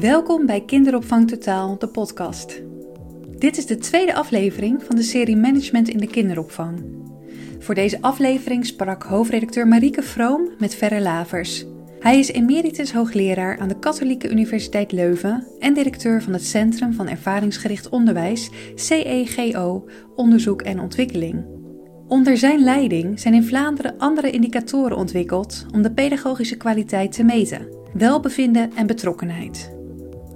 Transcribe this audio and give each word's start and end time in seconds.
Welkom 0.00 0.46
bij 0.46 0.60
Kinderopvang 0.60 1.28
Totaal, 1.28 1.78
de 1.78 1.88
podcast. 1.88 2.62
Dit 3.38 3.56
is 3.56 3.66
de 3.66 3.76
tweede 3.76 4.14
aflevering 4.14 4.82
van 4.82 4.96
de 4.96 5.02
serie 5.02 5.36
Management 5.36 5.88
in 5.88 5.98
de 5.98 6.06
kinderopvang. 6.06 6.84
Voor 7.58 7.74
deze 7.74 8.00
aflevering 8.00 8.66
sprak 8.66 9.02
hoofdredacteur 9.02 9.68
Marieke 9.68 10.02
Vroom 10.02 10.48
met 10.58 10.74
Verre 10.74 11.00
Lavers. 11.00 11.64
Hij 12.00 12.18
is 12.18 12.28
emeritus 12.28 12.92
hoogleraar 12.92 13.58
aan 13.58 13.68
de 13.68 13.78
Katholieke 13.78 14.30
Universiteit 14.30 14.92
Leuven 14.92 15.46
en 15.58 15.74
directeur 15.74 16.22
van 16.22 16.32
het 16.32 16.44
Centrum 16.44 16.92
van 16.92 17.08
Ervaringsgericht 17.08 17.88
Onderwijs, 17.88 18.50
CEGO, 18.74 19.88
Onderzoek 20.14 20.62
en 20.62 20.80
Ontwikkeling. 20.80 21.44
Onder 22.08 22.36
zijn 22.36 22.60
leiding 22.60 23.20
zijn 23.20 23.34
in 23.34 23.44
Vlaanderen 23.44 23.98
andere 23.98 24.30
indicatoren 24.30 24.96
ontwikkeld 24.96 25.66
om 25.74 25.82
de 25.82 25.92
pedagogische 25.92 26.56
kwaliteit 26.56 27.12
te 27.12 27.24
meten: 27.24 27.68
welbevinden 27.92 28.70
en 28.76 28.86
betrokkenheid. 28.86 29.73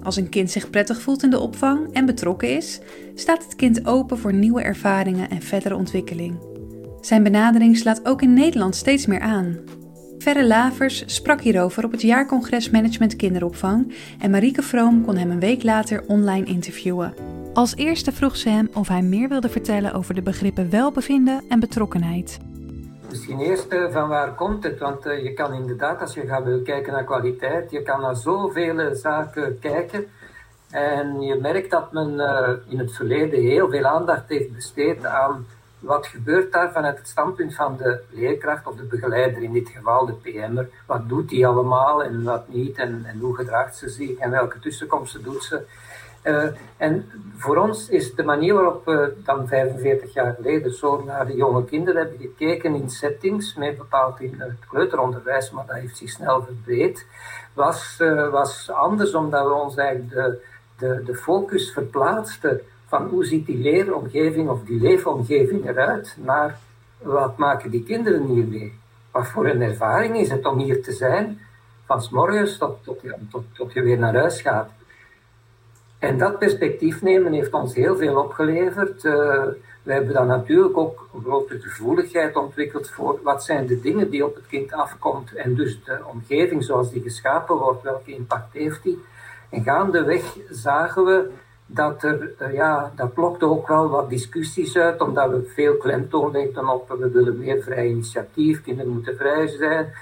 Als 0.08 0.16
een 0.16 0.28
kind 0.28 0.50
zich 0.50 0.70
prettig 0.70 1.00
voelt 1.00 1.22
in 1.22 1.30
de 1.30 1.38
opvang 1.38 1.92
en 1.92 2.06
betrokken 2.06 2.56
is, 2.56 2.80
staat 3.14 3.44
het 3.44 3.56
kind 3.56 3.86
open 3.86 4.18
voor 4.18 4.34
nieuwe 4.34 4.62
ervaringen 4.62 5.30
en 5.30 5.42
verdere 5.42 5.76
ontwikkeling. 5.76 6.38
Zijn 7.00 7.22
benadering 7.22 7.76
slaat 7.76 8.06
ook 8.06 8.22
in 8.22 8.32
Nederland 8.32 8.76
steeds 8.76 9.06
meer 9.06 9.20
aan. 9.20 9.56
Verre 10.18 10.46
Lavers 10.46 11.02
sprak 11.06 11.40
hierover 11.40 11.84
op 11.84 11.92
het 11.92 12.02
jaarcongres 12.02 12.70
Management 12.70 13.16
Kinderopvang 13.16 13.94
en 14.18 14.30
Marieke 14.30 14.62
Vroom 14.62 15.04
kon 15.04 15.16
hem 15.16 15.30
een 15.30 15.40
week 15.40 15.62
later 15.62 16.04
online 16.06 16.46
interviewen. 16.46 17.14
Als 17.54 17.76
eerste 17.76 18.12
vroeg 18.12 18.36
ze 18.36 18.48
hem 18.48 18.68
of 18.74 18.88
hij 18.88 19.02
meer 19.02 19.28
wilde 19.28 19.48
vertellen 19.48 19.92
over 19.92 20.14
de 20.14 20.22
begrippen 20.22 20.70
welbevinden 20.70 21.42
en 21.48 21.60
betrokkenheid. 21.60 22.38
Misschien 23.08 23.40
eerst 23.40 23.72
uh, 23.72 23.92
van 23.92 24.08
waar 24.08 24.34
komt 24.34 24.64
het? 24.64 24.78
Want 24.78 25.06
uh, 25.06 25.22
je 25.22 25.32
kan 25.32 25.52
inderdaad, 25.52 26.00
als 26.00 26.14
je 26.14 26.26
gaat 26.26 26.62
kijken 26.64 26.92
naar 26.92 27.04
kwaliteit, 27.04 27.70
je 27.70 27.82
kan 27.82 28.00
naar 28.00 28.16
zoveel 28.16 28.94
zaken 28.94 29.58
kijken. 29.58 30.06
En 30.70 31.20
je 31.20 31.34
merkt 31.34 31.70
dat 31.70 31.92
men 31.92 32.10
uh, 32.14 32.48
in 32.66 32.78
het 32.78 32.92
verleden 32.92 33.40
heel 33.40 33.70
veel 33.70 33.84
aandacht 33.84 34.28
heeft 34.28 34.54
besteed 34.54 35.06
aan 35.06 35.46
wat 35.78 36.06
gebeurt 36.06 36.52
daar 36.52 36.72
vanuit 36.72 36.98
het 36.98 37.08
standpunt 37.08 37.54
van 37.54 37.76
de 37.76 38.00
leerkracht 38.10 38.66
of 38.66 38.76
de 38.76 38.82
begeleider, 38.82 39.42
in 39.42 39.52
dit 39.52 39.68
geval 39.68 40.06
de 40.06 40.12
PM'er. 40.12 40.68
Wat 40.86 41.08
doet 41.08 41.28
die 41.28 41.46
allemaal 41.46 42.04
en 42.04 42.22
wat 42.22 42.48
niet 42.48 42.76
en 42.78 43.16
hoe 43.20 43.36
gedraagt 43.36 43.76
ze 43.76 43.88
zich 43.88 44.18
en 44.18 44.30
welke 44.30 44.58
tussenkomsten 44.58 45.22
doet 45.22 45.44
ze. 45.44 45.62
Uh, 46.24 46.44
en 46.76 47.10
voor 47.36 47.56
ons 47.56 47.88
is 47.88 48.14
de 48.14 48.22
manier 48.22 48.54
waarop 48.54 48.84
we 48.84 49.14
dan 49.24 49.48
45 49.48 50.12
jaar 50.12 50.34
geleden 50.34 50.74
zo 50.74 51.04
naar 51.04 51.26
de 51.26 51.36
jonge 51.36 51.64
kinderen 51.64 52.00
hebben 52.00 52.20
gekeken 52.20 52.74
in 52.74 52.90
settings, 52.90 53.54
meer 53.54 53.76
bepaald 53.76 54.20
in 54.20 54.34
het 54.38 54.66
kleuteronderwijs, 54.68 55.50
maar 55.50 55.66
dat 55.66 55.76
heeft 55.76 55.96
zich 55.96 56.10
snel 56.10 56.42
verbreed, 56.42 57.06
was, 57.52 57.98
uh, 58.00 58.30
was 58.30 58.70
anders 58.70 59.14
omdat 59.14 59.46
we 59.46 59.52
ons 59.52 59.76
eigenlijk 59.76 60.10
de, 60.10 60.42
de, 60.78 61.02
de 61.04 61.14
focus 61.14 61.72
verplaatsten 61.72 62.60
van 62.86 63.06
hoe 63.06 63.24
ziet 63.24 63.46
die 63.46 63.58
leeromgeving 63.58 64.48
of 64.48 64.62
die 64.64 64.80
leefomgeving 64.80 65.68
eruit 65.68 66.16
naar 66.20 66.58
wat 66.98 67.36
maken 67.36 67.70
die 67.70 67.82
kinderen 67.82 68.26
hier 68.26 68.44
mee? 68.44 68.78
Wat 69.10 69.28
voor 69.28 69.46
een 69.46 69.62
ervaring 69.62 70.16
is 70.16 70.30
het 70.30 70.46
om 70.46 70.58
hier 70.58 70.82
te 70.82 70.92
zijn, 70.92 71.40
van 71.86 72.02
s 72.02 72.10
morgens 72.10 72.58
tot, 72.58 72.84
tot, 72.84 73.44
tot 73.52 73.72
je 73.72 73.82
weer 73.82 73.98
naar 73.98 74.14
huis 74.14 74.40
gaat. 74.40 74.70
En 75.98 76.18
dat 76.18 76.38
perspectief 76.38 77.02
nemen 77.02 77.32
heeft 77.32 77.52
ons 77.52 77.74
heel 77.74 77.96
veel 77.96 78.16
opgeleverd. 78.22 79.04
Uh, 79.04 79.44
we 79.82 79.92
hebben 79.92 80.14
dan 80.14 80.26
natuurlijk 80.26 80.76
ook 80.76 81.08
een 81.14 81.22
grote 81.22 81.60
gevoeligheid 81.60 82.36
ontwikkeld 82.36 82.90
voor 82.90 83.20
wat 83.22 83.44
zijn 83.44 83.66
de 83.66 83.80
dingen 83.80 84.10
die 84.10 84.24
op 84.24 84.34
het 84.34 84.46
kind 84.46 84.72
afkomt 84.72 85.34
en 85.34 85.54
dus 85.54 85.84
de 85.84 85.98
omgeving 86.12 86.64
zoals 86.64 86.90
die 86.90 87.02
geschapen 87.02 87.56
wordt, 87.56 87.82
welke 87.82 88.14
impact 88.14 88.52
heeft 88.52 88.82
die. 88.82 89.04
En 89.50 89.62
gaandeweg 89.62 90.36
zagen 90.50 91.04
we 91.04 91.30
dat 91.66 92.02
er, 92.02 92.30
uh, 92.42 92.54
ja, 92.54 92.92
dat 92.96 93.16
lokte 93.16 93.46
ook 93.46 93.68
wel 93.68 93.88
wat 93.88 94.10
discussies 94.10 94.76
uit, 94.76 95.00
omdat 95.00 95.30
we 95.30 95.52
veel 95.54 95.76
klemtoon 95.76 96.30
legden 96.30 96.68
op, 96.68 96.88
we 96.98 97.10
willen 97.10 97.38
meer 97.38 97.62
vrij 97.62 97.86
initiatief, 97.86 98.62
kinderen 98.62 98.92
moeten 98.92 99.16
vrij 99.16 99.46
zijn, 99.46 99.92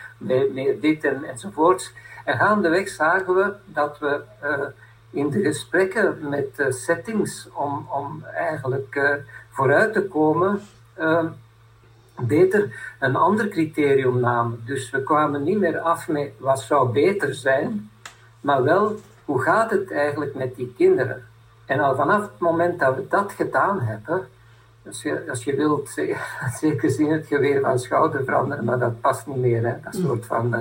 meer, 0.53 0.81
dit 0.81 1.05
en, 1.05 1.25
enzovoorts. 1.25 1.93
En 2.25 2.37
gaandeweg 2.37 2.89
zagen 2.89 3.35
we 3.35 3.53
dat 3.65 3.99
we 3.99 4.21
uh, 4.45 4.67
in 5.17 5.31
de 5.31 5.41
gesprekken 5.41 6.29
met 6.29 6.49
uh, 6.57 6.71
settings 6.71 7.49
om, 7.53 7.87
om 7.91 8.25
eigenlijk 8.35 8.95
uh, 8.95 9.11
vooruit 9.51 9.93
te 9.93 10.03
komen, 10.03 10.61
uh, 10.99 11.25
beter 12.21 12.95
een 12.99 13.17
ander 13.17 13.49
criterium 13.49 14.21
namen. 14.21 14.63
Dus 14.65 14.91
we 14.91 15.03
kwamen 15.03 15.43
niet 15.43 15.59
meer 15.59 15.79
af 15.79 16.09
met 16.09 16.33
wat 16.39 16.61
zou 16.61 16.93
beter 16.93 17.35
zijn, 17.35 17.91
maar 18.41 18.63
wel 18.63 18.97
hoe 19.25 19.43
gaat 19.43 19.71
het 19.71 19.91
eigenlijk 19.91 20.35
met 20.35 20.57
die 20.57 20.75
kinderen. 20.77 21.25
En 21.67 21.81
al 21.81 21.97
vanaf 21.97 22.21
het 22.21 22.39
moment 22.39 22.79
dat 22.79 22.97
we 22.97 23.07
dat 23.09 23.33
gedaan 23.33 23.81
hebben, 23.81 24.29
als 24.87 25.03
je, 25.03 25.25
als 25.29 25.45
je 25.45 25.57
wilt, 25.57 25.89
zeker 26.61 26.91
zien 26.91 27.11
het 27.11 27.27
geweer 27.27 27.61
van 27.61 27.79
schouder 27.79 28.25
veranderen, 28.25 28.65
maar 28.65 28.79
dat 28.79 29.01
past 29.01 29.27
niet 29.27 29.37
meer, 29.37 29.67
hè? 29.67 29.75
dat 29.83 29.95
soort 29.95 30.27
van 30.27 30.55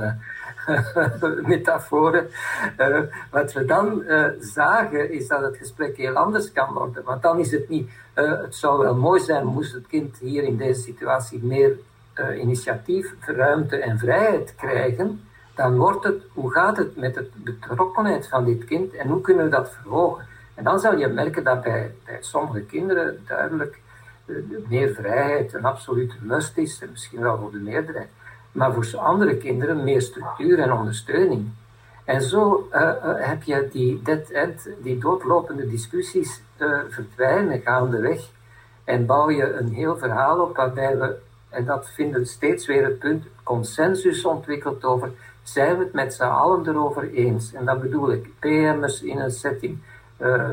metaforen. 1.52 2.30
Uh, 2.78 3.00
wat 3.32 3.54
we 3.54 3.66
dan 3.66 4.02
uh, 4.02 4.26
zagen 4.40 5.12
is 5.12 5.28
dat 5.28 5.42
het 5.42 5.58
gesprek 5.58 5.98
heel 5.98 6.16
anders 6.16 6.52
kan 6.52 6.74
worden. 6.74 7.04
Want 7.04 7.22
dan 7.22 7.40
is 7.40 7.52
het 7.52 7.70
niet, 7.70 7.90
uh, 8.16 8.42
het 8.42 8.56
zou 8.56 8.84
wel 8.84 8.96
mooi 8.96 9.22
zijn 9.22 9.46
moest 9.46 9.74
het 9.74 9.88
kind 9.88 10.18
hier 10.18 10.44
in 10.44 10.58
deze 10.58 10.82
situatie 10.82 11.44
meer 11.44 11.78
initiatief, 12.40 13.14
ruimte 13.20 13.78
en 13.78 14.00
vrijheid 14.00 14.56
krijgen. 14.56 15.22
Dan 15.56 15.78
wordt 15.78 16.04
het, 16.04 16.24
hoe 16.34 16.52
gaat 16.52 16.78
het 16.78 16.96
met 16.96 17.14
de 17.14 17.30
betrokkenheid 17.36 18.28
van 18.28 18.46
dit 18.46 18.66
kind 18.66 18.94
en 18.94 19.08
hoe 19.08 19.22
kunnen 19.22 19.44
we 19.44 19.52
dat 19.52 19.72
verhogen? 19.72 20.26
En 20.54 20.64
dan 20.64 20.80
zal 20.80 20.98
je 20.98 21.08
merken 21.08 21.44
dat 21.44 21.62
bij, 21.62 21.92
bij 22.06 22.18
sommige 22.20 22.62
kinderen 22.62 23.24
duidelijk 23.28 23.80
meer 24.68 24.94
vrijheid 24.94 25.54
een 25.54 25.66
absolute 25.66 26.16
must 26.20 26.58
is, 26.58 26.82
en 26.82 26.90
misschien 26.92 27.22
wel 27.22 27.38
voor 27.38 27.52
de 27.52 27.58
meerderheid 27.58 28.10
maar 28.56 28.74
voor 28.74 28.98
andere 28.98 29.38
kinderen 29.38 29.84
meer 29.84 30.02
structuur 30.02 30.60
en 30.60 30.74
ondersteuning. 30.74 31.50
En 32.04 32.22
zo 32.22 32.68
uh, 32.74 32.82
uh, 32.82 32.94
heb 33.04 33.44
je 33.44 33.70
die 33.72 34.02
dead-end, 34.02 34.70
die 34.82 34.98
doodlopende 34.98 35.70
discussies 35.70 36.42
uh, 36.58 36.80
verdwijnen 36.90 37.62
gaandeweg. 37.62 38.30
En 38.84 39.06
bouw 39.06 39.30
je 39.30 39.54
een 39.54 39.74
heel 39.74 39.98
verhaal 39.98 40.40
op 40.40 40.56
waarbij 40.56 40.98
we, 40.98 41.16
en 41.50 41.66
dat 41.66 41.90
vinden 41.90 42.20
we 42.20 42.26
steeds 42.26 42.66
weer 42.66 42.84
het 42.84 43.00
punt, 43.00 43.26
consensus 43.44 44.26
ontwikkeld 44.26 44.84
over, 44.84 45.12
zijn 45.44 45.78
we 45.78 45.84
het 45.84 45.94
met 45.94 46.14
z'n 46.14 46.24
allen 46.24 46.68
erover 46.68 47.14
eens? 47.14 47.54
En 47.54 47.66
dan 47.66 47.80
bedoel 47.80 48.12
ik 48.12 48.40
PM's 48.40 49.02
in 49.02 49.20
een 49.20 49.32
setting, 49.32 49.80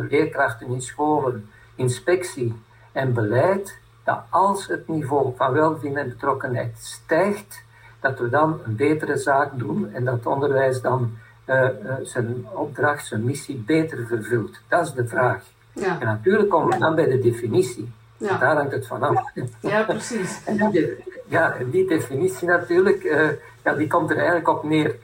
leerkrachten 0.08 0.66
in 0.66 0.82
scholen, 0.82 1.50
inspectie 1.74 2.54
en 2.92 3.12
beleid, 3.12 3.78
dat 4.04 4.22
als 4.30 4.66
het 4.66 4.88
niveau 4.88 5.32
van 5.36 5.52
welvinden 5.52 6.02
en 6.02 6.08
betrokkenheid 6.08 6.78
stijgt, 6.78 7.64
dat 8.02 8.18
we 8.18 8.28
dan 8.28 8.60
een 8.64 8.76
betere 8.76 9.16
zaak 9.16 9.58
doen 9.58 9.92
en 9.92 10.04
dat 10.04 10.26
onderwijs 10.26 10.80
dan 10.80 11.12
uh, 11.46 11.56
uh, 11.56 11.68
zijn 12.02 12.46
opdracht, 12.52 13.06
zijn 13.06 13.24
missie 13.24 13.62
beter 13.66 14.06
vervult. 14.06 14.60
Dat 14.68 14.86
is 14.86 14.92
de 14.92 15.06
vraag. 15.06 15.42
Ja. 15.72 16.00
En 16.00 16.06
natuurlijk 16.06 16.48
komen 16.48 16.72
we 16.72 16.78
dan 16.78 16.94
bij 16.94 17.08
de 17.08 17.18
definitie. 17.18 17.92
Ja. 18.16 18.38
Daar 18.38 18.56
hangt 18.56 18.72
het 18.72 18.86
vanaf. 18.86 19.30
Ja, 19.60 19.82
precies. 19.82 20.40
en 20.46 20.70
die, 20.70 21.04
ja, 21.26 21.54
en 21.54 21.70
die 21.70 21.86
definitie 21.86 22.48
natuurlijk, 22.48 23.04
uh, 23.04 23.28
ja, 23.64 23.74
die 23.74 23.86
komt 23.86 24.10
er 24.10 24.16
eigenlijk 24.16 24.48
op 24.48 24.64
neer 24.64 24.94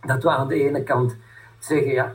dat 0.00 0.22
we 0.22 0.30
aan 0.30 0.48
de 0.48 0.62
ene 0.62 0.82
kant 0.82 1.16
zeggen, 1.58 1.92
ja, 1.92 2.14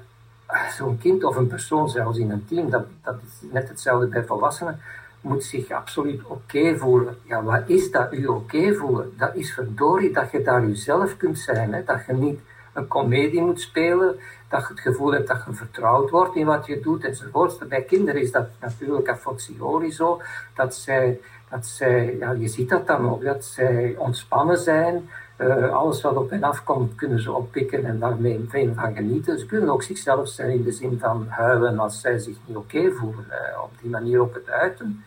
zo'n 0.77 0.97
kind 0.97 1.23
of 1.23 1.35
een 1.35 1.47
persoon, 1.47 1.89
zelfs 1.89 2.17
in 2.17 2.31
een 2.31 2.45
team, 2.45 2.69
dat, 2.69 2.85
dat 3.03 3.15
is 3.25 3.49
net 3.51 3.69
hetzelfde 3.69 4.07
bij 4.07 4.23
volwassenen, 4.23 4.79
moet 5.21 5.43
zich 5.43 5.71
absoluut 5.71 6.21
oké 6.23 6.77
voelen. 6.77 7.17
Ja, 7.23 7.43
wat 7.43 7.63
is 7.65 7.91
dat 7.91 8.13
u 8.13 8.25
oké 8.25 8.73
voelen? 8.73 9.13
Dat 9.17 9.35
is 9.35 9.53
verdorie 9.53 10.11
dat 10.11 10.31
je 10.31 10.41
daar 10.41 10.67
jezelf 10.67 11.17
kunt 11.17 11.39
zijn. 11.39 11.73
Hè? 11.73 11.83
Dat 11.83 12.05
je 12.07 12.13
niet 12.13 12.39
een 12.73 12.87
komedie 12.87 13.41
moet 13.41 13.61
spelen, 13.61 14.15
dat 14.49 14.61
je 14.61 14.67
het 14.67 14.79
gevoel 14.79 15.13
hebt 15.13 15.27
dat 15.27 15.43
je 15.45 15.53
vertrouwd 15.53 16.09
wordt 16.09 16.35
in 16.35 16.45
wat 16.45 16.65
je 16.65 16.79
doet 16.79 17.05
enzovoort. 17.05 17.69
Bij 17.69 17.81
kinderen 17.81 18.21
is 18.21 18.31
dat 18.31 18.47
natuurlijk 18.59 19.09
a 19.09 19.15
fortiori 19.15 19.91
zo, 19.91 20.21
dat 20.55 20.75
zij, 20.75 21.19
dat 21.49 21.65
zij 21.65 22.15
ja, 22.19 22.31
je 22.31 22.47
ziet 22.47 22.69
dat 22.69 22.87
dan 22.87 23.09
ook, 23.09 23.23
dat 23.23 23.45
zij 23.45 23.95
ontspannen 23.97 24.57
zijn, 24.57 25.09
uh, 25.37 25.73
alles 25.73 26.01
wat 26.01 26.15
op 26.15 26.29
hen 26.29 26.43
afkomt 26.43 26.95
kunnen 26.95 27.21
ze 27.21 27.31
oppikken 27.31 27.85
en 27.85 27.99
daarmee 27.99 28.45
veel 28.49 28.73
van 28.73 28.95
genieten. 28.95 29.39
Ze 29.39 29.45
kunnen 29.45 29.69
ook 29.69 29.83
zichzelf 29.83 30.27
zijn 30.27 30.49
in 30.49 30.63
de 30.63 30.71
zin 30.71 30.99
van 30.99 31.27
huilen 31.29 31.79
als 31.79 32.01
zij 32.01 32.17
zich 32.17 32.35
niet 32.45 32.57
oké 32.57 32.91
voelen. 32.91 33.25
Uh, 33.29 33.63
op 33.63 33.71
die 33.81 33.89
manier 33.89 34.19
ook 34.19 34.33
het 34.33 34.49
uiten. 34.49 35.03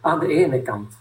Aan 0.00 0.18
de 0.18 0.28
ene 0.28 0.62
kant. 0.62 0.94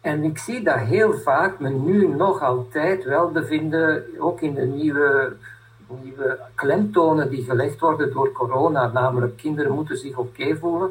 En 0.00 0.24
ik 0.24 0.38
zie 0.38 0.62
dat 0.62 0.78
heel 0.78 1.12
vaak 1.12 1.58
men 1.58 1.84
nu 1.84 2.08
nog 2.08 2.42
altijd 2.42 3.04
wel 3.04 3.30
bevinden, 3.30 4.04
ook 4.18 4.40
in 4.40 4.54
de 4.54 4.64
nieuwe, 4.64 5.32
nieuwe 6.02 6.38
klemtonen 6.54 7.30
die 7.30 7.44
gelegd 7.44 7.80
worden 7.80 8.12
door 8.12 8.32
corona, 8.32 8.86
namelijk 8.86 9.36
kinderen 9.36 9.72
moeten 9.72 9.96
zich 9.96 10.16
oké 10.16 10.56
voelen, 10.56 10.90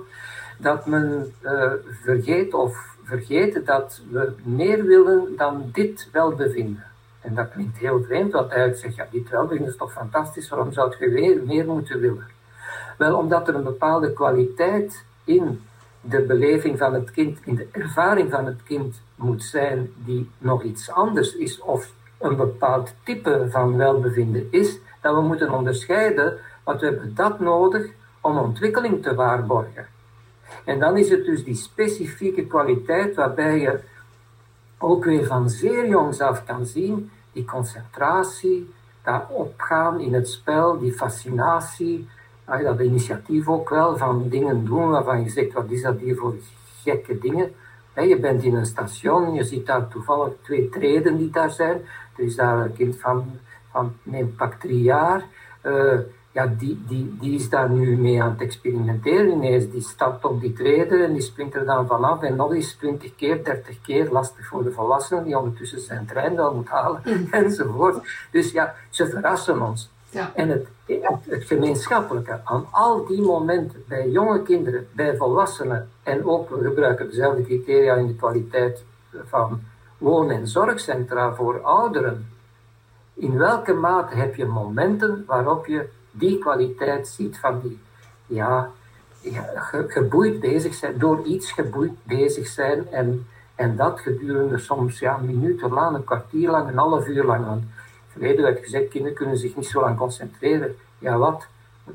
dat 0.58 0.86
men 0.86 1.34
uh, 1.42 1.72
vergeet 2.04 2.54
of 2.54 2.96
vergeten 3.04 3.66
dat 3.66 4.02
we 4.10 4.34
meer 4.44 4.86
willen 4.86 5.34
dan 5.38 5.70
dit 5.74 6.10
wel 6.12 6.36
bevinden. 6.36 6.84
En 7.22 7.36
dat 7.36 7.50
klinkt 7.50 7.78
heel 7.78 8.04
vreemd, 8.04 8.32
want 8.32 8.52
hij 8.52 8.74
zegt, 8.74 8.96
ja, 8.96 9.08
die 9.12 9.26
welbevinden 9.30 9.68
is 9.68 9.78
toch 9.78 9.92
fantastisch, 9.92 10.50
waarom 10.50 10.72
zou 10.72 10.96
je 11.00 11.10
weer 11.10 11.44
meer 11.46 11.66
moeten 11.66 12.00
willen? 12.00 12.28
Wel, 12.98 13.18
omdat 13.18 13.48
er 13.48 13.56
een 13.56 13.64
bepaalde 13.64 14.14
kwaliteit 14.14 15.04
in 15.24 15.62
de 16.02 16.22
beleving 16.22 16.78
van 16.78 16.94
het 16.94 17.12
kind, 17.12 17.40
in 17.44 17.56
de 17.56 17.68
ervaring 17.72 18.32
van 18.32 18.46
het 18.46 18.64
kind 18.64 19.02
moet 19.16 19.44
zijn, 19.44 19.92
die 19.96 20.30
nog 20.38 20.64
iets 20.64 20.92
anders 20.92 21.36
is, 21.36 21.62
of 21.62 21.92
een 22.20 22.36
bepaald 22.36 22.94
type 23.04 23.48
van 23.50 23.78
welbevinden 23.78 24.48
is, 24.52 24.80
dat 25.02 25.16
we 25.16 25.22
moeten 25.22 25.52
onderscheiden, 25.52 26.38
want 26.64 26.80
we 26.80 26.86
hebben 26.86 27.16
dat 27.16 27.40
nodig 27.40 27.90
om 28.22 28.38
ontwikkeling 28.38 29.04
te 29.04 29.16
waarborgen. 29.16 29.88
En 30.64 30.80
dan 30.80 30.98
is 30.98 31.10
het 31.10 31.26
dus 31.26 31.44
die 31.44 31.56
specifieke 31.56 32.46
kwaliteit 32.46 33.16
waarbij 33.16 33.60
je 33.60 33.80
ook 34.78 35.06
weer 35.06 35.26
van 35.26 35.50
zeer 35.50 35.88
jongs 35.88 36.20
af 36.22 36.46
kan 36.46 36.66
zien, 36.66 37.12
die 37.32 37.46
concentratie, 37.46 38.74
dat 39.04 39.24
opgaan 39.30 40.00
in 40.00 40.14
het 40.14 40.30
spel, 40.30 40.80
die 40.80 40.94
fascinatie, 40.94 42.08
dat 42.46 42.80
initiatief 42.80 43.48
ook 43.48 43.70
wel 43.70 43.98
van 43.98 44.30
dingen 44.30 44.66
doen 44.66 44.90
waarvan 44.90 45.24
je 45.24 45.30
zegt, 45.30 45.54
wat 45.54 45.70
is 45.70 45.82
dat 45.82 46.00
hier 46.00 46.16
voor 46.16 46.36
gekke 46.84 47.18
dingen? 47.18 47.54
Je 47.96 48.20
bent 48.20 48.44
in 48.44 48.56
een 48.56 48.66
station, 48.66 49.34
je 49.34 49.44
ziet 49.44 49.66
daar 49.66 49.88
toevallig 49.88 50.34
twee 50.42 50.70
treden 50.70 51.18
die 51.18 51.30
daar 51.30 51.52
zijn. 51.52 51.82
Er 52.18 52.24
is 52.24 52.36
daar 52.36 52.66
een 52.66 52.74
kind 52.74 53.00
van, 53.00 53.40
van 53.72 53.94
neem 54.04 54.36
pak 54.36 54.54
drie 54.54 54.82
jaar. 54.82 55.24
Ja, 56.38 56.46
die, 56.58 56.84
die, 56.88 57.18
die 57.20 57.36
is 57.36 57.50
daar 57.50 57.70
nu 57.70 57.98
mee 57.98 58.24
aan 58.24 58.30
het 58.30 58.42
experimenteren. 58.42 59.32
Ineens, 59.32 59.72
die 59.72 59.82
stapt 59.82 60.26
op 60.26 60.42
die 60.42 60.54
treden 60.54 61.04
en 61.04 61.14
die 61.14 61.22
springt 61.22 61.56
er 61.56 61.66
dan 61.66 61.88
vanaf. 61.88 62.22
En 62.22 62.36
nog 62.36 62.54
eens 62.54 62.74
20 62.74 63.16
keer, 63.16 63.44
30 63.44 63.82
keer, 63.82 64.12
lastig 64.12 64.48
voor 64.48 64.64
de 64.64 64.72
volwassenen, 64.72 65.24
die 65.24 65.38
ondertussen 65.38 65.80
zijn 65.80 66.06
trein 66.06 66.36
wel 66.36 66.54
moet 66.54 66.68
halen, 66.68 67.02
mm. 67.06 67.28
enzovoort. 67.44 68.28
Dus 68.32 68.52
ja, 68.52 68.76
ze 68.90 69.08
verrassen 69.10 69.62
ons. 69.62 69.92
Ja. 70.10 70.32
En 70.36 70.50
het, 70.50 70.68
het, 71.28 71.44
gemeenschappelijke 71.44 72.42
aan 72.44 72.66
al 72.72 73.06
die 73.06 73.22
momenten, 73.22 73.84
bij 73.88 74.10
jonge 74.10 74.42
kinderen, 74.42 74.88
bij 74.92 75.16
volwassenen, 75.16 75.90
en 76.04 76.26
ook 76.26 76.50
we 76.50 76.64
gebruiken 76.64 77.08
dezelfde 77.08 77.44
criteria 77.44 77.96
in 77.96 78.08
de 78.08 78.16
kwaliteit 78.16 78.84
van 79.26 79.62
woon- 79.98 80.32
en 80.32 80.48
zorgcentra 80.48 81.34
voor 81.34 81.62
ouderen. 81.62 82.30
In 83.14 83.38
welke 83.38 83.74
mate 83.74 84.16
heb 84.16 84.36
je 84.36 84.46
momenten 84.46 85.24
waarop 85.28 85.66
je 85.66 85.96
die 86.18 86.40
kwaliteit 86.40 87.08
ziet 87.08 87.38
van 87.38 87.60
die, 87.62 87.80
ja, 88.26 88.72
geboeid 89.88 90.40
bezig 90.40 90.74
zijn, 90.74 90.98
door 90.98 91.26
iets 91.26 91.52
geboeid 91.52 91.92
bezig 92.04 92.48
zijn 92.48 92.92
en, 92.92 93.28
en 93.56 93.76
dat 93.76 94.00
gedurende 94.00 94.58
soms 94.58 95.00
ja, 95.00 95.18
minuten 95.18 95.70
lang, 95.70 95.96
een 95.96 96.04
kwartier 96.04 96.50
lang, 96.50 96.70
een 96.70 96.78
half 96.78 97.08
uur 97.08 97.24
lang. 97.24 97.46
Want 97.46 97.64
verleden 98.12 98.44
werd 98.44 98.60
gezegd, 98.60 98.88
kinderen 98.88 99.18
kunnen 99.18 99.38
zich 99.38 99.56
niet 99.56 99.68
zo 99.68 99.82
lang 99.82 99.98
concentreren. 99.98 100.76
Ja, 101.00 101.18
wat? 101.18 101.46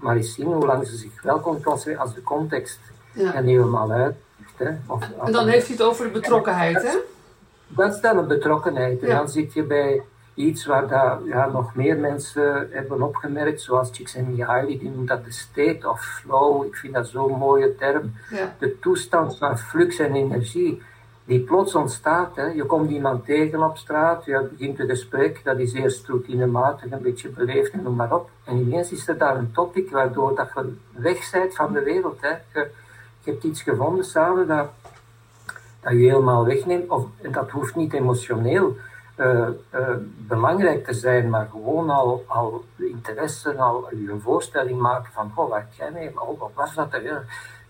Maar 0.00 0.16
eens 0.16 0.34
zien 0.34 0.46
hoe 0.46 0.66
lang 0.66 0.86
ze 0.86 0.96
zich 0.96 1.22
wel 1.22 1.40
kunnen 1.40 1.62
concentreren 1.62 2.00
als 2.00 2.14
de 2.14 2.22
context 2.22 2.80
ja. 3.12 3.34
er 3.34 3.42
helemaal 3.42 3.90
uit. 3.90 4.16
Hè. 4.56 4.70
Of, 4.86 5.08
en 5.24 5.32
dan 5.32 5.46
heeft 5.46 5.66
hij 5.66 5.76
het 5.76 5.84
over 5.84 6.04
de 6.04 6.10
betrokkenheid, 6.10 6.82
hè? 6.82 6.96
Dat 7.68 7.94
is 7.94 8.00
dan 8.00 8.18
een 8.18 8.26
betrokkenheid. 8.26 9.02
En 9.02 9.08
dan 9.08 9.28
zit 9.28 9.52
je 9.52 9.62
bij 9.62 10.02
iets 10.34 10.66
waar 10.66 10.88
dat, 10.88 11.18
ja, 11.24 11.46
nog 11.46 11.74
meer 11.74 11.98
mensen 11.98 12.68
hebben 12.70 13.02
opgemerkt, 13.02 13.60
zoals 13.60 13.90
Csikszentmihalyi, 13.92 14.78
die 14.78 14.90
noemt 14.90 15.08
dat 15.08 15.24
de 15.24 15.32
state 15.32 15.88
of 15.88 16.00
flow. 16.00 16.64
Ik 16.64 16.76
vind 16.76 16.94
dat 16.94 17.08
zo'n 17.08 17.38
mooie 17.38 17.74
term. 17.74 18.12
De 18.58 18.78
toestand 18.78 19.38
van 19.38 19.58
flux 19.58 19.98
en 19.98 20.14
energie 20.14 20.82
die 21.24 21.40
plots 21.40 21.74
ontstaat. 21.74 22.36
Hè. 22.36 22.46
Je 22.46 22.64
komt 22.64 22.90
iemand 22.90 23.24
tegen 23.24 23.62
op 23.62 23.76
straat, 23.76 24.24
je 24.24 24.48
begint 24.50 24.78
een 24.78 24.88
gesprek, 24.88 25.40
dat 25.44 25.58
is 25.58 25.72
eerst 25.72 26.06
routinematig, 26.06 26.90
een 26.90 27.02
beetje 27.02 27.28
beleefd 27.28 27.72
en 27.72 27.82
noem 27.82 27.94
maar 27.94 28.14
op. 28.14 28.30
En 28.44 28.56
ineens 28.56 28.92
is 28.92 29.08
er 29.08 29.18
daar 29.18 29.36
een 29.36 29.52
topic 29.52 29.90
waardoor 29.90 30.34
dat 30.34 30.50
je 30.54 30.74
weg 30.90 31.30
bent 31.30 31.54
van 31.54 31.72
de 31.72 31.82
wereld. 31.82 32.20
Hè. 32.20 32.28
Je, 32.28 32.70
je 33.24 33.30
hebt 33.30 33.44
iets 33.44 33.62
gevonden 33.62 34.04
samen 34.04 34.46
dat, 34.46 34.68
dat 35.80 35.92
je 35.92 35.98
helemaal 35.98 36.44
wegneemt, 36.44 36.90
of, 36.90 37.06
en 37.20 37.32
dat 37.32 37.50
hoeft 37.50 37.74
niet 37.74 37.92
emotioneel 37.92 38.76
uh, 39.16 39.48
belangrijk 40.16 40.84
te 40.84 40.94
zijn, 40.94 41.30
maar 41.30 41.48
gewoon 41.50 41.90
al, 41.90 42.24
al 42.26 42.64
interesse, 42.76 43.54
al 43.54 43.88
je 43.90 44.16
voorstelling 44.20 44.80
maken 44.80 45.12
van, 45.12 45.32
oh, 45.34 45.50
wat 45.50 45.76
jij 45.76 45.90
mee, 45.90 46.20
oh, 46.20 46.40
wat 46.40 46.50
was 46.54 46.74
dat? 46.74 46.88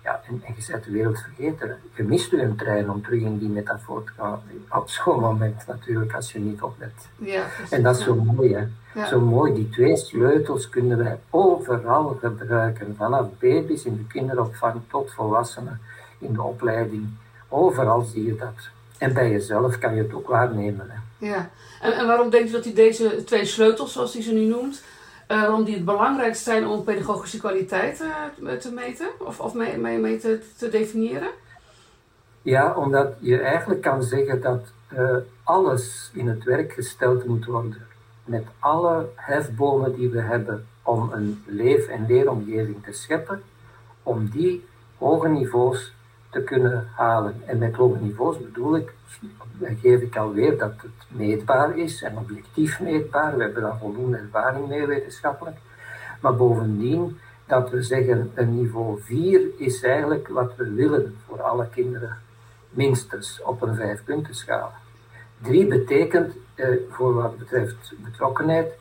Ja, 0.02 0.20
en, 0.28 0.42
en 0.44 0.54
je 0.56 0.64
bent 0.70 0.84
de 0.84 0.90
wereld 0.90 1.18
vergeten. 1.18 1.78
Je 1.94 2.02
mist 2.02 2.32
een 2.32 2.56
trein 2.56 2.90
om 2.90 3.02
terug 3.02 3.20
in 3.20 3.38
die 3.38 3.48
metafoor 3.48 4.04
te 4.04 4.12
gaan. 4.16 4.42
Op 4.70 4.88
zo'n 4.88 5.20
moment 5.20 5.66
natuurlijk, 5.66 6.14
als 6.14 6.32
je 6.32 6.38
niet 6.38 6.62
oplet. 6.62 7.08
Ja, 7.16 7.44
en 7.70 7.82
dat 7.82 7.96
is 7.96 8.04
zo 8.04 8.14
mooi, 8.14 8.54
hè. 8.54 8.66
Zo 9.06 9.20
mooi, 9.20 9.54
die 9.54 9.68
twee 9.68 9.96
sleutels 9.96 10.68
kunnen 10.68 10.98
wij 10.98 11.18
overal 11.30 12.18
gebruiken. 12.20 12.96
Vanaf 12.96 13.26
baby's 13.38 13.84
in 13.84 13.96
de 13.96 14.06
kinderopvang 14.06 14.80
tot 14.90 15.12
volwassenen 15.12 15.80
in 16.18 16.32
de 16.32 16.42
opleiding. 16.42 17.08
Overal 17.48 18.00
zie 18.00 18.24
je 18.24 18.36
dat. 18.36 18.68
En 19.02 19.12
bij 19.12 19.30
jezelf 19.30 19.78
kan 19.78 19.94
je 19.94 20.02
het 20.02 20.14
ook 20.14 20.28
waarnemen. 20.28 20.90
Hè. 20.90 21.26
Ja, 21.26 21.50
en, 21.80 21.92
en 21.92 22.06
waarom 22.06 22.30
denkt 22.30 22.48
u 22.48 22.52
dat 22.52 22.64
hij 22.64 22.74
deze 22.74 23.24
twee 23.24 23.44
sleutels, 23.44 23.92
zoals 23.92 24.12
hij 24.12 24.22
ze 24.22 24.32
nu 24.32 24.44
noemt, 24.44 24.82
uh, 25.28 25.40
waarom 25.40 25.64
die 25.64 25.74
het 25.74 25.84
belangrijkst 25.84 26.42
zijn 26.42 26.66
om 26.66 26.84
pedagogische 26.84 27.38
kwaliteit 27.38 28.00
uh, 28.40 28.52
te 28.52 28.72
meten 28.72 29.08
of, 29.18 29.40
of 29.40 29.54
mee, 29.54 29.78
mee, 29.78 29.98
mee 29.98 30.18
te, 30.18 30.40
te, 30.56 30.68
definiëren? 30.68 31.28
Ja, 32.42 32.74
omdat 32.74 33.14
je 33.18 33.38
eigenlijk 33.38 33.80
kan 33.80 34.02
zeggen 34.02 34.40
dat 34.40 34.60
uh, 34.92 35.16
alles 35.42 36.10
in 36.12 36.28
het 36.28 36.44
werk 36.44 36.72
gesteld 36.72 37.24
moet 37.24 37.44
worden. 37.44 37.86
Met 38.24 38.44
alle 38.58 39.08
hefbomen 39.14 39.94
die 39.94 40.08
we 40.08 40.20
hebben 40.20 40.66
om 40.82 41.12
een 41.12 41.42
leef- 41.46 41.88
en 41.88 42.06
leeromgeving 42.06 42.84
te 42.84 42.92
scheppen, 42.92 43.42
om 44.02 44.28
die 44.28 44.64
hoge 44.98 45.28
niveaus 45.28 45.92
te 46.32 46.42
kunnen 46.42 46.88
halen. 46.94 47.34
En 47.46 47.58
met 47.58 47.74
hoge 47.74 47.98
niveaus 48.00 48.38
bedoel 48.38 48.76
ik, 48.76 48.92
geef 49.60 50.00
ik 50.00 50.16
alweer 50.16 50.58
dat 50.58 50.72
het 50.76 51.06
meetbaar 51.08 51.78
is 51.78 52.02
en 52.02 52.18
objectief 52.18 52.80
meetbaar. 52.80 53.36
We 53.36 53.42
hebben 53.42 53.62
daar 53.62 53.78
voldoende 53.78 54.16
ervaring 54.16 54.68
mee 54.68 54.86
wetenschappelijk. 54.86 55.56
Maar 56.20 56.36
bovendien 56.36 57.18
dat 57.46 57.70
we 57.70 57.82
zeggen 57.82 58.30
een 58.34 58.56
niveau 58.56 59.00
4 59.00 59.40
is 59.56 59.82
eigenlijk 59.82 60.28
wat 60.28 60.56
we 60.56 60.70
willen 60.70 61.16
voor 61.26 61.42
alle 61.42 61.68
kinderen, 61.68 62.18
minstens 62.70 63.42
op 63.42 63.62
een 63.62 63.74
vijfpuntenschaal. 63.74 64.72
3 65.42 65.66
betekent 65.66 66.34
eh, 66.54 66.68
voor 66.90 67.14
wat 67.14 67.38
betreft 67.38 67.92
betrokkenheid, 67.98 68.72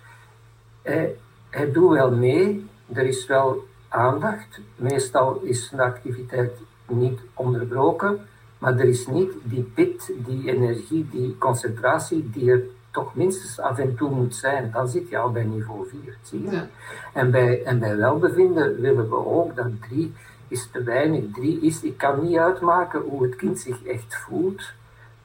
eh, 0.81 1.03
het 1.49 1.73
doet 1.73 1.93
wel 1.93 2.11
mee, 2.11 2.69
er 2.93 3.05
is 3.05 3.25
wel 3.25 3.63
aandacht. 3.87 4.59
Meestal 4.75 5.39
is 5.43 5.71
een 5.71 5.79
activiteit 5.79 6.51
niet 6.91 7.19
onderbroken, 7.33 8.19
maar 8.57 8.79
er 8.79 8.87
is 8.87 9.07
niet 9.07 9.31
die 9.43 9.63
pit, 9.63 10.11
die 10.25 10.51
energie, 10.51 11.07
die 11.11 11.37
concentratie 11.37 12.29
die 12.29 12.51
er 12.51 12.63
toch 12.91 13.15
minstens 13.15 13.59
af 13.59 13.77
en 13.77 13.95
toe 13.95 14.09
moet 14.09 14.35
zijn. 14.35 14.71
Dan 14.71 14.87
zit 14.87 15.09
je 15.09 15.17
al 15.17 15.31
bij 15.31 15.43
niveau 15.43 15.87
4, 15.87 16.17
zie 16.21 16.49
je. 16.49 16.63
En, 17.13 17.31
bij, 17.31 17.63
en 17.63 17.79
bij 17.79 17.97
welbevinden 17.97 18.81
willen 18.81 19.09
we 19.09 19.25
ook 19.25 19.55
dat 19.55 19.81
3 19.81 20.13
is 20.47 20.69
te 20.71 20.83
weinig. 20.83 21.23
3 21.33 21.61
is, 21.61 21.83
ik 21.83 21.97
kan 21.97 22.23
niet 22.23 22.37
uitmaken 22.37 23.01
hoe 23.01 23.23
het 23.23 23.35
kind 23.35 23.59
zich 23.59 23.83
echt 23.83 24.15
voelt. 24.15 24.71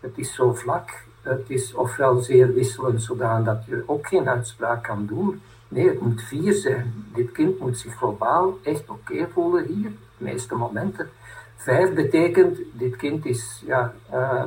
Het 0.01 0.13
is 0.19 0.35
zo 0.35 0.55
vlak. 0.55 1.05
Het 1.23 1.45
is 1.51 1.75
ofwel 1.75 2.17
zeer 2.17 2.55
wisselend, 2.55 3.03
zodat 3.03 3.65
je 3.67 3.83
ook 3.87 4.07
geen 4.07 4.29
uitspraak 4.29 4.83
kan 4.83 5.07
doen. 5.07 5.41
Nee, 5.69 5.89
het 5.89 6.01
moet 6.01 6.23
4 6.23 6.53
zijn. 6.53 7.05
Dit 7.15 7.33
kind 7.33 7.59
moet 7.59 7.79
zich 7.79 7.95
globaal 7.95 8.59
echt 8.63 8.89
oké 8.89 9.29
voelen 9.33 9.65
hier, 9.65 9.91
de 10.19 10.25
meeste 10.25 10.55
momenten. 10.55 11.09
Vijf 11.57 11.95
betekent, 11.95 12.59
dit 12.73 12.97
kind 12.97 13.27
is 13.27 13.63
ja, 13.67 13.93
uh, 14.13 14.45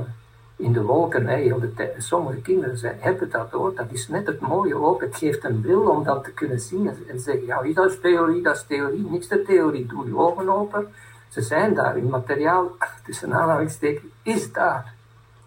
in 0.56 0.74
de 0.74 0.82
wolken 0.82 1.28
hè, 1.28 1.36
heel 1.36 1.60
de 1.60 1.74
tijd. 1.74 2.04
Sommige 2.04 2.42
kinderen 2.42 2.78
zijn, 2.78 2.96
hebben 3.00 3.30
dat 3.30 3.52
hoor. 3.52 3.76
Dat 3.76 3.92
is 3.92 4.08
net 4.08 4.28
het 4.28 4.40
mooie 4.40 4.76
ook. 4.76 5.02
Het 5.02 5.16
geeft 5.16 5.44
een 5.44 5.62
bril 5.62 5.82
om 5.82 6.04
dat 6.04 6.24
te 6.24 6.32
kunnen 6.32 6.60
zien 6.60 6.92
en 7.08 7.20
zeggen, 7.20 7.46
ja, 7.46 7.74
dat 7.74 7.92
is 7.92 8.00
theorie, 8.00 8.42
dat 8.42 8.56
is 8.56 8.66
theorie. 8.68 9.08
Niks 9.10 9.28
de 9.28 9.42
theorie, 9.42 9.86
doe 9.86 10.06
je 10.06 10.18
ogen 10.18 10.50
open. 10.50 10.88
Ze 11.30 11.42
zijn 11.42 11.74
daar. 11.74 11.98
In 11.98 12.10
materiaal, 12.10 12.72
tussen 13.06 13.34
aanhalingstekens, 13.34 14.12
is 14.24 14.52
daar. 14.52 14.94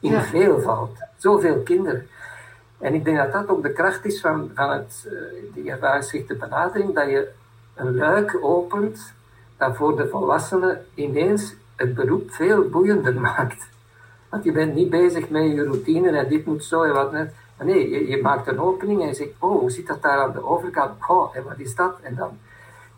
In 0.01 0.11
ja. 0.11 0.23
veelvoud. 0.23 0.97
Zoveel 1.17 1.59
kinderen. 1.59 2.09
En 2.79 2.95
ik 2.95 3.05
denk 3.05 3.17
dat 3.17 3.33
dat 3.33 3.49
ook 3.49 3.63
de 3.63 3.73
kracht 3.73 4.05
is 4.05 4.21
van, 4.21 4.51
van 4.55 4.71
het, 4.71 5.07
uh, 5.07 5.13
die 5.55 5.71
ervaringsgerichte 5.71 6.35
benadering, 6.35 6.95
dat 6.95 7.09
je 7.09 7.31
een 7.75 7.97
luik 7.97 8.39
opent 8.41 9.13
dat 9.63 9.77
voor 9.77 9.97
de 9.97 10.09
volwassenen 10.09 10.85
ineens 10.95 11.55
het 11.77 11.95
beroep 11.95 12.31
veel 12.31 12.69
boeiender 12.69 13.21
maakt. 13.31 13.69
Want 14.29 14.45
je 14.45 14.53
bent 14.53 14.75
niet 14.75 14.91
bezig 14.91 15.29
met 15.29 15.43
je 15.43 15.65
routine 15.65 16.11
en 16.11 16.29
dit 16.29 16.47
moet 16.47 16.65
zo 16.65 16.83
en 16.83 16.93
wat 16.93 17.13
net. 17.13 17.35
Nee, 17.63 18.09
je, 18.09 18.23
maakt 18.23 18.47
een 18.47 18.61
opening 18.61 19.01
en 19.01 19.07
je 19.07 19.15
zegt, 19.15 19.31
oh, 19.39 19.61
hoe 19.61 19.71
zit 19.71 19.87
dat 19.87 20.03
daar 20.03 20.19
aan 20.19 20.33
de 20.33 20.45
overkant? 20.45 20.93
Oh, 21.09 21.37
en 21.37 21.45
wat 21.45 21.59
is 21.59 21.75
dat? 21.75 21.99
En 22.03 22.15
dan, 22.15 22.39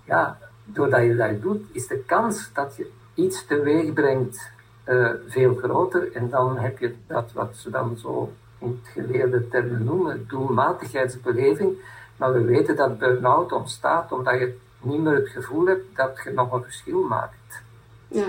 ja, 0.04 0.38
doordat 0.64 1.02
je 1.02 1.16
dat 1.16 1.42
doet, 1.42 1.62
is 1.73 1.87
de 1.87 1.99
kans 1.99 2.50
dat 2.52 2.76
je 2.76 2.90
iets 3.14 3.47
teweeg 3.47 3.92
brengt 3.92 4.50
uh, 4.87 5.11
veel 5.26 5.54
groter. 5.54 6.12
En 6.12 6.28
dan 6.28 6.59
heb 6.59 6.78
je 6.78 6.94
dat 7.06 7.33
wat 7.33 7.56
ze 7.56 7.71
dan 7.71 7.97
zo 7.97 8.33
in 8.59 8.80
het 8.83 8.92
geleerde 8.92 9.49
termen 9.49 9.85
noemen, 9.85 10.25
doelmatigheidsbeleving. 10.28 11.76
Maar 12.16 12.33
we 12.33 12.44
weten 12.44 12.76
dat 12.76 12.99
burn-out 12.99 13.52
ontstaat 13.52 14.12
omdat 14.12 14.38
je 14.38 14.56
niet 14.85 15.00
meer 15.00 15.14
het 15.14 15.29
gevoel 15.29 15.67
hebt 15.67 15.85
dat 15.97 16.21
je 16.25 16.31
nog 16.31 16.53
een 16.53 16.62
verschil 16.62 17.03
maakt. 17.03 17.62
Ja. 18.09 18.25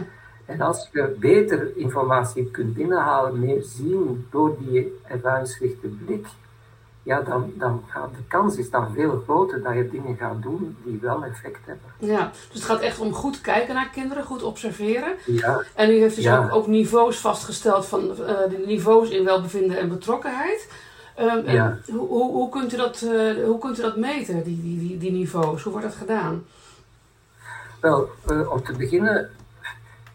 En 0.45 0.61
als 0.61 0.89
je 0.91 1.15
beter 1.19 1.77
informatie 1.77 2.51
kunt 2.51 2.73
binnenhalen, 2.73 3.39
meer 3.39 3.61
zien 3.63 4.27
door 4.31 4.55
die 4.59 4.99
ervaringsgerichte 5.07 5.87
blik, 5.87 6.27
ja, 7.03 7.21
dan, 7.21 7.53
dan 7.55 7.83
gaat 7.87 8.09
de 8.15 8.23
kans 8.27 8.57
is 8.57 8.69
dan 8.69 8.93
veel 8.93 9.21
groter 9.23 9.61
dat 9.61 9.73
je 9.73 9.89
dingen 9.89 10.17
gaat 10.17 10.41
doen 10.41 10.77
die 10.83 10.99
wel 11.01 11.23
effect 11.23 11.59
hebben. 11.65 11.85
Ja, 11.97 12.31
dus 12.31 12.53
het 12.53 12.63
gaat 12.63 12.79
echt 12.81 12.99
om 12.99 13.13
goed 13.13 13.41
kijken 13.41 13.73
naar 13.75 13.89
kinderen, 13.89 14.23
goed 14.23 14.43
observeren. 14.43 15.13
Ja, 15.25 15.61
En 15.75 15.89
u 15.89 15.93
heeft 15.93 16.15
dus 16.15 16.23
Ja. 16.23 16.43
ook, 16.43 16.53
ook 16.53 16.67
niveaus 16.67 17.17
vastgesteld 17.19 17.85
van 17.85 18.09
eh, 18.11 18.17
de 18.49 18.63
niveaus 18.65 19.09
in 19.09 19.23
welbevinden 19.23 19.77
en 19.77 19.89
betrokkenheid. 19.89 20.69
Ehm, 21.15 21.51
Ja. 21.51 21.77
hoe, 21.87 22.07
hoe, 22.07 22.31
hoe, 22.31 22.49
kunt 22.49 22.73
u 22.73 22.77
dat, 22.77 23.01
eh, 23.01 23.43
hoe 23.45 23.59
kunt 23.59 23.79
u 23.79 23.81
dat 23.81 23.97
meten, 23.97 24.43
die, 24.43 24.61
die, 24.61 24.79
die, 24.79 24.97
die 24.97 25.11
niveaus? 25.11 25.63
Hoe 25.63 25.71
wordt 25.71 25.87
dat 25.87 25.95
gedaan? 25.95 26.43
wel, 27.85 28.09
eh, 28.27 28.51
om 28.51 28.63
te 28.63 28.73
beginnen 28.73 29.29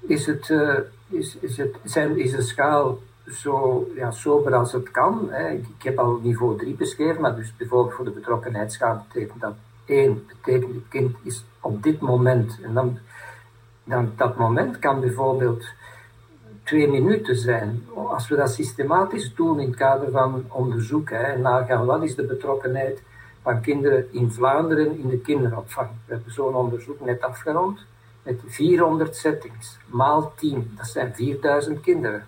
is, 0.00 0.26
het, 0.26 0.50
eh, 0.50 0.78
is, 1.08 1.36
is, 1.40 1.56
het, 1.56 1.76
zijn, 1.84 2.18
is 2.18 2.30
de 2.30 2.42
schaal 2.42 2.98
zo 3.30 3.86
ja, 3.94 4.10
sober 4.10 4.54
als 4.54 4.72
het 4.72 4.90
kan. 4.90 5.28
Hè. 5.30 5.48
Ik, 5.50 5.66
ik 5.78 5.82
heb 5.82 5.98
al 5.98 6.18
niveau 6.22 6.58
3 6.58 6.74
beschreven, 6.74 7.20
maar 7.20 7.36
dus 7.36 7.56
bijvoorbeeld 7.56 7.94
voor 7.94 8.04
de 8.04 8.10
betrokkenheidsschaal 8.10 9.04
betekent 9.08 9.40
dat 9.40 9.54
1 9.84 10.26
betekent 10.26 10.74
het 10.74 10.88
kind 10.88 11.16
is 11.22 11.44
op 11.60 11.82
dit 11.82 12.00
moment. 12.00 12.58
En 12.62 12.74
dan, 12.74 12.98
dan 13.84 14.12
dat 14.16 14.36
moment 14.36 14.78
kan 14.78 15.00
bijvoorbeeld 15.00 15.64
twee 16.70 16.88
minuten 16.88 17.36
zijn. 17.36 17.84
Als 17.94 18.28
we 18.28 18.36
dat 18.36 18.50
systematisch 18.50 19.34
doen 19.34 19.60
in 19.60 19.66
het 19.66 19.76
kader 19.76 20.10
van 20.10 20.44
onderzoek 20.48 21.10
hè, 21.10 21.16
en 21.16 21.40
nagaan 21.40 21.86
wat 21.86 22.02
is 22.02 22.14
de 22.14 22.22
betrokkenheid 22.22 23.02
van 23.42 23.60
kinderen 23.60 24.12
in 24.12 24.30
Vlaanderen 24.30 24.98
in 24.98 25.08
de 25.08 25.18
kinderopvang. 25.18 25.88
We 26.06 26.12
hebben 26.14 26.32
zo'n 26.32 26.54
onderzoek 26.54 27.00
net 27.00 27.20
afgerond 27.20 27.80
met 28.22 28.40
400 28.46 29.16
settings, 29.16 29.78
maal 29.86 30.32
10, 30.36 30.72
dat 30.76 30.86
zijn 30.86 31.14
4000 31.14 31.80
kinderen, 31.80 32.26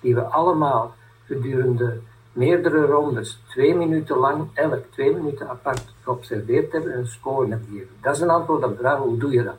die 0.00 0.14
we 0.14 0.22
allemaal 0.22 0.94
gedurende 1.26 2.00
meerdere 2.32 2.86
rondes, 2.86 3.40
twee 3.48 3.74
minuten 3.74 4.16
lang, 4.16 4.48
elk 4.54 4.84
twee 4.90 5.14
minuten 5.14 5.48
apart 5.48 5.84
geobserveerd 6.02 6.72
hebben 6.72 6.92
en 6.92 6.98
een 6.98 7.06
score 7.06 7.48
hebben 7.48 7.68
gegeven. 7.70 7.94
Dat 8.00 8.14
is 8.14 8.20
een 8.20 8.30
antwoord 8.30 8.64
op 8.64 8.70
de 8.70 8.78
vraag, 8.78 8.98
hoe 8.98 9.18
doe 9.18 9.32
je 9.32 9.42
dat? 9.42 9.58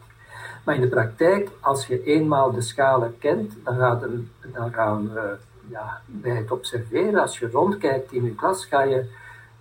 Maar 0.65 0.75
in 0.75 0.81
de 0.81 0.87
praktijk, 0.87 1.49
als 1.59 1.87
je 1.87 2.03
eenmaal 2.03 2.51
de 2.51 2.61
schalen 2.61 3.17
kent, 3.19 3.53
dan, 3.63 4.29
dan 4.53 4.73
gaan 4.73 5.13
we 5.13 5.37
ja, 5.67 6.01
bij 6.05 6.35
het 6.35 6.51
observeren, 6.51 7.21
als 7.21 7.39
je 7.39 7.49
rondkijkt 7.49 8.11
in 8.11 8.23
je 8.23 8.35
klas, 8.35 8.65
ga 8.65 8.83
je 8.83 9.05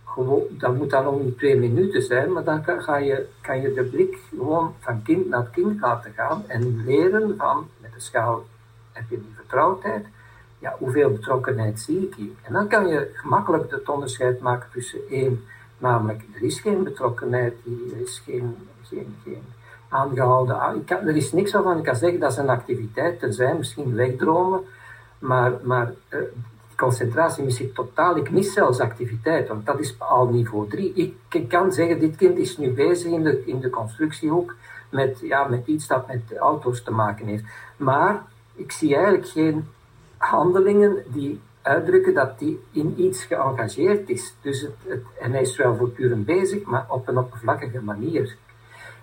gewoon, 0.05 0.43
dan 0.51 0.77
moet 0.77 0.91
dat 0.91 1.05
nog 1.05 1.23
niet 1.23 1.39
twee 1.39 1.57
minuten 1.57 2.03
zijn, 2.03 2.33
maar 2.33 2.45
dan 2.45 2.63
kan, 2.63 2.83
ga 2.83 2.97
je, 2.97 3.27
kan 3.41 3.61
je 3.61 3.73
de 3.73 3.85
blik 3.85 4.19
gewoon 4.29 4.75
van 4.81 5.03
kind 5.03 5.29
naar 5.29 5.49
kind 5.53 5.81
laten 5.81 6.13
gaan 6.13 6.45
en 6.47 6.85
leren 6.85 7.35
van, 7.37 7.69
met 7.81 7.93
de 7.93 8.01
schaal 8.01 8.45
heb 8.93 9.05
je 9.09 9.17
die 9.17 9.33
vertrouwdheid, 9.35 10.07
ja, 10.59 10.77
hoeveel 10.79 11.11
betrokkenheid 11.11 11.81
zie 11.81 12.07
ik 12.07 12.15
hier? 12.15 12.33
En 12.43 12.53
dan 12.53 12.69
kan 12.69 12.89
je 12.89 13.11
gemakkelijk 13.15 13.71
het 13.71 13.89
onderscheid 13.89 14.41
maken 14.41 14.69
tussen 14.73 15.01
één, 15.11 15.45
namelijk 15.79 16.23
er 16.35 16.43
is 16.43 16.61
geen 16.61 16.83
betrokkenheid, 16.85 17.55
er 17.93 18.01
is 18.01 18.23
geen, 18.25 18.57
geen, 18.83 19.17
geen 19.25 19.43
aangehouden. 19.95 20.61
aan- 20.61 20.77
Ik 20.77 20.87
kan, 20.87 20.99
er 21.07 21.17
is 21.17 21.33
niks 21.33 21.53
waarvan 21.53 21.79
ik 21.79 21.85
kan 21.85 21.97
zeggen 21.97 22.21
dat 22.21 22.31
is 22.31 22.37
een 22.37 22.49
activiteit, 22.49 23.19
tenzij 23.19 23.55
misschien 23.57 23.95
wegdromen, 23.95 24.61
maar, 25.19 25.53
maar 25.63 25.93
eh, 26.09 26.19
concentratie 26.77 27.45
mis 27.45 27.61
ik 27.61 27.75
totaal. 27.75 28.17
Ik 28.17 28.31
mis 28.31 28.53
zelfs 28.53 28.81
activiteit, 28.81 29.49
want 29.49 29.67
dat 29.67 29.79
is 29.81 29.95
al 29.99 30.27
niveau 30.29 30.69
3. 30.69 30.93
Ik, 31.31 31.49
kan 31.49 31.73
zeggen, 31.73 31.99
dit 32.01 32.17
kind 32.17 32.39
is 32.39 32.57
nu 32.59 32.71
bezig 32.73 33.13
in 33.13 33.23
de, 33.23 33.43
in 33.47 33.61
de 33.61 33.71
constructiehoek 33.71 34.55
met, 34.91 35.19
ja, 35.23 35.45
met 35.49 35.67
iets 35.67 35.87
dat 35.87 36.07
met 36.07 36.37
auto's 36.39 36.83
te 36.83 36.91
maken 36.91 37.27
heeft. 37.27 37.45
Maar 37.77 38.23
ik 38.55 38.73
zie 38.73 38.95
eigenlijk 38.95 39.27
geen 39.29 39.69
handelingen 40.17 40.97
die 41.07 41.41
uitdrukken 41.63 42.15
dat 42.15 42.33
hij 42.39 42.57
in 42.71 42.95
iets 42.97 43.25
geëngageerd 43.25 44.09
is. 44.09 44.35
Dus 44.41 44.61
het, 44.61 45.01
en 45.21 45.33
hij 45.33 45.41
is 45.41 45.57
wel 45.57 45.77
voortdurend 45.77 46.27
bezig, 46.27 46.65
maar 46.65 46.87
op 46.89 47.09
een 47.09 47.19
oppervlakkige 47.19 47.81
manier. 47.81 48.37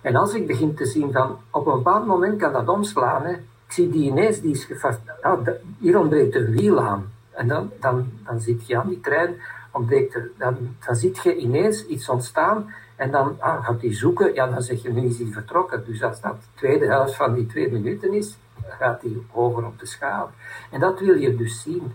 En 0.01 0.15
als 0.15 0.34
ik 0.34 0.48
begin 0.48 0.75
te 0.75 0.86
zien 0.86 1.12
van, 1.12 1.38
op 1.50 1.67
een 1.67 1.75
bepaald 1.75 2.05
moment 2.05 2.39
kan 2.39 2.53
dat 2.53 2.67
omslaan. 2.67 3.25
Ik 3.27 3.41
zie 3.67 3.89
die 3.89 4.10
ineens, 4.10 4.41
die 4.41 4.51
is 4.51 4.63
gevast, 4.63 5.00
ah, 5.22 5.48
hier 5.79 6.00
ontbreekt 6.00 6.36
een 6.36 6.51
wiel 6.51 6.81
aan. 6.81 7.12
En 7.31 7.48
dan, 7.48 7.72
dan, 7.79 8.12
dan 8.25 8.39
zit 8.39 8.67
je 8.67 8.77
aan 8.77 8.88
die 8.88 9.00
trein, 9.00 9.36
ontbreekt 9.72 10.20
dan, 10.38 10.58
dan 10.86 10.96
ziet 10.96 11.24
je 11.24 11.36
ineens 11.36 11.86
iets 11.86 12.10
ontstaan. 12.10 12.74
En 12.96 13.12
dan 13.12 13.36
ah, 13.39 13.65
gaat 13.65 13.81
hij 13.81 13.93
zoeken, 13.93 14.34
ja, 14.34 14.48
dan 14.48 14.62
zeg 14.62 14.81
je, 14.81 14.93
nu 14.93 15.05
is 15.05 15.17
hij 15.17 15.27
vertrokken. 15.31 15.84
Dus 15.86 16.03
als 16.03 16.22
dat 16.22 16.34
de 16.41 16.60
tweede 16.60 16.86
helft 16.86 17.15
van 17.15 17.34
die 17.34 17.46
twee 17.46 17.72
minuten 17.72 18.13
is, 18.13 18.38
gaat 18.67 19.01
hij 19.01 19.17
hoger 19.31 19.65
op 19.65 19.79
de 19.79 19.86
schaal. 19.86 20.31
En 20.72 20.79
dat 20.79 21.00
wil 21.00 21.15
je 21.15 21.36
dus 21.36 21.62
zien. 21.62 21.93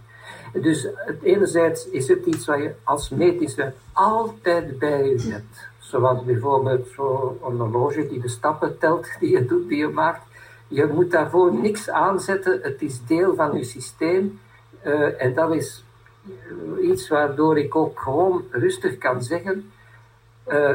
Dus 0.52 0.88
enerzijds 1.22 1.88
is 1.88 2.08
het 2.08 2.26
iets 2.26 2.46
wat 2.46 2.58
je 2.58 2.74
als 2.84 3.08
meetinstrument 3.08 3.74
altijd 3.92 4.78
bij 4.78 5.08
je 5.08 5.30
hebt. 5.32 5.68
Zoals 5.86 6.24
bijvoorbeeld 6.24 6.88
zo'n 6.94 7.38
horloge 7.40 8.06
die 8.06 8.20
de 8.20 8.28
stappen 8.28 8.78
telt 8.78 9.08
die 9.20 9.30
je 9.30 9.46
doet, 9.46 9.68
die 9.68 9.78
je 9.78 9.88
maakt. 9.88 10.22
Je 10.68 10.86
moet 10.86 11.10
daarvoor 11.10 11.54
niks 11.54 11.90
aanzetten. 11.90 12.58
Het 12.62 12.82
is 12.82 13.04
deel 13.06 13.34
van 13.34 13.56
je 13.56 13.64
systeem. 13.64 14.40
Uh, 14.86 15.22
en 15.22 15.34
dat 15.34 15.54
is 15.54 15.84
iets 16.80 17.08
waardoor 17.08 17.58
ik 17.58 17.76
ook 17.76 18.00
gewoon 18.00 18.44
rustig 18.50 18.98
kan 18.98 19.22
zeggen. 19.22 19.70
Uh, 20.48 20.70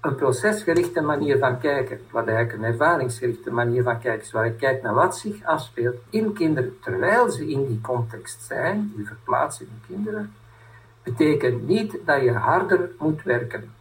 een 0.00 0.14
procesgerichte 0.14 1.00
manier 1.00 1.38
van 1.38 1.58
kijken, 1.58 2.00
wat 2.10 2.26
eigenlijk 2.26 2.58
een 2.58 2.64
ervaringsgerichte 2.64 3.50
manier 3.50 3.82
van 3.82 3.98
kijken 3.98 4.22
is, 4.22 4.32
waar 4.32 4.44
je 4.44 4.54
kijkt 4.54 4.82
naar 4.82 4.94
wat 4.94 5.16
zich 5.16 5.44
afspeelt 5.44 5.96
in 6.10 6.32
kinderen 6.32 6.78
terwijl 6.80 7.30
ze 7.30 7.50
in 7.50 7.66
die 7.66 7.80
context 7.80 8.42
zijn, 8.42 8.92
je 8.96 9.04
verplaatst 9.04 9.60
in 9.60 9.82
kinderen, 9.86 10.34
betekent 11.02 11.66
niet 11.66 11.98
dat 12.04 12.22
je 12.22 12.32
harder 12.32 12.90
moet 12.98 13.22
werken. 13.22 13.72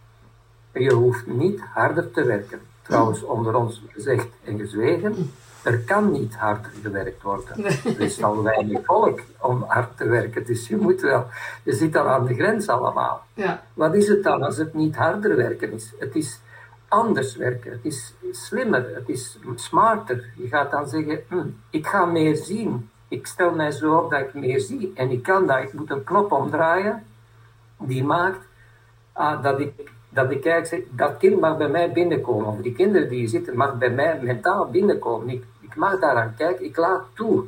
Je 0.73 0.93
hoeft 0.93 1.27
niet 1.27 1.61
harder 1.73 2.11
te 2.11 2.23
werken. 2.23 2.59
Trouwens, 2.81 3.23
onder 3.23 3.55
ons 3.55 3.81
gezegd 3.89 4.27
en 4.43 4.59
gezwegen, 4.59 5.31
er 5.63 5.79
kan 5.79 6.11
niet 6.11 6.35
harder 6.35 6.71
gewerkt 6.81 7.21
worden. 7.21 7.65
Er 7.65 7.99
is 7.99 8.23
al 8.23 8.43
weinig 8.43 8.79
volk 8.85 9.19
om 9.39 9.63
hard 9.67 9.97
te 9.97 10.07
werken, 10.07 10.45
dus 10.45 10.67
je 10.67 10.77
moet 10.77 11.01
wel, 11.01 11.25
je 11.63 11.73
zit 11.73 11.95
al 11.95 12.07
aan 12.07 12.25
de 12.25 12.33
grens 12.33 12.67
allemaal. 12.67 13.23
Ja. 13.33 13.63
Wat 13.73 13.95
is 13.95 14.07
het 14.07 14.23
dan 14.23 14.43
als 14.43 14.57
het 14.57 14.73
niet 14.73 14.95
harder 14.95 15.35
werken 15.35 15.73
is? 15.73 15.93
Het 15.99 16.15
is 16.15 16.39
anders 16.87 17.35
werken, 17.35 17.71
het 17.71 17.85
is 17.85 18.13
slimmer, 18.31 18.95
het 18.95 19.09
is 19.09 19.37
smarter. 19.55 20.25
Je 20.35 20.47
gaat 20.47 20.71
dan 20.71 20.87
zeggen, 20.87 21.23
hm, 21.27 21.47
ik 21.69 21.87
ga 21.87 22.05
meer 22.05 22.35
zien. 22.35 22.89
Ik 23.07 23.27
stel 23.27 23.51
mij 23.53 23.71
zo 23.71 23.95
op 23.95 24.11
dat 24.11 24.19
ik 24.19 24.33
meer 24.33 24.59
zie 24.59 24.91
en 24.95 25.11
ik 25.11 25.23
kan 25.23 25.47
dat. 25.47 25.63
Ik 25.63 25.73
moet 25.73 25.91
een 25.91 26.03
knop 26.03 26.31
omdraaien 26.31 27.03
die 27.77 28.03
maakt 28.03 28.45
ah, 29.13 29.43
dat 29.43 29.59
ik 29.59 29.91
dat 30.13 30.31
ik 30.31 30.45
eigenlijk 30.45 30.67
zeg, 30.67 30.97
dat 30.97 31.17
kind 31.17 31.39
mag 31.39 31.57
bij 31.57 31.69
mij 31.69 31.91
binnenkomen, 31.91 32.47
of 32.47 32.57
die 32.57 32.73
kinderen 32.73 33.09
die 33.09 33.19
hier 33.19 33.27
zitten, 33.27 33.57
mag 33.57 33.77
bij 33.77 33.89
mij 33.89 34.19
mentaal 34.21 34.69
binnenkomen. 34.69 35.29
Ik, 35.29 35.43
ik 35.59 35.75
mag 35.75 35.99
daaraan 35.99 36.33
kijken, 36.37 36.65
ik 36.65 36.77
laat 36.77 37.03
toe 37.13 37.43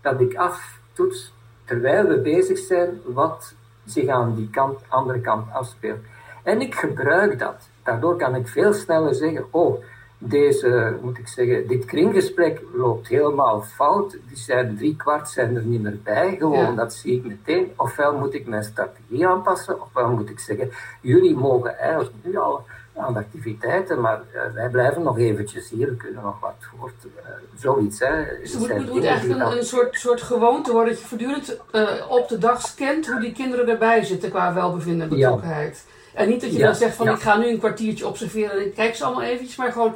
dat 0.00 0.20
ik 0.20 0.34
aftoets, 0.34 1.32
terwijl 1.64 2.06
we 2.06 2.18
bezig 2.18 2.58
zijn, 2.58 3.00
wat 3.04 3.54
zich 3.84 4.08
aan 4.08 4.34
die 4.34 4.50
kant, 4.50 4.80
andere 4.88 5.20
kant 5.20 5.52
afspeelt. 5.52 5.98
En 6.42 6.60
ik 6.60 6.74
gebruik 6.74 7.38
dat. 7.38 7.68
Daardoor 7.82 8.16
kan 8.16 8.34
ik 8.34 8.48
veel 8.48 8.72
sneller 8.72 9.14
zeggen, 9.14 9.44
oh, 9.50 9.84
deze, 10.28 10.98
moet 11.02 11.18
ik 11.18 11.28
zeggen, 11.28 11.66
dit 11.66 11.84
kringgesprek 11.84 12.62
loopt 12.72 13.08
helemaal 13.08 13.62
fout. 13.62 14.10
Die 14.28 14.36
zijn 14.36 14.76
drie 14.76 14.96
kwart 14.96 15.28
zijn 15.28 15.56
er 15.56 15.62
niet 15.62 15.82
meer 15.82 15.98
bij. 16.02 16.36
Gewoon, 16.38 16.58
ja. 16.58 16.72
dat 16.72 16.94
zie 16.94 17.16
ik 17.16 17.24
meteen. 17.24 17.72
Ofwel 17.76 18.18
moet 18.18 18.34
ik 18.34 18.46
mijn 18.46 18.64
strategie 18.64 19.26
aanpassen, 19.26 19.82
ofwel 19.82 20.10
moet 20.10 20.30
ik 20.30 20.38
zeggen, 20.38 20.70
jullie 21.00 21.36
mogen 21.36 21.78
eigenlijk 21.78 22.16
nu 22.22 22.36
al 22.36 22.64
aan 22.96 23.12
de 23.12 23.18
activiteiten, 23.18 24.00
maar 24.00 24.20
uh, 24.34 24.42
wij 24.54 24.68
blijven 24.68 25.02
nog 25.02 25.18
eventjes 25.18 25.70
hier, 25.70 25.88
we 25.88 25.96
kunnen 25.96 26.22
nog 26.22 26.40
wat 26.40 26.54
voort. 26.58 26.92
Uh, 27.04 27.10
zoiets, 27.56 27.98
hè. 27.98 28.24
Dus 28.40 28.52
het 28.52 28.90
moet, 28.92 29.04
eigenlijk 29.04 29.40
een, 29.40 29.56
een, 29.56 29.64
soort, 29.64 29.98
soort 29.98 30.22
gewoonte 30.22 30.72
worden 30.72 30.92
dat 30.92 31.02
je 31.02 31.08
voortdurend 31.08 31.58
uh, 31.72 31.90
op 32.08 32.28
de 32.28 32.38
dag 32.38 32.60
scant 32.60 33.06
hoe 33.06 33.20
die 33.20 33.32
kinderen 33.32 33.68
erbij 33.68 34.04
zitten 34.04 34.30
qua 34.30 34.54
welbevinden 34.54 35.02
en 35.02 35.16
betrokkenheid. 35.16 35.84
Ja. 35.86 35.92
En 36.14 36.28
niet 36.28 36.40
dat 36.40 36.52
je 36.52 36.58
ja, 36.58 36.66
dan 36.66 36.74
zegt 36.74 36.96
van 36.96 37.06
ja. 37.06 37.12
ik 37.12 37.20
ga 37.20 37.36
nu 37.36 37.48
een 37.48 37.58
kwartiertje 37.58 38.06
observeren 38.06 38.50
en 38.50 38.66
ik 38.66 38.74
kijk 38.74 38.94
ze 38.94 39.04
allemaal 39.04 39.22
eventjes, 39.22 39.56
maar 39.56 39.72
gewoon 39.72 39.94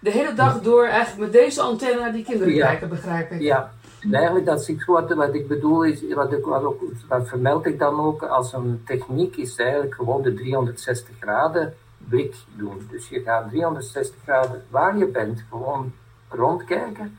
de 0.00 0.10
hele 0.10 0.34
dag 0.34 0.60
door 0.60 0.84
eigenlijk 0.84 1.20
met 1.20 1.32
deze 1.32 1.60
antenne 1.60 2.00
naar 2.00 2.12
die 2.12 2.24
kinderen 2.24 2.54
ja. 2.54 2.66
kijken, 2.66 2.88
begrijp 2.88 3.30
ik. 3.30 3.40
Ja, 3.40 3.72
en 4.00 4.14
eigenlijk 4.14 4.46
dat 4.46 4.68
is 4.68 4.84
wat, 4.84 5.14
wat 5.14 5.34
ik 5.34 5.48
bedoel, 5.48 5.84
is, 5.84 6.14
wat, 6.14 6.32
ik, 6.32 6.44
wat, 6.44 6.62
ook, 6.62 6.80
vermeld 7.08 7.66
ik 7.66 7.78
dan 7.78 8.00
ook 8.00 8.22
als 8.22 8.52
een 8.52 8.82
techniek, 8.86 9.36
is 9.36 9.56
eigenlijk 9.56 9.94
gewoon 9.94 10.22
de 10.22 10.34
360 10.34 11.14
graden 11.20 11.74
blik 12.08 12.34
doen. 12.56 12.88
Dus 12.90 13.08
je 13.08 13.20
gaat 13.20 13.48
360 13.48 14.16
graden 14.22 14.64
waar 14.70 14.98
je 14.98 15.06
bent, 15.06 15.44
gewoon 15.50 15.92
rondkijken. 16.28 17.18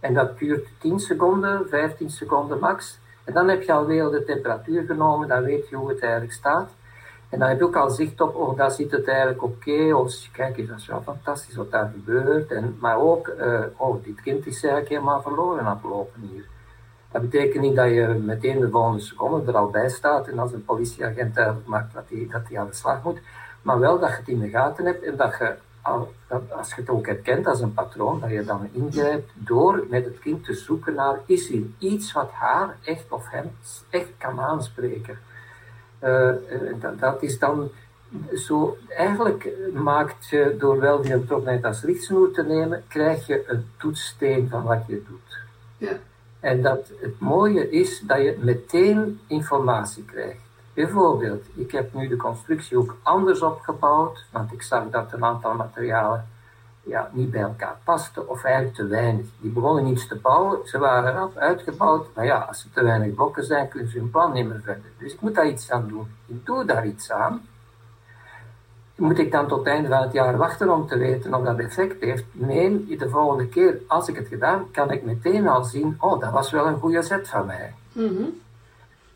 En 0.00 0.14
dat 0.14 0.38
duurt 0.38 0.66
10 0.78 0.98
seconden, 1.00 1.68
15 1.68 2.10
seconden 2.10 2.58
max. 2.58 2.98
En 3.24 3.34
dan 3.34 3.48
heb 3.48 3.62
je 3.62 3.72
alweer 3.72 4.10
de 4.10 4.24
temperatuur 4.24 4.84
genomen, 4.86 5.28
dan 5.28 5.42
weet 5.42 5.68
je 5.68 5.76
hoe 5.76 5.88
het 5.88 6.00
eigenlijk 6.00 6.32
staat. 6.32 6.70
En 7.28 7.38
dan 7.38 7.48
heb 7.48 7.58
je 7.58 7.64
ook 7.64 7.76
al 7.76 7.90
zicht 7.90 8.20
op, 8.20 8.34
oh, 8.34 8.56
daar 8.56 8.70
zit 8.70 8.90
het 8.90 9.08
eigenlijk 9.08 9.42
oké, 9.42 9.94
of 9.94 10.28
kijk 10.32 10.56
eens, 10.56 10.68
dat 10.68 10.78
is 10.78 10.86
wel 10.86 11.02
fantastisch 11.02 11.56
wat 11.56 11.70
daar 11.70 11.92
gebeurt. 11.94 12.52
En, 12.52 12.76
maar 12.80 12.98
ook, 12.98 13.28
uh, 13.28 13.60
oh, 13.76 14.04
dit 14.04 14.20
kind 14.20 14.46
is 14.46 14.62
eigenlijk 14.62 14.88
helemaal 14.88 15.22
verloren 15.22 15.64
aan 15.64 15.76
het 15.76 15.90
lopen 15.90 16.20
hier. 16.20 16.44
Dat 17.12 17.22
betekent 17.22 17.62
niet 17.62 17.76
dat 17.76 17.88
je 17.88 18.06
meteen 18.06 18.60
de 18.60 18.70
volgende 18.70 19.00
seconde 19.00 19.52
er 19.52 19.58
al 19.58 19.70
bij 19.70 19.88
staat 19.88 20.28
en 20.28 20.38
als 20.38 20.52
een 20.52 20.64
politieagent 20.64 21.34
duidelijk 21.34 21.66
maakt 21.66 21.94
dat 21.94 22.04
hij 22.08 22.28
dat 22.30 22.56
aan 22.56 22.66
de 22.66 22.74
slag 22.74 23.02
moet, 23.02 23.20
maar 23.62 23.78
wel 23.78 23.98
dat 23.98 24.10
je 24.10 24.16
het 24.16 24.28
in 24.28 24.40
de 24.40 24.48
gaten 24.48 24.84
hebt 24.84 25.04
en 25.04 25.16
dat 25.16 25.36
je, 25.38 25.54
als 26.56 26.68
je 26.68 26.80
het 26.80 26.88
ook 26.88 27.06
herkent 27.06 27.46
als 27.46 27.60
een 27.60 27.74
patroon, 27.74 28.20
dat 28.20 28.30
je 28.30 28.44
dan 28.44 28.68
ingrijpt 28.72 29.30
door 29.34 29.86
met 29.88 30.04
het 30.04 30.18
kind 30.18 30.44
te 30.44 30.54
zoeken 30.54 30.94
naar, 30.94 31.18
is 31.26 31.52
er 31.52 31.62
iets 31.78 32.12
wat 32.12 32.30
haar 32.30 32.76
echt 32.84 33.12
of 33.12 33.30
hem 33.30 33.50
echt 33.90 34.10
kan 34.18 34.40
aanspreken. 34.40 35.18
Uh, 36.04 36.30
dat, 36.80 36.98
dat, 36.98 37.22
is 37.22 37.38
dan 37.38 37.70
zo, 38.34 38.76
eigenlijk 38.88 39.48
maakt 39.72 40.28
je 40.28 40.56
door 40.58 40.80
wel 40.80 41.02
die 41.02 41.18
betrokkenheid 41.18 41.64
als 41.64 41.82
richtsnoer 41.82 42.30
te 42.32 42.42
nemen, 42.42 42.84
krijg 42.88 43.26
je 43.26 43.44
een 43.46 43.64
toetssteen 43.76 44.48
van 44.48 44.62
wat 44.62 44.82
je 44.86 45.02
doet. 45.08 45.38
Ja. 45.76 45.92
En 46.40 46.62
dat 46.62 46.92
het 47.00 47.20
mooie 47.20 47.70
is 47.70 48.00
dat 48.00 48.18
je 48.18 48.36
meteen 48.40 49.20
informatie 49.26 50.04
krijgt. 50.04 50.40
Bijvoorbeeld, 50.74 51.44
ik 51.54 51.70
heb 51.70 51.94
nu 51.94 52.08
de 52.08 52.16
constructie 52.16 52.78
ook 52.78 52.96
anders 53.02 53.42
opgebouwd, 53.42 54.24
want 54.32 54.52
ik 54.52 54.62
zag 54.62 54.90
dat 54.90 55.12
een 55.12 55.24
aantal 55.24 55.54
materialen 55.54 56.26
ja, 56.88 57.10
niet 57.12 57.30
bij 57.30 57.40
elkaar 57.40 57.76
pasten 57.84 58.28
of 58.28 58.44
eigenlijk 58.44 58.74
te 58.74 58.86
weinig. 58.86 59.26
Die 59.40 59.50
begonnen 59.50 59.86
iets 59.86 60.06
te 60.06 60.16
bouwen, 60.16 60.58
ze 60.64 60.78
waren 60.78 61.12
eraf, 61.12 61.36
uitgebouwd, 61.36 62.06
maar 62.14 62.24
ja, 62.24 62.38
als 62.38 62.64
er 62.64 62.70
te 62.70 62.84
weinig 62.84 63.14
blokken 63.14 63.44
zijn, 63.44 63.68
kunnen 63.68 63.88
ze 63.88 63.98
hun 63.98 64.10
plan 64.10 64.32
niet 64.32 64.48
meer 64.48 64.60
verder. 64.64 64.90
Dus 64.98 65.12
ik 65.12 65.20
moet 65.20 65.34
daar 65.34 65.48
iets 65.48 65.70
aan 65.70 65.88
doen. 65.88 66.06
Ik 66.26 66.46
doe 66.46 66.64
daar 66.64 66.86
iets 66.86 67.10
aan. 67.10 67.46
Moet 68.94 69.18
ik 69.18 69.32
dan 69.32 69.48
tot 69.48 69.58
het 69.58 69.66
einde 69.66 69.88
van 69.88 70.02
het 70.02 70.12
jaar 70.12 70.36
wachten 70.36 70.70
om 70.70 70.86
te 70.86 70.98
weten 70.98 71.34
of 71.34 71.44
dat 71.44 71.58
effect 71.58 72.00
heeft? 72.00 72.24
Nee, 72.32 72.96
de 72.96 73.08
volgende 73.08 73.48
keer, 73.48 73.80
als 73.86 74.08
ik 74.08 74.16
het 74.16 74.28
gedaan, 74.28 74.70
kan 74.70 74.90
ik 74.90 75.04
meteen 75.04 75.48
al 75.48 75.64
zien, 75.64 75.96
oh, 75.98 76.20
dat 76.20 76.32
was 76.32 76.50
wel 76.50 76.66
een 76.66 76.78
goede 76.78 77.02
set 77.02 77.28
van 77.28 77.46
mij. 77.46 77.74
Mhm. 77.92 78.24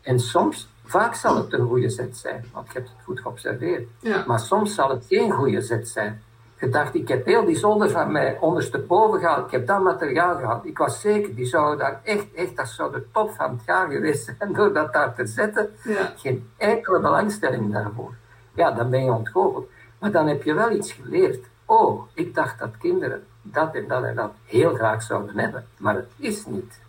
En 0.01 0.19
soms, 0.19 0.69
vaak 0.85 1.15
zal 1.15 1.35
het 1.35 1.53
een 1.53 1.67
goede 1.67 1.89
set 1.89 2.17
zijn, 2.17 2.45
want 2.53 2.67
ik 2.67 2.73
heb 2.73 2.83
het 2.83 3.03
goed 3.03 3.19
geobserveerd. 3.19 3.87
Maar 4.27 4.39
soms 4.39 4.73
zal 4.73 4.89
het 4.89 5.05
geen 5.05 5.31
goede 5.31 5.61
set 5.61 5.89
zijn 5.89 6.21
gedacht, 6.63 6.95
ik 6.95 7.07
heb 7.07 7.25
heel 7.25 7.45
die 7.45 7.57
zolder 7.57 7.89
van 7.89 8.11
mij 8.11 8.37
ondersteboven 8.39 9.19
gehaald. 9.19 9.45
Ik 9.45 9.51
heb 9.51 9.67
dat 9.67 9.81
materiaal 9.81 10.35
gehad. 10.35 10.65
Ik 10.65 10.77
was 10.77 11.01
zeker, 11.01 11.35
die 11.35 11.45
zou 11.45 11.77
daar 11.77 11.99
echt, 12.03 12.33
echt, 12.33 12.55
dat 12.55 12.67
zou 12.67 12.91
de 12.91 13.05
top 13.11 13.31
van 13.31 13.51
het 13.51 13.65
jaar 13.65 13.91
geweest 13.91 14.33
zijn 14.37 14.53
door 14.53 14.73
dat 14.73 14.93
daar 14.93 15.15
te 15.15 15.25
zetten. 15.25 15.69
Geen 16.15 16.49
enkele 16.57 16.99
belangstelling 16.99 17.73
daarvoor. 17.73 18.13
Ja, 18.53 18.71
dan 18.71 18.89
ben 18.89 19.03
je 19.03 19.11
ontgoocheld. 19.11 19.69
Maar 19.99 20.11
dan 20.11 20.27
heb 20.27 20.43
je 20.43 20.53
wel 20.53 20.71
iets 20.71 20.91
geleerd. 20.91 21.45
Oh, 21.65 22.01
ik 22.13 22.35
dacht 22.35 22.59
dat 22.59 22.77
kinderen 22.79 23.23
dat 23.41 23.75
en 23.75 23.87
dat 23.87 24.03
en 24.03 24.15
dat 24.15 24.31
heel 24.45 24.73
graag 24.73 25.01
zouden 25.03 25.37
hebben. 25.37 25.65
Maar 25.77 25.95
het 25.95 26.11
is 26.17 26.45
niet. 26.45 26.79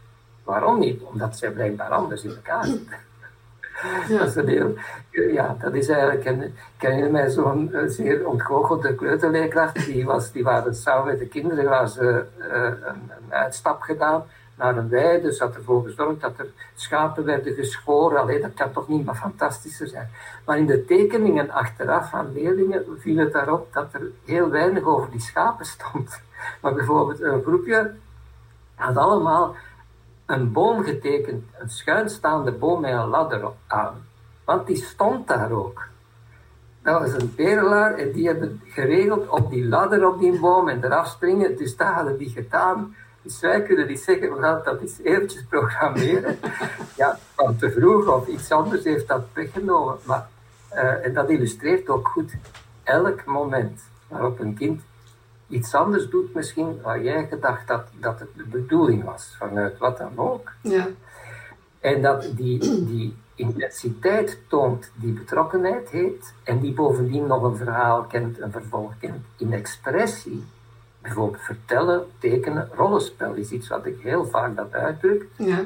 Waarom 0.45 0.79
niet? 0.79 1.03
Omdat 1.03 1.37
zij 1.37 1.51
blijkbaar 1.51 1.91
anders 1.91 2.25
in 2.25 2.31
elkaar 2.31 2.65
zitten. 2.65 2.97
Ja. 4.09 4.19
Dat, 4.19 4.29
is 4.29 4.35
een 4.35 4.49
heel, 4.49 4.75
ja, 5.11 5.57
dat 5.61 5.75
is 5.75 5.89
eigenlijk 5.89 6.51
ken 6.77 6.97
je 6.97 7.05
mij 7.05 7.31
zo'n 7.31 7.73
eh, 7.73 7.83
zeer 7.87 8.29
ontgoochelde 8.29 8.95
kleuterleerkracht, 8.95 9.87
die, 9.87 10.05
was, 10.05 10.33
die 10.33 10.43
waren 10.43 10.75
samen 10.75 11.07
met 11.07 11.19
de 11.19 11.27
kinderen 11.27 11.65
waren 11.65 11.89
ze, 11.89 12.25
uh, 12.39 12.47
een, 12.65 13.11
een, 13.19 13.33
uitstap 13.33 13.83
gedaan 13.83 14.25
naar 14.55 14.77
een 14.77 14.89
weide, 14.89 15.23
dus 15.23 15.39
had 15.39 15.55
ervoor 15.55 15.85
gezorgd 15.85 16.21
dat 16.21 16.39
er 16.39 16.47
schapen 16.75 17.25
werden 17.25 17.55
geschoren. 17.55 18.21
Alleen 18.21 18.41
dat 18.41 18.55
kan 18.55 18.73
toch 18.73 18.89
niet 18.89 19.05
maar 19.05 19.15
fantastischer 19.15 19.89
zijn. 19.89 20.09
Maar 20.45 20.59
in 20.59 20.67
de 20.67 20.85
tekeningen 20.85 21.51
achteraf 21.51 22.11
van 22.11 22.33
leerlingen 22.33 22.85
viel 22.99 23.17
het 23.17 23.33
daarop 23.33 23.73
dat 23.73 23.95
er 23.95 24.03
heel 24.25 24.51
weinig 24.51 24.85
over 24.85 25.11
die 25.11 25.21
schapen 25.21 25.67
stond. 25.67 26.21
Maar 26.61 26.75
bijvoorbeeld 26.75 27.21
een 27.21 27.43
groepje 27.43 27.95
had 28.75 28.97
allemaal 28.97 29.55
een 30.27 30.53
boom 30.53 30.83
getekend, 30.83 31.45
een 31.59 31.71
schuinstaande 31.71 32.53
boom 32.53 32.81
met 32.81 32.93
een 32.93 33.09
ladder 33.09 33.51
aan. 33.67 34.07
Want 34.45 34.67
die 34.67 34.77
stond 34.77 35.29
daar 35.29 35.53
ook. 35.53 35.87
Dat 36.83 37.01
was 37.01 37.23
een 37.23 37.35
perelaar 37.35 37.95
en 37.95 38.13
die 38.13 38.27
hebben 38.27 38.61
geregeld 38.65 39.29
op 39.29 39.51
die 39.51 39.67
ladder 39.67 40.07
op 40.09 40.21
die 40.21 40.41
boom 40.41 40.69
en 40.69 40.85
eraf 40.85 41.09
springen. 41.09 41.57
Dus 41.57 41.77
dat 41.77 41.89
hadden 41.89 42.19
die 42.19 42.31
gedaan. 42.31 42.95
Dus 43.23 43.41
wij 43.41 43.63
kunnen 43.63 43.87
niet 43.87 44.01
zeggen, 44.01 44.35
we 44.35 44.41
gaan 44.41 44.61
dat 44.65 44.81
eens 44.81 44.99
eventjes 45.03 45.45
programmeren. 45.45 46.39
ja, 46.97 47.19
van 47.35 47.57
te 47.57 47.71
vroeg 47.71 48.07
of 48.07 48.27
iets 48.27 48.51
anders 48.51 48.85
heeft 48.85 49.09
dat 49.09 49.23
weggenomen. 49.33 49.97
Maar, 50.03 50.29
uh, 50.73 51.07
en 51.07 51.15
dat 51.15 51.31
illustreert 51.31 51.89
ook 51.89 52.09
goed 52.09 52.33
elk 52.83 53.25
moment 53.25 53.81
waarop 54.09 54.41
een 54.41 54.55
kind 54.55 54.83
iets 55.55 55.75
anders 55.75 56.09
doet 56.09 56.35
misschien 56.35 56.81
waar 56.83 57.03
jij 57.03 57.27
gedacht 57.27 57.69
dat, 57.69 57.87
dat 58.01 58.21
het 58.21 58.29
de 58.37 58.45
bedoeling 58.45 59.05
was, 59.05 59.35
vanuit 59.39 59.79
wat 59.79 59.99
dan 59.99 60.13
ook. 60.17 60.53
Ja. 60.61 60.89
En 61.81 62.03
dat 62.03 62.31
die, 62.37 62.59
die 62.85 63.17
intensiteit 63.35 64.39
toont 64.49 64.91
die 64.95 65.13
betrokkenheid 65.13 65.91
heeft 65.91 66.35
en 66.43 66.61
die 66.61 66.73
bovendien 66.73 67.27
nog 67.27 67.43
een 67.43 67.57
verhaal 67.57 68.03
kent, 68.03 68.41
een 68.41 68.53
vervolg 68.53 68.93
kent 68.99 69.25
in 69.37 69.53
expressie. 69.53 70.45
Bijvoorbeeld 71.03 71.43
vertellen, 71.43 72.07
tekenen, 72.19 72.69
rollenspel 72.75 73.35
is 73.35 73.51
iets 73.51 73.69
wat 73.69 73.87
ik 73.87 74.01
heel 74.01 74.27
vaak 74.27 74.57
dat 74.57 74.73
uitdruk. 74.73 75.27
Ja. 75.37 75.65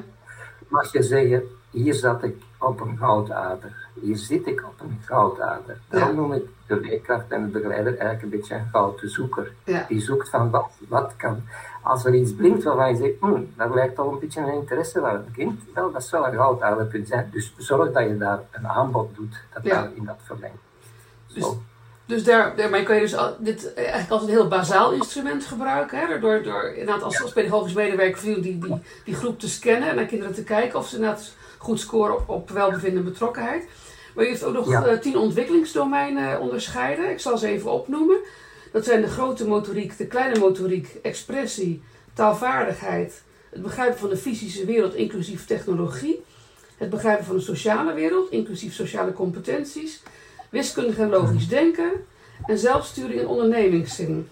Mag 0.69 0.93
je 0.93 1.03
zeggen, 1.03 1.43
hier 1.71 1.95
zat 1.95 2.23
ik 2.23 2.37
op 2.59 2.81
een 2.81 2.97
goudader. 2.97 3.87
Hier 4.01 4.17
zit 4.17 4.47
ik 4.47 4.65
op 4.67 4.81
een 4.81 5.01
goudader. 5.05 5.81
Daarom 5.89 6.17
noem 6.17 6.33
ik 6.33 6.45
de 6.67 6.81
leerkracht 6.81 7.31
en 7.31 7.43
de 7.43 7.49
begeleider 7.49 7.93
eigenlijk 7.99 8.23
een 8.23 8.39
beetje 8.39 8.55
een 8.55 8.69
gouden 8.71 9.11
zoeker. 9.11 9.53
Die 9.89 10.01
zoekt 10.01 10.29
van 10.29 10.51
wat, 10.51 10.71
wat 10.89 11.17
kan. 11.17 11.43
Als 11.83 12.05
er 12.05 12.15
iets 12.15 12.35
blinkt 12.35 12.63
waarvan 12.63 12.89
je 12.89 12.97
zegt, 12.97 13.15
hm, 13.21 13.43
dat 13.57 13.75
lijkt 13.75 13.95
toch 13.95 14.13
een 14.13 14.19
beetje 14.19 14.41
een 14.41 14.53
interesse 14.53 15.01
van 15.01 15.11
het 15.11 15.31
kind, 15.33 15.61
wel, 15.75 15.93
dat 15.93 16.05
zou 16.05 16.27
een 16.27 16.35
goudader 16.35 16.87
kunnen 16.87 17.09
zijn. 17.09 17.29
Dus 17.33 17.55
zorg 17.57 17.93
dat 17.93 18.03
je 18.09 18.17
daar 18.17 18.41
een 18.51 18.69
aanbod 18.69 19.15
doet, 19.17 19.37
dat 19.53 19.65
daar 19.65 19.91
in 19.95 20.05
dat 20.05 20.19
verlengt. 20.23 20.59
Dus, 21.35 21.57
dus 22.09 22.25
daar, 22.25 22.57
daarmee 22.57 22.83
kan 22.83 22.95
je 22.95 23.01
dus 23.01 23.15
dit 23.39 23.75
eigenlijk 23.75 24.11
als 24.11 24.23
een 24.23 24.29
heel 24.29 24.49
bazaal 24.49 24.93
instrument 24.93 25.45
gebruiken. 25.45 25.99
Hè? 25.99 26.19
Door, 26.19 26.43
door 26.43 26.63
inderdaad 26.63 27.03
als, 27.03 27.23
als 27.23 27.33
pedagogisch 27.33 27.73
medewerker 27.73 28.23
die, 28.23 28.41
die, 28.41 28.59
die 29.05 29.15
groep 29.15 29.41
te 29.41 29.49
scannen 29.49 29.89
en 29.89 29.97
naar 29.97 30.07
kinderen 30.07 30.35
te 30.35 30.45
kijken 30.45 30.79
of 30.79 30.89
ze 30.89 30.97
inderdaad 30.97 31.33
goed 31.59 31.81
scoren 31.81 32.17
op, 32.17 32.29
op 32.29 32.51
welbevinden 32.51 32.99
en 32.99 33.11
betrokkenheid. 33.11 33.69
Maar 34.15 34.25
je 34.25 34.31
heeft 34.31 34.45
ook 34.45 34.55
nog 34.55 34.73
eh, 34.73 34.99
tien 34.99 35.17
ontwikkelingsdomeinen 35.17 36.41
onderscheiden. 36.41 37.11
Ik 37.11 37.21
zal 37.21 37.39
ze 37.39 37.47
even 37.47 37.71
opnoemen. 37.71 38.17
Dat 38.73 38.85
zijn 38.85 39.01
de 39.01 39.09
grote 39.09 39.47
motoriek, 39.47 39.99
de 39.99 40.07
kleine 40.07 40.39
motoriek, 40.39 40.97
expressie, 41.03 41.83
taalvaardigheid, 42.15 43.23
het 43.51 43.63
begrijpen 43.63 43.99
van 43.99 44.09
de 44.09 44.17
fysische 44.17 44.65
wereld 44.65 44.95
inclusief 44.95 45.47
technologie, 45.47 46.25
het 46.77 46.91
begrijpen 46.91 47.25
van 47.25 47.37
de 47.37 47.43
sociale 47.43 47.93
wereld 47.93 48.31
inclusief 48.31 48.75
sociale 48.75 49.13
competenties, 49.13 50.03
wiskundig 50.49 50.99
en 50.99 51.09
logisch 51.09 51.49
denken 51.49 51.91
en 52.47 52.59
zelfsturing 52.59 53.21
en 53.21 53.27
ondernemingszin. 53.27 54.29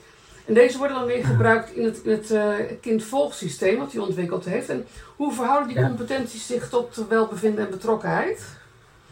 En 0.46 0.54
deze 0.54 0.78
worden 0.78 0.96
dan 0.96 1.06
weer 1.06 1.24
gebruikt 1.24 1.72
in 1.72 1.84
het, 1.84 2.00
in 2.02 2.10
het 2.10 2.30
uh, 2.30 2.54
kindvolgsysteem 2.80 3.78
wat 3.78 3.92
hij 3.92 4.00
ontwikkeld 4.00 4.44
heeft. 4.44 4.68
En 4.68 4.86
hoe 5.16 5.32
verhouden 5.32 5.74
die 5.74 5.84
competenties 5.84 6.46
zich 6.46 6.68
tot 6.68 7.04
welbevinden 7.08 7.64
en 7.64 7.70
betrokkenheid? 7.70 8.46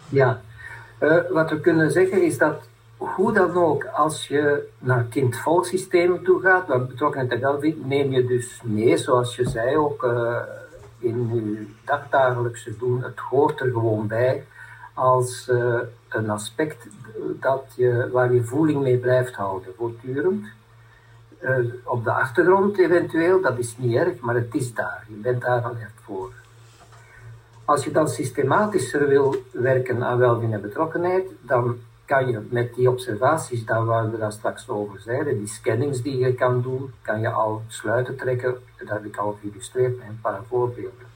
Ja, 0.09 0.41
uh, 1.01 1.17
wat 1.31 1.51
we 1.51 1.61
kunnen 1.61 1.91
zeggen 1.91 2.23
is 2.23 2.39
dat 2.39 2.63
hoe 2.97 3.33
dan 3.33 3.55
ook, 3.55 3.85
als 3.85 4.29
je 4.29 4.69
naar 4.79 5.05
kind-volksystemen 5.11 6.23
toe 6.23 6.41
gaat, 6.41 6.67
waar 6.67 6.87
betrokkenheid 6.87 7.33
er 7.33 7.41
wel 7.41 7.61
vindt, 7.61 7.87
neem 7.87 8.13
je 8.13 8.27
dus 8.27 8.61
mee, 8.65 8.97
zoals 8.97 9.37
je 9.37 9.49
zei 9.49 9.77
ook 9.77 10.03
uh, 10.03 10.37
in 10.99 11.31
je 11.35 11.67
dagdagelijkse 11.85 12.77
doen, 12.77 13.03
het 13.03 13.19
hoort 13.19 13.61
er 13.61 13.71
gewoon 13.71 14.07
bij 14.07 14.47
als 14.95 15.51
een 16.15 16.31
aspect 16.31 16.87
dat 17.41 17.65
je, 17.77 18.09
waar 18.13 18.33
je 18.33 18.45
voeling 18.45 18.83
mee 18.83 18.99
blijft 18.99 19.35
houden, 19.35 19.75
voortdurend. 19.77 20.47
Uh, 21.43 21.59
op 21.85 22.05
de 22.05 22.13
achtergrond 22.13 22.79
eventueel, 22.79 23.41
dat 23.41 23.59
is 23.59 23.77
niet 23.79 23.95
erg, 23.95 24.21
maar 24.21 24.35
het 24.35 24.55
is 24.55 24.75
daar. 24.75 25.05
Je 25.09 25.15
bent 25.15 25.43
daar 25.43 25.63
alert 25.63 26.01
voor. 26.03 26.33
Als 27.65 27.85
je 27.85 27.91
dan 27.91 28.09
systematischer 28.09 29.09
wil 29.09 29.35
werken 29.51 30.05
aan 30.05 30.53
en 30.53 30.61
betrokkenheid, 30.61 31.27
dan 31.41 31.77
kan 32.05 32.29
je 32.29 32.41
met 32.51 32.75
die 32.75 32.91
observaties, 32.91 33.65
daar 33.65 33.85
waar 33.85 34.11
we 34.11 34.19
daar 34.19 34.33
straks 34.33 34.69
over 34.69 35.01
zeiden, 35.01 35.39
die 35.39 35.47
scannings 35.47 36.03
die 36.03 36.19
je 36.19 36.35
kan 36.35 36.63
doen, 36.63 36.93
kan 37.03 37.21
je 37.21 37.31
al 37.31 37.63
sluiten 37.69 38.17
trekken. 38.17 38.55
Dat 38.79 38.89
heb 38.89 39.05
ik 39.05 39.17
al 39.17 39.39
geïllustreerd 39.41 39.99
met 39.99 40.09
een 40.09 40.21
paar 40.23 40.41
voorbeelden. 40.49 41.07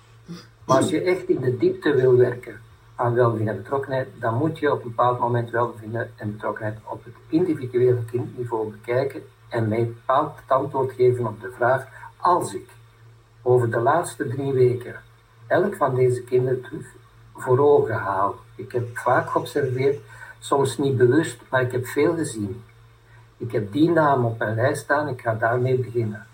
Maar 0.65 0.77
als 0.77 0.91
je 0.91 1.01
echt 1.01 1.29
in 1.29 1.41
de 1.41 1.57
diepte 1.57 1.95
wil 1.95 2.17
werken 2.17 2.61
aan 2.99 3.15
welzijn 3.15 3.49
en 3.49 3.57
betrokkenheid, 3.57 4.09
dan 4.21 4.35
moet 4.35 4.59
je 4.59 4.73
op 4.73 4.83
een 4.83 4.89
bepaald 4.89 5.19
moment 5.19 5.51
welbevinden 5.51 6.11
en 6.17 6.33
betrokkenheid 6.33 6.79
op 6.85 7.05
het 7.05 7.15
individuele 7.29 8.05
kindniveau 8.05 8.71
bekijken 8.71 9.23
en 9.49 9.69
mij 9.69 9.85
bepaald 9.85 10.37
het 10.37 10.51
antwoord 10.51 10.93
geven 10.93 11.27
op 11.27 11.41
de 11.41 11.53
vraag, 11.57 11.87
als 12.17 12.55
ik 12.55 12.69
over 13.43 13.71
de 13.71 13.81
laatste 13.81 14.29
drie 14.29 14.53
weken 14.53 14.95
elk 15.47 15.77
van 15.77 15.95
deze 15.95 16.23
kinderen 16.23 16.87
voor 17.35 17.59
ogen 17.59 17.95
haal. 17.95 18.35
Ik 18.55 18.73
heb 18.73 18.99
vaak 18.99 19.31
geobserveerd, 19.31 20.01
soms 20.39 20.79
niet 20.79 20.97
bewust, 20.97 21.41
maar 21.51 21.63
ik 21.63 21.73
heb 21.73 21.87
veel 21.87 22.15
gezien. 22.15 22.63
Ik 23.37 23.53
heb 23.53 23.73
die 23.73 23.91
naam 23.91 24.25
op 24.25 24.39
mijn 24.39 24.55
lijst 24.55 24.83
staan, 24.83 25.09
ik 25.09 25.21
ga 25.21 25.35
daarmee 25.35 25.79
beginnen. 25.79 26.27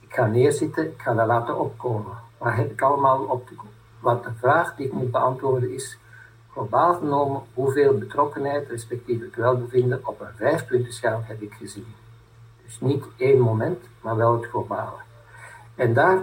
Ik 0.00 0.14
ga 0.14 0.26
neerzitten, 0.26 0.84
ik 0.84 1.00
ga 1.00 1.14
dat 1.14 1.26
laten 1.26 1.60
opkomen. 1.60 2.12
Wat 2.38 2.54
heb 2.54 2.70
ik 2.70 2.82
allemaal 2.82 3.22
op 3.22 3.48
Wat 4.00 4.24
de 4.24 4.32
vraag 4.38 4.76
die 4.76 4.86
ik 4.86 4.92
moet 4.92 5.10
beantwoorden 5.10 5.70
is, 5.70 5.98
globaal 6.52 6.94
genomen, 6.94 7.42
hoeveel 7.54 7.98
betrokkenheid, 7.98 8.68
respectievelijk 8.68 9.36
welbevinden, 9.36 10.00
op 10.04 10.20
een 10.20 10.34
vijfpuntenschaal 10.36 11.20
heb 11.24 11.40
ik 11.40 11.52
gezien. 11.52 11.94
Dus 12.64 12.80
niet 12.80 13.04
één 13.16 13.40
moment, 13.40 13.84
maar 14.00 14.16
wel 14.16 14.32
het 14.32 14.46
globale. 14.46 14.98
En 15.74 15.94
daar, 15.94 16.22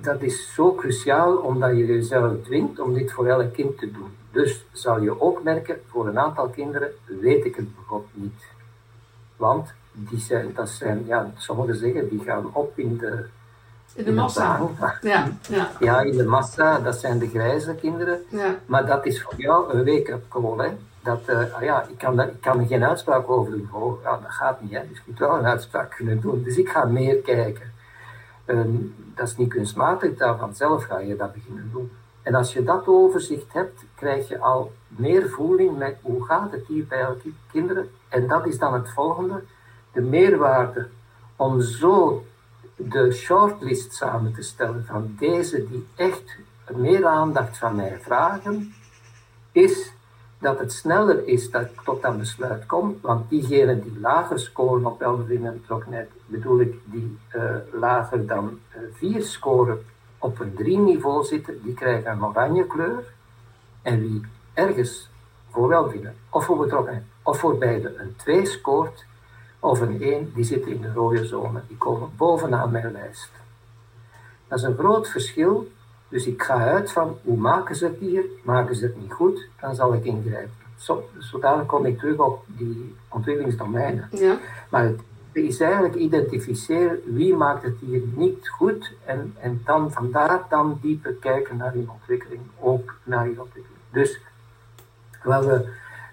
dat 0.00 0.22
is 0.22 0.54
zo 0.54 0.74
cruciaal 0.74 1.36
omdat 1.36 1.70
je 1.70 1.86
jezelf 1.86 2.42
dwingt 2.42 2.80
om 2.80 2.94
dit 2.94 3.12
voor 3.12 3.26
elk 3.26 3.52
kind 3.52 3.78
te 3.78 3.90
doen. 3.90 4.10
Dus 4.30 4.64
zal 4.72 5.02
je 5.02 5.20
ook 5.20 5.42
merken, 5.42 5.80
voor 5.86 6.08
een 6.08 6.18
aantal 6.18 6.48
kinderen 6.48 6.90
weet 7.04 7.44
ik 7.44 7.56
het 7.56 7.74
bijvoorbeeld 7.74 8.16
niet. 8.16 8.44
Want 9.36 9.74
die 9.92 10.18
zijn, 10.18 10.52
dat 10.54 10.68
zijn, 10.68 11.06
ja, 11.06 11.32
sommigen 11.36 11.76
zeggen, 11.76 12.08
die 12.08 12.20
gaan 12.20 12.54
op 12.54 12.78
in 12.78 12.96
de... 12.96 13.24
In 13.94 14.04
de 14.04 14.12
massa. 14.12 14.60
ja, 15.00 15.28
ja. 15.48 15.70
ja, 15.80 16.00
in 16.00 16.16
de 16.16 16.24
massa, 16.24 16.78
dat 16.78 17.00
zijn 17.00 17.18
de 17.18 17.28
grijze 17.28 17.74
kinderen. 17.74 18.24
Ja. 18.28 18.54
Maar 18.66 18.86
dat 18.86 19.06
is 19.06 19.22
voor 19.22 19.34
jou 19.36 19.72
een 19.72 19.84
wake-up 19.84 20.24
call, 20.28 20.58
hè. 20.58 20.76
Dat, 21.02 21.20
uh, 21.26 21.54
ah 21.54 21.62
ja, 21.62 21.86
ik 21.88 21.98
kan, 21.98 22.20
ik 22.20 22.40
kan 22.40 22.60
er 22.60 22.66
geen 22.66 22.84
uitspraak 22.84 23.30
over 23.30 23.52
doen. 23.52 23.68
Oh, 23.72 24.02
ja, 24.02 24.10
dat 24.10 24.30
gaat 24.30 24.60
niet, 24.60 24.72
hè. 24.72 24.80
Dus 24.88 24.96
je 24.96 25.02
moet 25.06 25.18
wel 25.18 25.38
een 25.38 25.46
uitspraak 25.46 25.94
kunnen 25.96 26.20
doen. 26.20 26.42
Dus 26.42 26.56
ik 26.56 26.68
ga 26.68 26.84
meer 26.84 27.16
kijken. 27.16 27.72
Ehm, 28.44 28.76
dat 29.14 29.28
is 29.28 29.36
niet 29.36 29.48
kunstmatig, 29.48 30.16
daar 30.16 30.38
vanzelf 30.38 30.84
ga 30.84 30.98
je 30.98 31.16
dat 31.16 31.32
beginnen 31.32 31.70
doen. 31.72 31.90
En 32.22 32.34
als 32.34 32.52
je 32.52 32.62
dat 32.62 32.86
overzicht 32.86 33.52
hebt, 33.52 33.84
krijg 33.94 34.28
je 34.28 34.38
al 34.38 34.72
meer 34.86 35.28
voeling 35.28 35.78
met 35.78 35.96
hoe 36.02 36.24
gaat 36.24 36.52
het 36.52 36.66
hier 36.66 36.86
bij 36.86 37.00
elke 37.00 37.30
kinderen. 37.50 37.90
En 38.08 38.26
dat 38.26 38.46
is 38.46 38.58
dan 38.58 38.74
het 38.74 38.90
volgende, 38.90 39.42
de 39.92 40.00
meerwaarde 40.00 40.88
om 41.36 41.60
zo 41.60 42.24
de 42.78 43.12
shortlist 43.12 43.94
samen 43.94 44.32
te 44.32 44.42
stellen 44.42 44.84
van 44.86 45.14
deze 45.18 45.68
die 45.68 45.86
echt 45.94 46.36
meer 46.76 47.06
aandacht 47.06 47.58
van 47.58 47.76
mij 47.76 47.98
vragen, 48.00 48.74
is 49.52 49.92
dat 50.38 50.58
het 50.58 50.72
sneller 50.72 51.26
is 51.26 51.50
dat 51.50 51.62
ik 51.62 51.80
tot 51.84 52.02
dat 52.02 52.18
besluit 52.18 52.66
kom, 52.66 52.98
want 53.00 53.28
diegenen 53.28 53.82
die 53.82 54.00
lager 54.00 54.38
scoren 54.38 54.86
op 54.86 54.98
welbevinden 54.98 55.52
en 55.52 55.60
betrokkenheid, 55.60 56.10
bedoel 56.26 56.60
ik 56.60 56.74
die 56.84 57.18
uh, 57.36 57.42
lager 57.72 58.26
dan 58.26 58.58
uh, 58.76 58.82
vier 58.92 59.22
scoren 59.22 59.84
op 60.18 60.40
een 60.40 60.54
drie 60.54 60.78
niveau 60.78 61.24
zitten, 61.24 61.62
die 61.62 61.74
krijgen 61.74 62.10
een 62.10 62.24
oranje 62.24 62.66
kleur. 62.66 63.04
En 63.82 64.00
wie 64.00 64.20
ergens 64.54 65.10
voor 65.50 65.68
welbevinden 65.68 66.14
of 66.30 66.44
voor 66.44 66.58
betrokkenheid 66.58 67.04
of 67.22 67.38
voor 67.38 67.58
beide 67.58 67.94
een 67.98 68.16
2 68.16 68.46
scoort, 68.46 69.04
of 69.60 69.80
een 69.80 70.02
1, 70.02 70.32
die 70.34 70.44
zit 70.44 70.66
in 70.66 70.80
de 70.80 70.92
rode 70.92 71.26
zone. 71.26 71.60
Die 71.68 71.76
komen 71.76 72.10
bovenaan 72.16 72.70
mijn 72.70 72.92
lijst. 72.92 73.30
Dat 74.48 74.58
is 74.58 74.64
een 74.64 74.76
groot 74.76 75.08
verschil 75.08 75.68
dus 76.08 76.26
ik 76.26 76.42
ga 76.42 76.54
uit 76.54 76.92
van 76.92 77.18
hoe 77.22 77.36
maken 77.36 77.76
ze 77.76 77.84
het 77.84 77.98
hier? 77.98 78.24
Maken 78.42 78.76
ze 78.76 78.84
het 78.84 79.00
niet 79.00 79.12
goed? 79.12 79.48
Dan 79.60 79.74
zal 79.74 79.94
ik 79.94 80.04
ingrijpen. 80.04 80.52
Zo, 80.76 81.08
zodanig 81.18 81.66
kom 81.66 81.86
ik 81.86 81.98
terug 81.98 82.18
op 82.18 82.44
die 82.46 82.94
ontwikkelingsdomeinen. 83.08 84.08
Ja. 84.10 84.38
Maar 84.68 84.84
het 84.84 85.00
is 85.32 85.60
eigenlijk 85.60 85.94
identificeren 85.94 87.00
wie 87.04 87.34
maakt 87.34 87.62
het 87.62 87.76
hier 87.80 88.02
niet 88.14 88.48
goed 88.48 88.92
en, 89.04 89.34
en 89.40 89.60
dan 89.64 89.92
vandaar 89.92 90.42
dan 90.48 90.78
dieper 90.82 91.12
kijken 91.12 91.56
naar 91.56 91.72
die 91.72 91.88
ontwikkeling, 91.90 92.40
ook 92.60 92.94
naar 93.02 93.24
die 93.24 93.40
ontwikkeling. 93.40 93.80
Dus 93.90 94.20
wat 95.22 95.44
we, 95.44 95.68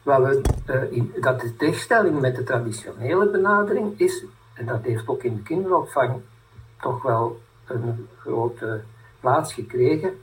wat 0.05 0.21
we, 0.21 0.41
uh, 0.69 0.91
in, 0.91 1.13
dat 1.21 1.41
de 1.41 1.55
tegenstelling 1.55 2.19
met 2.19 2.35
de 2.35 2.43
traditionele 2.43 3.29
benadering 3.29 3.99
is, 3.99 4.23
en 4.53 4.65
dat 4.65 4.81
heeft 4.81 5.07
ook 5.07 5.23
in 5.23 5.35
de 5.35 5.41
kinderopvang 5.41 6.21
toch 6.81 7.01
wel 7.01 7.39
een 7.65 8.07
grote 8.19 8.81
plaats 9.19 9.53
gekregen. 9.53 10.19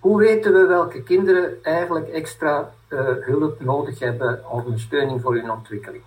Hoe 0.00 0.18
weten 0.18 0.52
we 0.52 0.66
welke 0.66 1.02
kinderen 1.02 1.64
eigenlijk 1.64 2.08
extra 2.08 2.72
uh, 2.88 3.00
hulp 3.20 3.60
nodig 3.60 3.98
hebben 3.98 4.50
of 4.50 4.64
ondersteuning 4.64 5.20
voor 5.20 5.34
hun 5.34 5.50
ontwikkeling? 5.50 6.02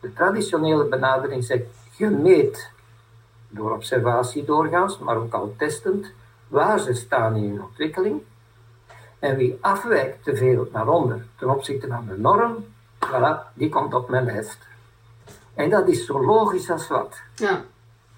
De 0.00 0.12
traditionele 0.12 0.84
benadering 0.84 1.44
zegt, 1.44 1.64
je 1.96 2.08
meet 2.08 2.70
door 3.48 3.72
observatie 3.72 4.44
doorgaans, 4.44 4.98
maar 4.98 5.16
ook 5.16 5.32
al 5.32 5.54
testend, 5.56 6.12
waar 6.48 6.78
ze 6.78 6.94
staan 6.94 7.36
in 7.36 7.50
hun 7.50 7.62
ontwikkeling. 7.62 8.22
En 9.24 9.36
wie 9.36 9.58
afwijkt 9.60 10.24
te 10.24 10.36
veel 10.36 10.68
naar 10.72 10.88
onder 10.88 11.26
ten 11.38 11.50
opzichte 11.50 11.86
van 11.86 12.06
de 12.06 12.18
norm, 12.18 12.64
voilà, 13.06 13.54
die 13.54 13.68
komt 13.68 13.94
op 13.94 14.08
mijn 14.08 14.24
lijst. 14.24 14.58
En 15.54 15.70
dat 15.70 15.88
is 15.88 16.06
zo 16.06 16.24
logisch 16.24 16.70
als 16.70 16.88
wat. 16.88 17.20
Ja. 17.34 17.64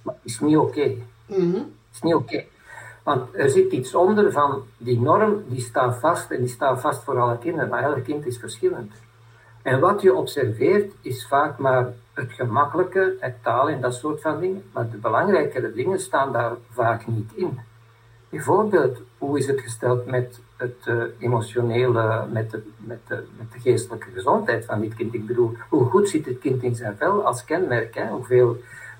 Maar 0.03 0.15
is 0.23 0.41
niet 0.41 0.57
oké. 0.57 0.69
Okay. 0.69 1.03
Mm 1.27 1.75
is 1.93 2.03
niet 2.03 2.15
oké. 2.15 2.45
Want 3.03 3.35
er 3.35 3.51
zit 3.51 3.73
iets 3.73 3.95
onder 3.95 4.33
van 4.33 4.63
die 4.77 5.01
norm, 5.01 5.45
die 5.49 5.61
staat 5.61 5.99
vast 6.01 6.31
en 6.31 6.39
die 6.39 6.49
staat 6.49 6.81
vast 6.81 7.05
voor 7.05 7.21
alle 7.21 7.39
kinderen, 7.39 7.69
maar 7.69 7.83
elk 7.83 8.05
kind 8.05 8.27
is 8.27 8.39
verschillend. 8.39 8.93
En 9.63 9.81
wat 9.81 10.03
je 10.03 10.15
observeert 10.15 10.93
is 11.01 11.27
vaak 11.27 11.59
maar 11.59 11.93
het 12.13 12.33
gemakkelijke, 12.33 13.17
het 13.21 13.43
taal 13.43 13.69
en 13.69 13.81
dat 13.81 13.95
soort 13.95 14.21
van 14.21 14.41
dingen, 14.41 14.63
maar 14.73 14.91
de 14.91 14.97
belangrijkere 14.97 15.73
dingen 15.73 16.01
staan 16.01 16.33
daar 16.33 16.53
vaak 16.71 17.07
niet 17.07 17.33
in. 17.35 17.59
Bijvoorbeeld, 18.29 18.99
hoe 19.19 19.39
is 19.39 19.47
het 19.47 19.61
gesteld 19.61 20.07
met 20.07 20.41
het 20.57 20.87
uh, 20.89 21.03
emotionele, 21.19 22.27
met 22.33 22.51
de, 22.51 22.63
met, 22.77 22.99
de, 23.07 23.25
met 23.39 23.53
de 23.53 23.59
geestelijke 23.59 24.11
gezondheid 24.11 24.65
van 24.65 24.81
dit 24.81 24.95
kind? 24.95 25.15
Ik 25.15 25.27
bedoel, 25.27 25.57
hoe 25.69 25.85
goed 25.85 26.09
zit 26.09 26.27
het 26.27 26.39
kind 26.39 26.63
in 26.63 26.75
zijn 26.75 26.97
vel 26.97 27.27
als 27.27 27.45
kenmerk? 27.45 27.95
Hè? 27.95 28.09
Hoeveel 28.09 28.57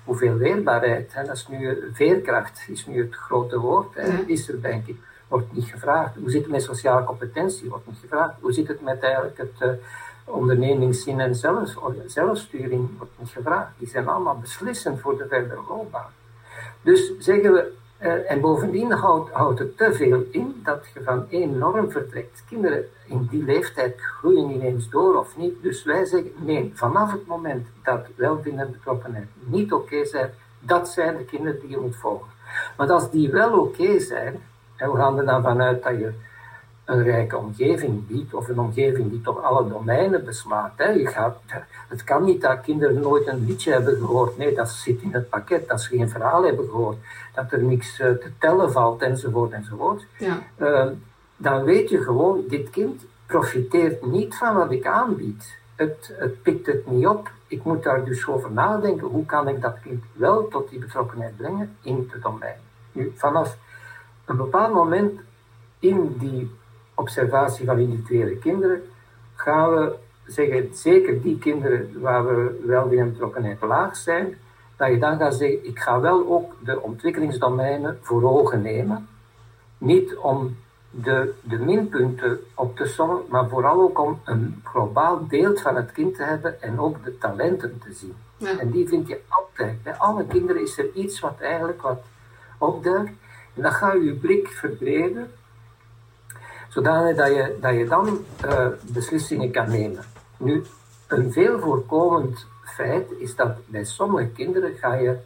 hoeveel 0.07 0.35
weerbaarheid, 0.35 1.13
hè, 1.13 1.23
dat 1.23 1.35
is 1.35 1.47
nu 1.47 1.89
veerkracht, 1.93 2.65
is 2.67 2.85
nu 2.85 3.01
het 3.01 3.15
grote 3.15 3.59
woord, 3.59 3.95
hè, 3.95 4.23
is 4.25 4.49
er 4.49 4.61
denk 4.61 4.87
ik, 4.87 4.97
wordt 5.27 5.53
niet 5.53 5.65
gevraagd. 5.65 6.15
Hoe 6.15 6.29
zit 6.29 6.41
het 6.41 6.51
met 6.51 6.63
sociale 6.63 7.03
competentie, 7.03 7.69
wordt 7.69 7.87
niet 7.87 7.97
gevraagd. 8.01 8.33
Hoe 8.39 8.53
zit 8.53 8.67
het 8.67 8.81
met 8.81 8.99
eigenlijk 8.99 9.37
het 9.37 9.53
uh, 9.61 9.69
ondernemingszin 10.25 11.19
en 11.19 11.35
zelfs, 11.35 11.75
zelfsturing, 12.05 12.89
wordt 12.97 13.11
niet 13.19 13.29
gevraagd. 13.29 13.71
Die 13.77 13.87
zijn 13.87 14.07
allemaal 14.07 14.39
beslissend 14.39 14.99
voor 14.99 15.17
de 15.17 15.27
verdere 15.27 15.61
loopbaan. 15.69 16.11
Dus 16.81 17.17
zeggen 17.17 17.53
we, 17.53 17.73
uh, 18.01 18.31
en 18.31 18.41
bovendien 18.41 18.91
houdt, 18.91 19.59
het 19.59 19.77
te 19.77 19.93
veel 19.93 20.25
in 20.31 20.61
dat 20.63 20.85
je 20.93 21.03
van 21.03 21.25
één 21.29 21.57
norm 21.57 21.91
vertrekt. 21.91 22.43
Kinderen 22.49 22.85
in 23.05 23.27
die 23.29 23.43
leeftijd 23.43 24.01
groeien 24.01 24.49
ineens 24.49 24.89
door 24.89 25.15
of 25.17 25.37
niet. 25.37 25.61
Dus 25.61 25.83
wij 25.83 26.05
zeggen, 26.05 26.31
nee, 26.37 26.71
vanaf 26.75 27.11
het 27.11 27.27
moment 27.27 27.67
dat 27.83 28.05
en 28.17 28.71
betrokkenheid 28.71 29.27
niet 29.43 29.73
oké 29.73 30.05
zijn, 30.05 30.29
dat 30.59 30.89
zijn 30.89 31.17
de 31.17 31.25
kinderen 31.25 31.59
die 31.59 31.69
je 31.69 31.77
moet 31.77 31.95
volgen. 31.95 32.27
Maar 32.77 32.91
als 32.91 33.11
die 33.11 33.31
wel 33.31 33.59
oké 33.59 33.99
zijn, 33.99 34.43
en 34.75 34.91
we 34.91 34.97
gaan 34.97 35.17
er 35.17 35.25
dan 35.25 35.41
vanuit 35.41 35.83
dat 35.83 35.97
je 35.97 36.13
een 36.87 37.03
rijke 37.03 37.37
omgeving 37.37 38.07
biedt, 38.07 38.33
of 38.33 38.47
een 38.47 38.59
omgeving 38.59 39.09
die 39.09 39.21
toch 39.21 39.41
alle 39.43 39.69
domeinen 39.69 40.25
beslaat. 40.25 40.71
Hè. 40.75 40.89
Je 40.89 41.07
gaat, 41.07 41.37
het 41.87 42.03
kan 42.03 42.23
niet 42.23 42.41
dat 42.41 42.61
kinderen 42.61 42.99
nooit 42.99 43.27
een 43.27 43.45
liedje 43.45 43.71
hebben 43.71 43.97
gehoord. 43.97 44.37
Nee, 44.37 44.55
dat 44.55 44.69
zit 44.69 45.01
in 45.01 45.13
het 45.13 45.29
pakket, 45.29 45.67
dat 45.67 45.81
ze 45.81 45.87
geen 45.89 46.09
verhaal 46.09 46.43
hebben 46.43 46.65
gehoord, 46.65 46.97
dat 47.35 47.51
er 47.51 47.63
niks 47.63 47.99
eh, 47.99 48.11
te 48.11 48.31
tellen 48.39 48.71
valt, 48.71 49.01
enzovoort, 49.01 49.51
enzovoort. 49.51 50.05
Ja. 50.17 50.39
Uh, 50.57 50.85
dan 51.37 51.63
weet 51.63 51.89
je 51.89 52.01
gewoon, 52.01 52.43
dit 52.47 52.69
kind 52.69 53.05
profiteert 53.25 54.05
niet 54.05 54.35
van 54.35 54.55
wat 54.55 54.71
ik 54.71 54.85
aanbied. 54.85 55.57
Het, 55.75 56.13
het 56.17 56.41
pikt 56.41 56.65
het 56.65 56.91
niet 56.91 57.07
op. 57.07 57.31
Ik 57.47 57.63
moet 57.63 57.83
daar 57.83 58.05
dus 58.05 58.27
over 58.27 58.51
nadenken. 58.51 59.07
Hoe 59.07 59.25
kan 59.25 59.47
ik 59.47 59.61
dat 59.61 59.77
kind 59.83 60.03
wel 60.13 60.47
tot 60.47 60.69
die 60.69 60.79
betrokkenheid 60.79 61.37
brengen 61.37 61.75
in 61.81 62.09
het 62.11 62.21
domein? 62.21 62.59
Nu, 62.91 63.13
vanaf 63.15 63.57
een 64.25 64.37
bepaald 64.37 64.73
moment 64.73 65.19
in 65.79 66.15
die 66.19 66.51
observatie 66.97 67.65
van 67.65 67.79
individuele 67.79 68.37
kinderen 68.37 68.81
gaan 69.35 69.75
we 69.75 69.95
zeggen, 70.25 70.69
zeker 70.75 71.21
die 71.21 71.37
kinderen 71.37 72.01
waar 72.01 72.25
we 72.25 72.63
wel 72.65 72.89
die 72.89 73.03
betrokkenheid 73.03 73.61
laag 73.61 73.95
zijn, 73.95 74.37
dat 74.75 74.89
je 74.89 74.99
dan 74.99 75.17
gaat 75.17 75.35
zeggen, 75.35 75.65
ik 75.65 75.79
ga 75.79 75.99
wel 75.99 76.27
ook 76.27 76.55
de 76.63 76.81
ontwikkelingsdomeinen 76.81 77.97
voor 78.01 78.23
ogen 78.23 78.61
nemen. 78.61 79.07
Niet 79.77 80.15
om 80.15 80.55
de, 80.89 81.33
de 81.41 81.57
minpunten 81.57 82.39
op 82.53 82.75
te 82.75 82.85
sommen, 82.85 83.21
maar 83.29 83.49
vooral 83.49 83.81
ook 83.81 83.99
om 83.99 84.19
een 84.23 84.61
globaal 84.63 85.25
beeld 85.25 85.61
van 85.61 85.75
het 85.75 85.91
kind 85.91 86.15
te 86.15 86.23
hebben 86.23 86.61
en 86.61 86.79
ook 86.79 87.03
de 87.03 87.17
talenten 87.17 87.79
te 87.83 87.93
zien. 87.93 88.15
En 88.59 88.71
die 88.71 88.87
vind 88.87 89.07
je 89.07 89.19
altijd. 89.27 89.83
Bij 89.83 89.93
alle 89.93 90.25
kinderen 90.25 90.61
is 90.61 90.77
er 90.77 90.93
iets 90.93 91.19
wat 91.19 91.39
eigenlijk 91.39 91.81
wat 91.81 92.03
opduikt. 92.57 93.11
En 93.53 93.61
dan 93.61 93.71
ga 93.71 93.93
je 93.93 94.03
je 94.03 94.13
blik 94.13 94.47
verbreden, 94.47 95.31
zodanig 96.77 97.15
dat 97.15 97.27
je, 97.27 97.57
dat 97.61 97.73
je 97.73 97.85
dan 97.87 98.25
uh, 98.45 98.67
beslissingen 98.93 99.51
kan 99.51 99.69
nemen. 99.69 100.03
Nu, 100.37 100.63
een 101.07 101.31
veel 101.31 101.59
voorkomend 101.59 102.45
feit 102.63 103.11
is 103.17 103.35
dat 103.35 103.51
bij 103.65 103.83
sommige 103.83 104.27
kinderen 104.27 104.77
ga 104.77 104.93
je 104.93 105.17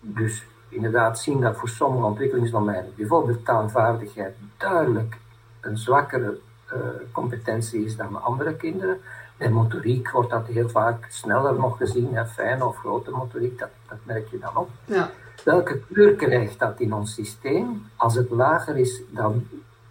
dus 0.00 0.44
inderdaad 0.68 1.18
zien 1.18 1.40
dat 1.40 1.56
voor 1.56 1.68
sommige 1.68 2.06
ontwikkelingsdomeinen, 2.06 2.92
bijvoorbeeld 2.96 3.44
taalvaardigheid, 3.44 4.34
duidelijk 4.56 5.16
een 5.60 5.78
zwakkere 5.78 6.38
uh, 6.72 6.78
competentie 7.12 7.84
is 7.84 7.96
dan 7.96 8.22
andere 8.22 8.54
kinderen. 8.54 9.00
En 9.36 9.52
motoriek 9.52 10.10
wordt 10.10 10.30
dat 10.30 10.46
heel 10.46 10.68
vaak 10.68 11.06
sneller 11.08 11.54
nog 11.54 11.76
gezien, 11.76 12.14
hè, 12.14 12.26
fijne 12.26 12.66
of 12.66 12.76
grote 12.76 13.10
motoriek, 13.10 13.58
dat, 13.58 13.68
dat 13.88 13.98
merk 14.02 14.28
je 14.30 14.38
dan 14.38 14.56
op. 14.56 14.70
Ja. 14.84 15.10
Welke 15.44 15.80
kleur 15.80 16.14
krijgt 16.14 16.58
dat 16.58 16.80
in 16.80 16.92
ons 16.92 17.14
systeem 17.14 17.86
als 17.96 18.14
het 18.14 18.30
lager 18.30 18.76
is 18.76 19.02
dan 19.10 19.48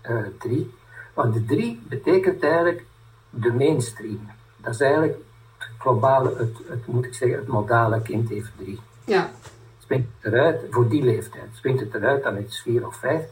uh, 0.10 0.18
drie? 0.39 0.74
Want 1.15 1.34
de 1.34 1.45
drie 1.45 1.82
betekent 1.89 2.43
eigenlijk 2.43 2.86
de 3.30 3.54
mainstream. 3.54 4.30
Dat 4.58 4.73
is 4.73 4.80
eigenlijk 4.80 5.17
het 5.58 5.67
globale, 5.78 6.36
het, 6.38 6.58
het, 6.67 6.88
moet 6.88 7.06
ik 7.06 7.13
zeggen, 7.13 7.38
het 7.38 7.47
modale 7.47 8.01
kind 8.01 8.30
heeft 8.30 8.51
drie. 8.58 8.80
Ja. 9.06 9.30
Springt 9.80 10.08
het 10.19 10.34
eruit, 10.34 10.62
voor 10.69 10.89
die 10.89 11.04
leeftijd, 11.04 11.49
springt 11.54 11.80
het 11.80 11.93
eruit, 11.93 12.23
dan 12.23 12.38
is 12.38 12.43
het 12.43 12.58
vier 12.58 12.88
of 12.88 12.95
vijf 12.95 13.23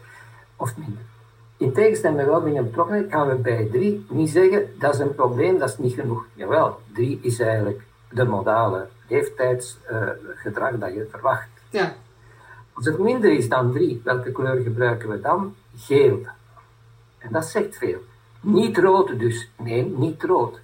of 0.56 0.78
minder. 0.78 1.02
In 1.58 1.74
tegenstelling 1.74 2.18
met 2.18 2.28
welbevinden 2.28 2.64
betrokkenheid 2.64 3.12
gaan 3.12 3.28
we 3.28 3.36
bij 3.36 3.68
drie 3.72 4.06
niet 4.10 4.30
zeggen 4.30 4.74
dat 4.80 4.94
is 4.94 5.00
een 5.00 5.16
probleem, 5.16 5.58
dat 5.58 5.70
is 5.70 5.78
niet 5.78 5.94
genoeg. 5.94 6.26
Jawel, 6.34 6.80
drie 6.94 7.20
is 7.22 7.40
eigenlijk 7.40 7.82
de 8.10 8.24
modale 8.24 8.88
leeftijdsgedrag 9.08 10.72
uh, 10.72 10.80
dat 10.80 10.94
je 10.94 11.08
verwacht. 11.12 11.48
Ja. 11.70 11.94
Als 12.74 12.86
het 12.86 13.00
minder 13.00 13.32
is 13.32 13.50
dan 13.50 13.72
drie, 13.72 14.02
welke 14.04 14.32
kleur 14.32 14.62
gebruiken 14.62 15.10
we 15.10 15.22
dan? 15.22 15.56
Geel. 15.76 16.20
En 17.24 17.32
dat 17.32 17.46
zegt 17.46 17.78
veel. 17.78 18.00
Niet 18.42 18.78
rood 18.78 19.20
dus. 19.20 19.50
Nee, 19.58 19.86
niet 19.98 20.24
rood. 20.24 20.60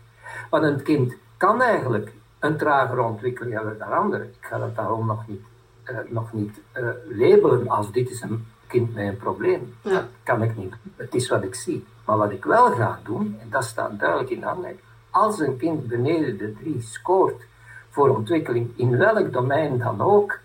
Want 0.49 0.63
een 0.63 0.83
kind 0.83 1.13
kan 1.37 1.61
eigenlijk 1.61 2.11
een 2.39 2.57
tragere 2.57 3.01
ontwikkeling 3.01 3.53
hebben 3.53 3.77
dan 3.77 3.91
anderen. 3.91 4.27
Ik 4.27 4.45
ga 4.45 4.57
dat 4.57 4.75
daarom 4.75 5.05
nog 5.05 5.27
niet, 5.27 5.41
uh, 5.85 5.97
nog 6.07 6.33
niet 6.33 6.61
uh, 6.73 6.89
labelen 7.09 7.69
als 7.69 7.91
dit 7.91 8.09
is 8.09 8.21
een 8.21 8.45
kind 8.67 8.93
met 8.93 9.07
een 9.07 9.17
probleem. 9.17 9.73
Ja. 9.81 9.91
Dat 9.91 10.03
kan 10.23 10.43
ik 10.43 10.57
niet. 10.57 10.73
Het 10.95 11.15
is 11.15 11.29
wat 11.29 11.43
ik 11.43 11.55
zie. 11.55 11.85
Maar 12.05 12.17
wat 12.17 12.31
ik 12.31 12.45
wel 12.45 12.71
ga 12.71 12.99
doen, 13.03 13.37
en 13.41 13.49
dat 13.49 13.63
staat 13.63 13.99
duidelijk 13.99 14.29
in 14.29 14.39
de 14.39 14.45
aanleiding, 14.45 14.83
als 15.09 15.39
een 15.39 15.57
kind 15.57 15.87
beneden 15.87 16.37
de 16.37 16.53
drie 16.53 16.81
scoort 16.81 17.41
voor 17.89 18.09
ontwikkeling 18.09 18.71
in 18.75 18.97
welk 18.97 19.33
domein 19.33 19.77
dan 19.77 20.01
ook, 20.01 20.39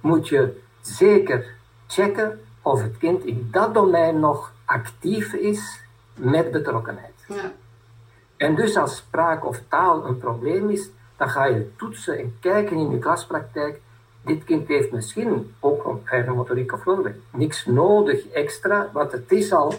moet 0.00 0.28
je 0.28 0.60
zeker 0.80 1.46
checken 1.86 2.40
of 2.62 2.82
het 2.82 2.98
kind 2.98 3.24
in 3.24 3.48
dat 3.50 3.74
domein 3.74 4.20
nog 4.20 4.52
actief 4.66 5.32
is 5.32 5.80
met 6.14 6.50
betrokkenheid. 6.50 7.14
Ja. 7.28 7.52
En 8.36 8.54
dus 8.54 8.76
als 8.76 8.96
spraak 8.96 9.46
of 9.46 9.60
taal 9.68 10.06
een 10.06 10.18
probleem 10.18 10.70
is, 10.70 10.90
dan 11.16 11.28
ga 11.28 11.44
je 11.44 11.70
toetsen 11.76 12.18
en 12.18 12.36
kijken 12.40 12.76
in 12.76 12.90
je 12.90 12.98
klaspraktijk. 12.98 13.80
Dit 14.22 14.44
kind 14.44 14.68
heeft 14.68 14.92
misschien 14.92 15.54
ook 15.60 15.84
een 15.84 16.00
fijne 16.04 16.32
motoriek 16.32 16.72
of 16.72 16.84
wilde 16.84 17.14
niks 17.30 17.66
nodig 17.66 18.28
extra, 18.28 18.90
want 18.92 19.12
het 19.12 19.32
is 19.32 19.52
al 19.52 19.74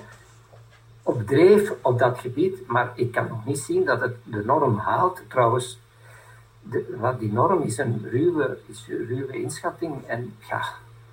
op 1.04 1.28
dreef 1.28 1.73
op 1.82 2.00
dat 2.00 2.19
gebied, 2.19 2.67
maar 2.67 2.91
ik 2.95 3.12
kan 3.12 3.28
nog 3.28 3.45
niet 3.45 3.60
zien 3.60 3.86
dat 3.86 4.02
het 4.02 4.15
de 4.23 4.45
norm 4.45 4.78
haalt. 4.78 5.21
Trouwens, 5.28 5.80
de, 6.62 6.95
wat 7.00 7.19
die 7.19 7.32
norm 7.32 7.62
is 7.62 7.78
een 7.78 8.08
ruwe, 8.12 8.58
is 8.65 8.86
een 8.89 9.06
ruwe 9.08 9.41
inschatting 9.41 10.06
en 10.06 10.36
ja, 10.50 10.63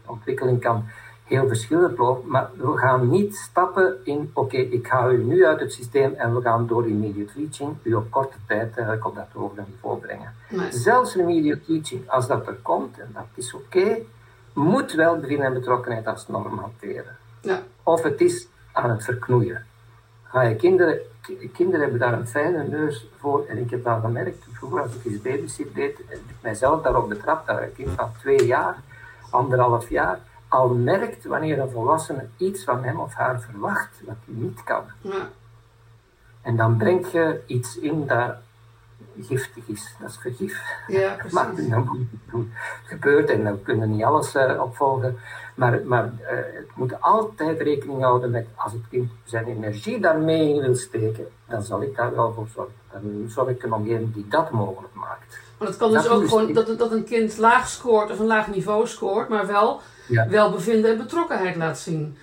ontwikkeling 0.04 0.60
kan 0.60 0.84
heel 1.24 1.48
verschillend 1.48 1.98
lopen, 1.98 2.30
maar 2.30 2.50
we 2.56 2.76
gaan 2.76 3.08
niet 3.08 3.36
stappen 3.36 3.96
in, 4.04 4.30
oké, 4.34 4.56
ik 4.56 4.86
ga 4.86 5.08
u 5.08 5.24
nu 5.24 5.46
uit 5.46 5.60
het 5.60 5.72
systeem 5.72 6.12
en 6.12 6.34
we 6.34 6.40
gaan 6.40 6.66
door 6.66 6.86
immediate 6.86 7.32
teaching 7.32 7.76
u 7.82 7.94
op 7.94 8.10
korte 8.10 8.36
tijd 8.46 8.76
eigenlijk 8.76 9.06
op 9.06 9.14
dat 9.14 9.26
hogere 9.32 9.64
niveau 9.68 9.98
brengen. 9.98 10.32
Zelfs 10.70 11.16
immediate 11.16 11.64
teaching, 11.64 12.10
als 12.10 12.26
dat 12.26 12.46
er 12.46 12.58
komt, 12.62 12.98
en 12.98 13.10
dat 13.12 13.26
is 13.34 13.54
oké, 13.54 13.98
moet 14.52 14.92
wel 14.92 15.18
beginnen 15.18 15.46
en 15.46 15.52
betrokkenheid 15.52 16.06
als 16.06 16.28
norm 16.28 16.58
hanteren. 16.58 17.16
Ja. 17.40 17.62
Of 17.82 18.02
het 18.02 18.20
is 18.20 18.48
aan 18.72 18.90
het 18.90 19.04
verknoeien. 19.04 19.66
Ga 20.22 20.42
je 20.42 20.56
kinderen, 20.56 20.98
kinderen 21.52 21.80
hebben 21.80 21.98
daar 21.98 22.12
een 22.12 22.28
fijne 22.28 22.68
neus 22.68 23.06
voor, 23.18 23.44
en 23.48 23.58
ik 23.58 23.70
heb 23.70 23.84
dat 23.84 24.00
gemerkt, 24.00 24.46
vroeger 24.52 24.82
als 24.82 24.94
ik 24.94 25.04
eens 25.04 25.22
babysit 25.22 25.74
deed, 25.74 25.96
heb 26.06 26.18
ik 26.18 26.36
mijzelf 26.40 26.82
daarop 26.82 27.08
betrapt, 27.08 27.46
dat 27.46 27.60
een 27.60 27.72
kind 27.72 27.90
van 27.90 28.10
twee 28.18 28.46
jaar, 28.46 28.76
anderhalf 29.30 29.88
jaar, 29.88 30.18
al 30.54 30.68
merkt 30.68 31.24
wanneer 31.24 31.58
een 31.58 31.70
volwassene 31.70 32.26
iets 32.36 32.64
van 32.64 32.84
hem 32.84 33.00
of 33.00 33.14
haar 33.14 33.40
verwacht 33.40 34.00
wat 34.04 34.16
hij 34.24 34.34
niet 34.34 34.64
kan. 34.64 34.84
Ja. 35.00 35.28
En 36.42 36.56
dan 36.56 36.76
breng 36.76 37.06
je 37.06 37.40
iets 37.46 37.78
in 37.78 38.06
dat 38.06 38.34
giftig 39.20 39.62
is. 39.66 39.94
Dat 40.00 40.10
is 40.10 40.16
vergif. 40.16 40.62
Ja, 40.86 41.14
precies. 41.18 41.32
Maar 41.32 41.46
het 41.46 42.46
gebeurt 42.84 43.30
en 43.30 43.44
we 43.44 43.58
kunnen 43.58 43.90
niet 43.90 44.04
alles 44.04 44.34
uh, 44.34 44.62
opvolgen. 44.62 45.18
Maar, 45.54 45.80
maar 45.84 46.04
uh, 46.04 46.28
het 46.30 46.70
moet 46.74 47.00
altijd 47.00 47.60
rekening 47.60 48.02
houden 48.02 48.30
met 48.30 48.46
als 48.54 48.72
het 48.72 48.82
kind 48.90 49.10
zijn 49.24 49.46
energie 49.46 50.00
daarmee 50.00 50.54
in 50.54 50.60
wil 50.60 50.74
steken, 50.74 51.26
dan 51.48 51.62
zal 51.62 51.82
ik 51.82 51.96
daar 51.96 52.14
wel 52.14 52.32
voor 52.32 52.48
zorgen. 52.54 52.74
Dan 52.92 53.24
zorg 53.28 53.48
ik 53.48 53.62
een 53.62 53.72
omgeving 53.72 54.14
die 54.14 54.28
dat 54.28 54.50
mogelijk 54.50 54.94
maakt. 54.94 55.38
Maar 55.58 55.68
het 55.68 55.76
kan 55.76 55.92
dus 55.92 56.08
ook 56.08 56.28
gewoon 56.28 56.52
dat, 56.52 56.78
dat 56.78 56.92
een 56.92 57.04
kind 57.04 57.38
laag 57.38 57.68
scoort 57.68 58.10
of 58.10 58.18
een 58.18 58.26
laag 58.26 58.48
niveau 58.48 58.86
scoort, 58.86 59.28
maar 59.28 59.46
wel 59.46 59.80
ja. 60.06 60.28
welbevinden 60.28 60.90
en 60.90 60.96
betrokkenheid 60.96 61.56
laat 61.56 61.78
zien. 61.78 62.16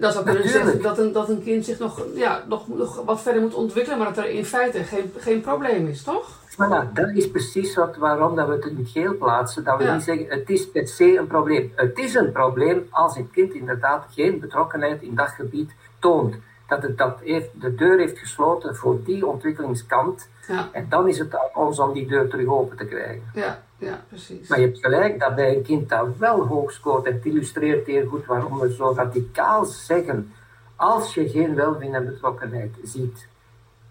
Dat 0.00 0.12
zou 0.12 0.24
kunnen 0.24 0.48
zeggen 0.48 0.82
dat 0.82 0.98
een, 0.98 1.12
dat 1.12 1.28
een 1.28 1.42
kind 1.42 1.64
zich 1.64 1.78
nog, 1.78 2.04
ja, 2.14 2.44
nog, 2.48 2.68
nog 2.68 3.02
wat 3.04 3.20
verder 3.20 3.42
moet 3.42 3.54
ontwikkelen, 3.54 3.98
maar 3.98 4.14
dat 4.14 4.24
er 4.24 4.30
in 4.30 4.44
feite 4.44 4.84
geen, 4.84 5.12
geen 5.18 5.40
probleem 5.40 5.86
is, 5.86 6.02
toch? 6.02 6.42
Maar 6.56 6.68
nou, 6.68 6.84
dat 6.92 7.10
is 7.10 7.30
precies 7.30 7.74
wat, 7.74 7.96
waarom 7.96 8.36
dat 8.36 8.48
we 8.48 8.52
het 8.52 8.64
in 8.64 8.76
het 8.76 8.88
geel 8.88 9.16
plaatsen. 9.16 9.64
Dat 9.64 9.78
we 9.78 9.90
niet 9.90 10.02
zeggen, 10.02 10.26
het 10.28 10.50
is 10.50 10.70
per 10.70 10.88
se 10.88 11.18
een 11.18 11.26
probleem. 11.26 11.72
Het 11.74 11.98
is 11.98 12.14
een 12.14 12.32
probleem 12.32 12.86
als 12.90 13.16
een 13.16 13.30
kind 13.30 13.54
inderdaad 13.54 14.06
geen 14.10 14.40
betrokkenheid 14.40 15.02
in 15.02 15.14
dat 15.14 15.28
gebied 15.28 15.70
toont. 15.98 16.36
Dat 16.68 16.82
het 16.82 16.98
dat 16.98 17.18
heeft, 17.20 17.48
de 17.60 17.74
deur 17.74 17.98
heeft 17.98 18.18
gesloten 18.18 18.76
voor 18.76 19.04
die 19.04 19.26
ontwikkelingskant. 19.26 20.28
Ja. 20.48 20.68
En 20.72 20.86
dan 20.88 21.08
is 21.08 21.18
het 21.18 21.34
aan 21.34 21.62
ons 21.64 21.78
om 21.78 21.92
die 21.92 22.06
deur 22.06 22.28
terug 22.28 22.46
open 22.46 22.76
te 22.76 22.84
krijgen. 22.84 23.22
Ja. 23.34 23.62
Ja, 23.84 24.04
precies. 24.08 24.48
Maar 24.48 24.60
je 24.60 24.66
hebt 24.66 24.78
gelijk 24.78 25.20
dat 25.20 25.34
bij 25.34 25.56
een 25.56 25.62
kind 25.62 25.88
dat 25.88 26.16
wel 26.18 26.46
hoog 26.46 26.72
scoort, 26.72 27.06
en 27.06 27.12
het 27.12 27.24
illustreert 27.24 27.86
heel 27.86 28.06
goed 28.06 28.26
waarom 28.26 28.58
we 28.58 28.72
zo 28.72 28.92
radicaal 28.96 29.64
zeggen, 29.64 30.32
als 30.76 31.14
je 31.14 31.28
geen 31.28 31.54
welzijn 31.54 31.94
en 31.94 32.06
betrokkenheid 32.06 32.74
ziet, 32.82 33.26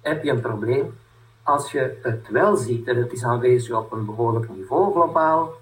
heb 0.01 0.23
je 0.23 0.31
een 0.31 0.41
probleem. 0.41 0.93
Als 1.43 1.71
je 1.71 1.99
het 2.01 2.29
wel 2.29 2.55
ziet 2.55 2.87
en 2.87 2.97
het 2.97 3.11
is 3.11 3.23
aanwezig 3.23 3.75
op 3.75 3.91
een 3.91 4.05
behoorlijk 4.05 4.49
niveau 4.49 4.91
globaal, 4.91 5.53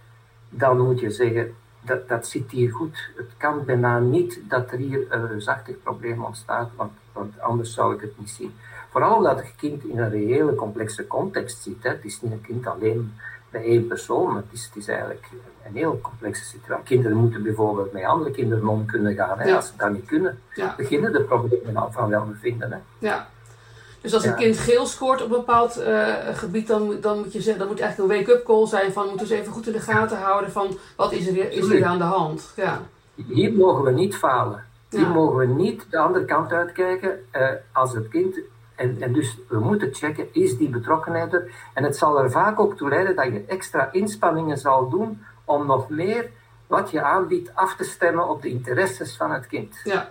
dan 0.50 0.80
moet 0.80 1.00
je 1.00 1.10
zeggen, 1.10 1.56
dat, 1.82 2.08
dat 2.08 2.28
zit 2.28 2.52
hier 2.52 2.72
goed. 2.72 3.10
Het 3.16 3.30
kan 3.38 3.66
bijna 3.66 4.00
niet 4.00 4.40
dat 4.48 4.72
er 4.72 4.78
hier 4.78 5.06
een 5.10 5.28
reusachtig 5.28 5.76
probleem 5.84 6.24
ontstaat, 6.24 6.70
want, 6.76 6.92
want 7.14 7.40
anders 7.40 7.74
zou 7.74 7.96
ik 7.96 8.02
het 8.02 8.20
niet 8.20 8.30
zien. 8.30 8.54
Vooral 8.90 9.16
omdat 9.16 9.38
het 9.38 9.54
kind 9.56 9.84
in 9.84 10.00
een 10.00 10.10
reële 10.10 10.56
complexe 10.56 11.08
context 11.08 11.62
zit. 11.62 11.84
Hè. 11.84 11.90
Het 11.90 12.06
is 12.06 12.22
niet 12.22 12.32
een 12.32 12.42
kind 12.42 12.68
alleen 12.68 13.14
bij 13.52 13.64
één 13.64 13.88
persoon. 13.88 14.36
Het 14.36 14.46
is, 14.52 14.66
het 14.66 14.76
is 14.76 14.88
eigenlijk 14.88 15.28
een 15.66 15.76
heel 15.76 16.00
complexe 16.02 16.46
situatie. 16.46 16.86
Kinderen 16.86 17.18
moeten 17.18 17.44
bijvoorbeeld 17.44 17.92
met 17.92 18.04
andere 18.04 18.32
kinderen 18.32 18.68
om 18.68 18.86
kunnen 18.86 19.16
gaan. 19.16 19.40
Hè. 19.40 19.56
Als 19.56 19.68
ze 19.68 19.72
dat 19.78 19.92
niet 19.92 20.06
kunnen, 20.06 20.40
beginnen 20.78 21.14
de 21.14 21.22
problemen 21.22 21.92
van 21.92 22.10
welbevinden. 22.10 22.72
Hè. 22.72 22.78
Ja. 23.00 23.30
Dus 24.02 24.14
als 24.14 24.26
een 24.26 24.36
kind 24.36 24.58
geel 24.58 24.86
scoort 24.86 25.22
op 25.22 25.32
een 25.32 25.38
bepaald 25.38 25.80
uh, 25.80 26.16
gebied, 26.34 26.68
dan, 26.68 26.98
dan 27.02 27.18
moet 27.18 27.34
je 27.34 27.42
zeggen, 27.42 27.60
dan 27.60 27.68
moet 27.68 27.80
eigenlijk 27.80 28.12
een 28.12 28.18
wake-up 28.18 28.46
call 28.46 28.68
zijn 28.68 28.94
van 28.94 29.08
moeten 29.08 29.28
we 29.28 29.34
eens 29.34 29.42
even 29.42 29.54
goed 29.54 29.68
in 29.68 29.74
de 29.74 29.80
gaten 29.80 30.18
houden 30.18 30.52
van 30.52 30.78
wat 30.96 31.12
is 31.12 31.28
er, 31.28 31.52
is 31.52 31.70
er 31.70 31.86
aan 31.86 31.98
de 31.98 32.04
hand. 32.04 32.54
Ja. 32.56 32.82
Hier 33.16 33.54
mogen 33.54 33.84
we 33.84 33.92
niet 33.92 34.16
falen. 34.16 34.64
Hier 34.90 35.08
mogen 35.08 35.38
we 35.38 35.46
niet 35.46 35.86
de 35.90 35.98
andere 35.98 36.26
kant 36.26 36.52
uitkijken. 36.52 37.26
Uh, 37.36 37.48
als 37.72 37.94
het 37.94 38.08
kind 38.08 38.40
en, 38.82 39.02
en 39.02 39.14
dus 39.14 39.38
we 39.48 39.60
moeten 39.60 39.94
checken, 39.94 40.34
is 40.34 40.58
die 40.58 40.70
betrokkenheid 40.70 41.34
er? 41.34 41.52
En 41.74 41.84
het 41.84 41.98
zal 41.98 42.24
er 42.24 42.32
vaak 42.32 42.60
ook 42.60 42.78
toe 42.78 42.90
leiden 42.90 43.16
dat 43.16 43.26
je 43.26 43.44
extra 43.48 43.92
inspanningen 43.92 44.58
zal 44.58 44.90
doen 44.90 45.24
om 45.46 45.66
nog 45.66 45.90
meer 45.90 46.30
wat 46.68 46.92
je 46.92 47.02
aanbiedt 47.02 47.56
af 47.56 47.76
te 47.76 47.84
stemmen 47.84 48.30
op 48.30 48.42
de 48.42 48.50
interesses 48.50 49.18
van 49.18 49.32
het 49.32 49.48
kind. 49.48 49.76
Ja. 49.84 50.10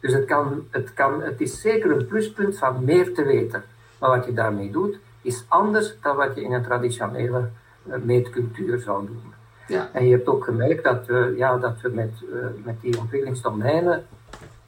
Dus 0.00 0.12
het, 0.12 0.24
kan, 0.24 0.66
het, 0.70 0.94
kan, 0.94 1.22
het 1.22 1.40
is 1.40 1.60
zeker 1.60 1.90
een 1.90 2.06
pluspunt 2.06 2.58
van 2.58 2.84
meer 2.84 3.14
te 3.14 3.24
weten. 3.24 3.64
Maar 3.98 4.10
wat 4.10 4.24
je 4.24 4.32
daarmee 4.32 4.70
doet, 4.70 4.98
is 5.22 5.44
anders 5.48 5.94
dan 6.02 6.16
wat 6.16 6.34
je 6.34 6.42
in 6.42 6.52
een 6.52 6.62
traditionele 6.62 7.48
uh, 7.84 7.94
meetcultuur 8.02 8.78
zou 8.78 9.06
doen. 9.06 9.32
Ja. 9.66 9.88
En 9.92 10.04
je 10.04 10.14
hebt 10.14 10.28
ook 10.28 10.44
gemerkt 10.44 10.84
dat 10.84 11.06
we, 11.06 11.34
ja, 11.36 11.56
dat 11.56 11.80
we 11.80 11.88
met, 11.88 12.12
uh, 12.32 12.46
met 12.64 12.80
die 12.80 12.98
ontwikkelingsdomeinen 12.98 14.06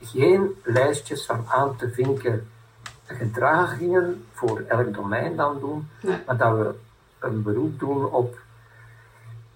geen 0.00 0.54
lijstjes 0.62 1.26
van 1.26 1.44
aan 1.48 1.76
te 1.76 1.90
vinken 1.90 2.48
gedragingen 3.12 4.24
voor 4.32 4.62
elk 4.68 4.94
domein 4.94 5.36
dan 5.36 5.60
doen, 5.60 5.88
maar 6.26 6.36
dat 6.36 6.56
we 6.56 6.74
een 7.18 7.42
beroep 7.42 7.78
doen 7.78 8.10
op 8.10 8.38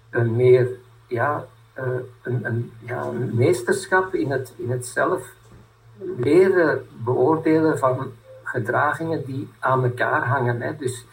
een 0.09 0.35
meer, 0.35 0.69
ja, 1.07 1.45
uh, 1.79 1.83
een, 2.21 2.45
een, 2.45 2.71
ja, 2.79 3.03
een 3.03 3.35
meesterschap 3.35 4.13
in 4.13 4.31
het, 4.31 4.53
in 4.55 4.71
het 4.71 4.85
zelf 4.85 5.35
leren 6.17 6.87
beoordelen 7.03 7.77
van 7.77 8.11
gedragingen 8.43 9.25
die 9.25 9.49
aan 9.59 9.83
elkaar 9.83 10.25
hangen. 10.25 10.61
Hè. 10.61 10.75
Dus 10.75 11.05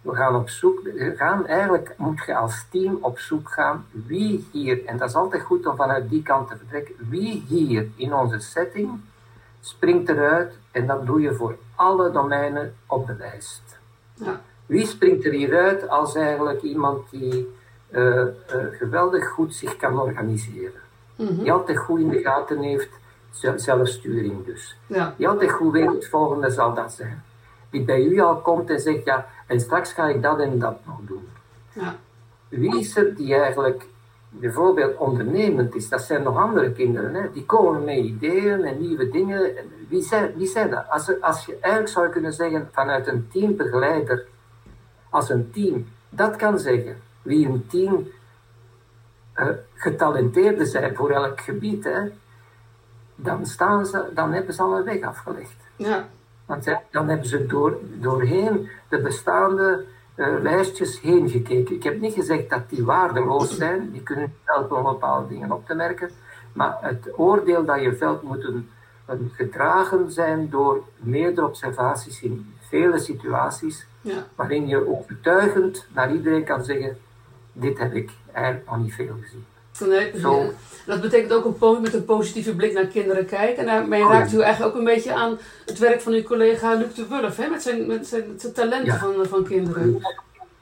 we 0.00 0.14
gaan 0.14 0.34
op 0.34 0.48
zoek, 0.48 0.82
we 0.82 1.14
gaan 1.16 1.46
eigenlijk, 1.46 1.94
moet 1.96 2.22
je 2.26 2.36
als 2.36 2.66
team 2.70 2.98
op 3.00 3.18
zoek 3.18 3.48
gaan 3.50 3.84
wie 3.90 4.48
hier, 4.52 4.84
en 4.84 4.96
dat 4.96 5.08
is 5.08 5.14
altijd 5.14 5.42
goed 5.42 5.66
om 5.66 5.76
vanuit 5.76 6.10
die 6.10 6.22
kant 6.22 6.48
te 6.48 6.56
vertrekken, 6.56 6.94
wie 7.08 7.44
hier 7.48 7.86
in 7.96 8.14
onze 8.14 8.38
setting 8.38 9.00
springt 9.60 10.08
eruit 10.08 10.58
en 10.70 10.86
dat 10.86 11.06
doe 11.06 11.20
je 11.20 11.34
voor 11.34 11.56
alle 11.82 12.10
domeinen 12.10 12.74
op 12.86 13.06
de 13.06 13.14
lijst. 13.18 13.78
Ja. 14.14 14.40
Wie 14.66 14.86
springt 14.86 15.24
er 15.24 15.32
hieruit 15.32 15.88
als 15.88 16.14
eigenlijk 16.14 16.62
iemand 16.62 17.10
die 17.10 17.54
uh, 17.90 18.00
uh, 18.16 18.26
geweldig 18.70 19.28
goed 19.28 19.54
zich 19.54 19.76
kan 19.76 20.00
organiseren? 20.00 20.80
Mm 21.16 21.38
Die 21.38 21.52
altijd 21.52 21.78
goed 21.78 22.00
in 22.00 22.08
de 22.08 22.18
gaten 22.18 22.58
heeft, 22.58 22.88
zelfsturing 23.56 24.44
dus. 24.44 24.76
Ja. 24.86 25.14
Die 25.16 25.28
altijd 25.28 25.52
goed 25.52 25.72
weet, 25.72 25.92
het 25.92 26.08
volgende 26.08 26.50
zal 26.50 26.74
dat 26.74 26.92
zijn. 26.92 27.22
Die 27.70 27.84
bij 27.84 28.04
u 28.04 28.20
al 28.20 28.36
komt 28.36 28.70
en 28.70 28.80
zegt, 28.80 29.04
ja, 29.04 29.26
en 29.46 29.60
straks 29.60 29.92
ga 29.92 30.08
ik 30.08 30.22
dat 30.22 30.38
en 30.38 30.58
dat 30.58 30.78
nog 30.86 30.98
doen. 31.06 31.28
Ja. 31.72 31.96
Wie 32.48 32.78
is 32.78 32.96
er 32.96 33.14
die 33.14 33.34
eigenlijk 33.34 33.86
bijvoorbeeld 34.32 34.96
ondernemend 34.96 35.74
is? 35.74 35.88
Dat 35.88 36.02
zijn 36.02 36.22
nog 36.22 36.36
andere 36.36 36.72
kinderen, 36.72 37.14
hè? 37.14 37.32
die 37.32 37.46
komen 37.46 37.84
met 37.84 37.96
ideeën 37.96 38.64
en 38.64 38.80
nieuwe 38.80 39.08
dingen. 39.08 39.52
Wie 39.88 40.02
zijn, 40.02 40.32
wie 40.36 40.46
zijn 40.46 40.70
dat? 40.70 40.84
Als, 40.88 41.20
als 41.20 41.46
je 41.46 41.56
eigenlijk 41.60 41.92
zou 41.92 42.08
kunnen 42.08 42.32
zeggen, 42.32 42.68
vanuit 42.72 43.06
een 43.06 43.28
teambegeleider, 43.32 44.26
als 45.10 45.28
een 45.28 45.50
team 45.50 45.86
dat 46.08 46.36
kan 46.36 46.58
zeggen, 46.58 46.96
wie 47.22 47.46
een 47.46 47.66
team 47.66 48.08
uh, 49.36 49.46
getalenteerden 49.74 50.66
zijn 50.66 50.94
voor 50.94 51.10
elk 51.10 51.40
gebied, 51.40 51.84
hè, 51.84 52.00
dan, 53.14 53.46
staan 53.46 53.86
ze, 53.86 54.10
dan 54.14 54.32
hebben 54.32 54.54
ze 54.54 54.62
al 54.62 54.76
een 54.76 54.84
weg 54.84 55.02
afgelegd. 55.02 55.56
Ja. 55.76 56.08
Want 56.46 56.64
dan 56.90 57.08
hebben 57.08 57.26
ze 57.26 57.46
door, 57.46 57.78
doorheen 57.82 58.68
de 58.88 59.00
bestaande 59.00 59.84
uh, 60.16 60.40
lijstjes 60.42 61.00
heen 61.00 61.28
gekeken. 61.28 61.74
Ik 61.74 61.82
heb 61.82 62.00
niet 62.00 62.14
gezegd 62.14 62.50
dat 62.50 62.68
die 62.68 62.84
waardeloos 62.84 63.56
zijn, 63.56 63.90
die 63.90 64.02
kunnen 64.02 64.34
helpen 64.44 64.76
om 64.76 64.82
bepaalde 64.82 65.28
dingen 65.28 65.52
op 65.52 65.66
te 65.66 65.74
merken, 65.74 66.10
maar 66.52 66.78
het 66.80 67.08
oordeel 67.16 67.64
dat 67.64 67.80
je 67.80 67.96
veld 67.96 68.22
moet 68.22 68.44
een, 68.44 68.68
gedragen 69.32 70.12
zijn 70.12 70.50
door 70.50 70.84
meerdere 70.96 71.46
observaties 71.46 72.22
in 72.22 72.54
vele 72.60 72.98
situaties, 72.98 73.86
ja. 74.00 74.26
waarin 74.34 74.66
je 74.68 74.88
overtuigend 74.88 75.86
naar 75.94 76.12
iedereen 76.12 76.44
kan 76.44 76.64
zeggen, 76.64 76.98
dit 77.52 77.78
heb 77.78 77.94
ik 77.94 78.10
eigenlijk 78.32 78.66
nog 78.66 78.78
niet 78.78 78.94
veel 78.94 79.16
gezien. 79.20 79.44
Dat 80.86 81.00
betekent 81.00 81.32
ook 81.32 81.62
een 81.62 81.82
met 81.82 81.94
een 81.94 82.04
positieve 82.04 82.54
blik 82.54 82.72
naar 82.72 82.86
kinderen 82.86 83.26
kijken. 83.26 83.56
En 83.56 83.66
daarmee 83.66 84.02
raakt 84.02 84.32
u 84.32 84.40
eigenlijk 84.40 84.72
ook 84.72 84.78
een 84.78 84.84
beetje 84.84 85.14
aan 85.14 85.38
het 85.66 85.78
werk 85.78 86.00
van 86.00 86.12
uw 86.12 86.22
collega 86.22 86.74
Luc 86.74 86.94
de 86.94 87.06
Wulf, 87.06 87.36
hè? 87.36 87.48
Met, 87.48 87.62
zijn, 87.62 87.86
met 87.86 88.06
zijn, 88.06 88.24
zijn 88.36 88.52
talenten 88.52 88.98
van, 88.98 89.26
van 89.26 89.44
kinderen. 89.44 90.02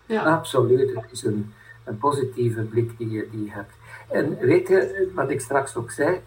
Ja. 0.07 0.23
Absoluut, 0.23 0.95
het 0.95 1.05
is 1.11 1.25
een, 1.25 1.53
een 1.85 1.99
positieve 1.99 2.61
blik 2.61 2.99
die 2.99 3.11
je, 3.11 3.29
die 3.31 3.51
hebt. 3.53 3.73
En 4.09 4.39
weet 4.41 4.69
je, 4.69 5.09
wat 5.15 5.31
ik 5.31 5.41
straks 5.41 5.77
ook 5.77 5.91
zei, 5.91 6.21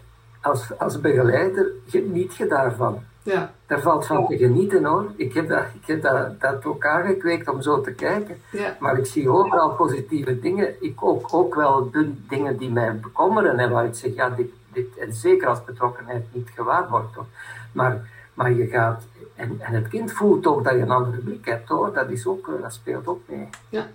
als, 0.44 0.78
als 0.78 1.00
begeleider 1.00 1.66
geniet 1.86 2.36
je 2.36 2.46
daarvan. 2.46 3.02
Ja. 3.22 3.52
Daar 3.66 3.80
valt 3.80 4.06
van 4.06 4.26
te 4.26 4.36
genieten 4.36 4.84
hoor. 4.84 5.12
Ik 5.16 5.34
heb, 5.34 5.48
dat, 5.48 5.64
ik 5.80 5.86
heb 5.86 6.02
dat, 6.02 6.40
dat 6.40 6.64
ook 6.64 6.86
aangekweekt 6.86 7.48
om 7.48 7.62
zo 7.62 7.80
te 7.80 7.92
kijken. 7.92 8.36
Ja. 8.50 8.76
Maar 8.80 8.98
ik 8.98 9.06
zie 9.06 9.30
overal 9.30 9.70
positieve 9.70 10.40
dingen. 10.40 10.74
Ik 10.80 11.04
ook, 11.04 11.34
ook 11.34 11.54
wel 11.54 11.90
dingen 12.28 12.56
die 12.56 12.70
mij 12.70 12.96
bekommeren 12.96 13.58
en 13.58 13.70
waar 13.70 13.84
ik 13.84 13.94
zeg, 13.94 14.14
ja, 14.14 14.30
dit, 14.30 14.50
dit, 14.72 14.98
en 14.98 15.12
zeker 15.12 15.48
als 15.48 15.64
betrokkenheid 15.64 16.24
niet 16.32 16.50
gewaarborgd 16.54 17.14
wordt. 17.14 17.30
Maar, 17.72 18.08
maar 18.34 18.52
je 18.52 18.66
gaat, 18.66 19.02
en, 19.34 19.56
en 19.60 19.72
het 19.74 19.88
kind 19.88 20.12
voelt 20.12 20.46
ook 20.46 20.64
dat 20.64 20.72
je 20.72 20.80
een 20.80 20.90
andere 20.90 21.16
blik 21.16 21.44
hebt 21.44 21.68
hoor. 21.68 21.92
Dat, 21.92 22.10
is 22.10 22.26
ook, 22.26 22.50
dat 22.60 22.72
speelt 22.72 23.06
ook 23.06 23.20
mee. 23.26 23.48
Ja. 23.68 23.86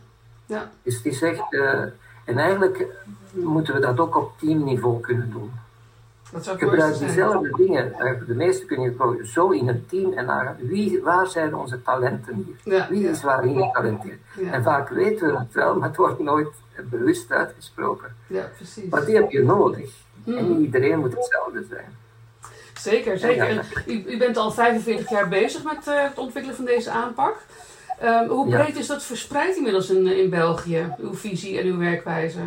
Ja. 0.45 0.71
Dus 0.83 0.95
het 0.95 1.05
is 1.05 1.21
echt, 1.21 1.53
uh, 1.53 1.83
en 2.23 2.37
eigenlijk 2.37 2.85
moeten 3.31 3.73
we 3.73 3.79
dat 3.79 3.99
ook 3.99 4.17
op 4.17 4.31
teamniveau 4.39 4.99
kunnen 4.99 5.31
doen. 5.31 5.51
Gebruik 6.33 6.97
diezelfde 6.97 7.53
dingen. 7.57 7.93
De 8.27 8.35
meeste 8.35 8.65
kun 8.65 8.81
je 8.81 9.19
zo 9.23 9.49
in 9.49 9.67
een 9.67 9.85
team 9.87 10.13
en 10.13 10.25
naar 10.25 10.55
wie, 10.59 11.01
waar 11.01 11.27
zijn 11.27 11.55
onze 11.55 11.81
talenten 11.81 12.55
hier? 12.63 12.87
wie 12.89 13.09
is 13.09 13.23
waarin 13.23 13.55
getalenteerd? 13.55 14.19
Ja. 14.39 14.51
En 14.51 14.63
vaak 14.63 14.89
weten 14.89 15.31
we 15.31 15.37
het 15.37 15.53
wel, 15.53 15.75
maar 15.75 15.87
het 15.87 15.97
wordt 15.97 16.19
nooit 16.19 16.49
bewust 16.89 17.31
uitgesproken. 17.31 18.15
Ja, 18.27 18.49
precies. 18.55 18.89
Maar 18.89 19.05
die 19.05 19.15
heb 19.15 19.31
je 19.31 19.43
nodig. 19.43 19.89
En 20.25 20.37
hmm. 20.37 20.61
iedereen 20.61 20.99
moet 20.99 21.15
hetzelfde 21.15 21.65
zijn. 21.69 21.97
Zeker, 22.73 23.17
zeker. 23.17 23.65
u, 23.85 24.03
u, 24.07 24.17
bent 24.17 24.37
al 24.37 24.51
45 24.51 25.09
jaar 25.09 25.27
bezig 25.27 25.63
met 25.63 25.87
uh, 25.87 26.03
het 26.03 26.17
ontwikkelen 26.17 26.55
van 26.55 26.65
deze 26.65 26.89
aanpak. 26.89 27.35
Um, 28.03 28.27
hoe 28.27 28.49
breed 28.49 28.77
is 28.77 28.87
dat 28.87 29.03
verspreid 29.03 29.55
inmiddels 29.55 29.89
in, 29.89 30.07
in 30.07 30.29
België, 30.29 30.93
uw 30.97 31.13
visie 31.13 31.59
en 31.59 31.65
uw 31.65 31.77
werkwijze? 31.77 32.39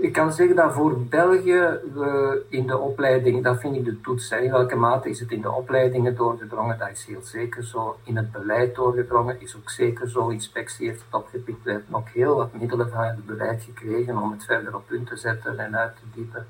Ik 0.00 0.12
kan 0.12 0.32
zeggen 0.32 0.56
dat 0.56 0.72
voor 0.72 1.00
België 1.00 1.80
we 1.94 2.42
in 2.48 2.66
de 2.66 2.78
opleiding, 2.78 3.44
dat 3.44 3.60
vind 3.60 3.76
ik 3.76 3.84
de 3.84 4.00
toets, 4.00 4.30
in 4.30 4.50
welke 4.50 4.76
mate 4.76 5.08
is 5.08 5.20
het 5.20 5.30
in 5.30 5.40
de 5.40 5.50
opleidingen 5.50 6.16
doorgedrongen, 6.16 6.78
dat 6.78 6.90
is 6.90 7.04
heel 7.04 7.22
zeker 7.22 7.64
zo. 7.64 7.96
In 8.04 8.16
het 8.16 8.32
beleid 8.32 8.74
doorgedrongen 8.74 9.40
is 9.40 9.56
ook 9.56 9.70
zeker 9.70 10.10
zo. 10.10 10.28
Inspectie 10.28 10.88
heeft 10.88 11.04
het 11.04 11.20
opgepikt, 11.20 11.62
we 11.62 11.70
hebben 11.70 11.94
ook 11.94 12.08
heel 12.08 12.36
wat 12.36 12.52
middelen 12.52 12.90
van 12.90 13.04
het 13.04 13.26
beleid 13.26 13.62
gekregen 13.62 14.18
om 14.18 14.30
het 14.30 14.44
verder 14.44 14.74
op 14.74 14.86
punt 14.86 15.06
te 15.06 15.16
zetten 15.16 15.58
en 15.58 15.76
uit 15.76 15.96
te 15.96 16.02
diepen. 16.14 16.46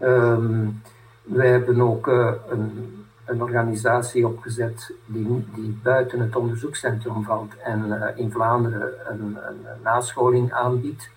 Um, 0.00 0.82
wij 1.22 1.48
hebben 1.48 1.80
ook 1.80 2.06
uh, 2.06 2.32
een, 2.48 3.04
een, 3.24 3.42
organisatie 3.42 4.26
opgezet 4.26 4.92
die, 5.06 5.46
die 5.54 5.78
buiten 5.82 6.20
het 6.20 6.36
onderzoekscentrum 6.36 7.24
valt 7.24 7.56
en 7.56 7.86
uh, 7.86 8.04
in 8.14 8.30
Vlaanderen 8.30 8.92
een, 9.08 9.38
een 9.48 9.66
nascholing 9.82 10.52
aanbiedt. 10.52 11.10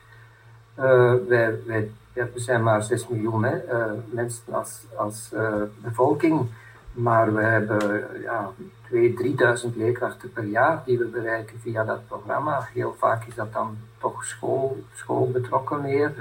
Uh, 0.80 1.14
wij, 1.28 1.60
wij, 1.66 1.92
ja, 2.14 2.28
we 2.34 2.40
zijn 2.40 2.64
maar 2.64 2.84
6 2.84 3.08
miljoen 3.08 3.44
hè, 3.44 3.66
uh, 3.66 3.92
mensen 4.10 4.54
als, 4.54 4.84
als 4.96 5.30
uh, 5.34 5.62
bevolking, 5.78 6.50
maar 6.94 7.34
we 7.34 7.42
hebben 7.42 8.08
ja, 8.22 8.52
2.000, 8.92 9.72
3.000 9.72 9.76
leerkrachten 9.76 10.32
per 10.34 10.44
jaar 10.44 10.82
die 10.86 10.98
we 10.98 11.06
bereiken 11.06 11.60
via 11.60 11.84
dat 11.84 12.08
programma. 12.08 12.68
Heel 12.74 12.96
vaak 12.98 13.26
is 13.28 13.36
dat 13.36 13.54
dan 13.54 13.78
toch 14.00 14.26
school, 14.26 14.84
schoolbetrokken 14.94 15.82
meer. 15.82 16.14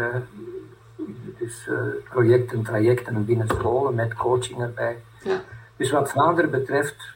dus 1.39 1.69
projecten, 2.09 2.63
trajecten 2.63 3.25
binnen 3.25 3.49
scholen 3.49 3.95
met 3.95 4.15
coaching 4.15 4.61
erbij. 4.61 4.99
Ja. 5.23 5.41
Dus 5.77 5.91
wat 5.91 6.11
Vlaanderen 6.11 6.51
betreft 6.51 7.15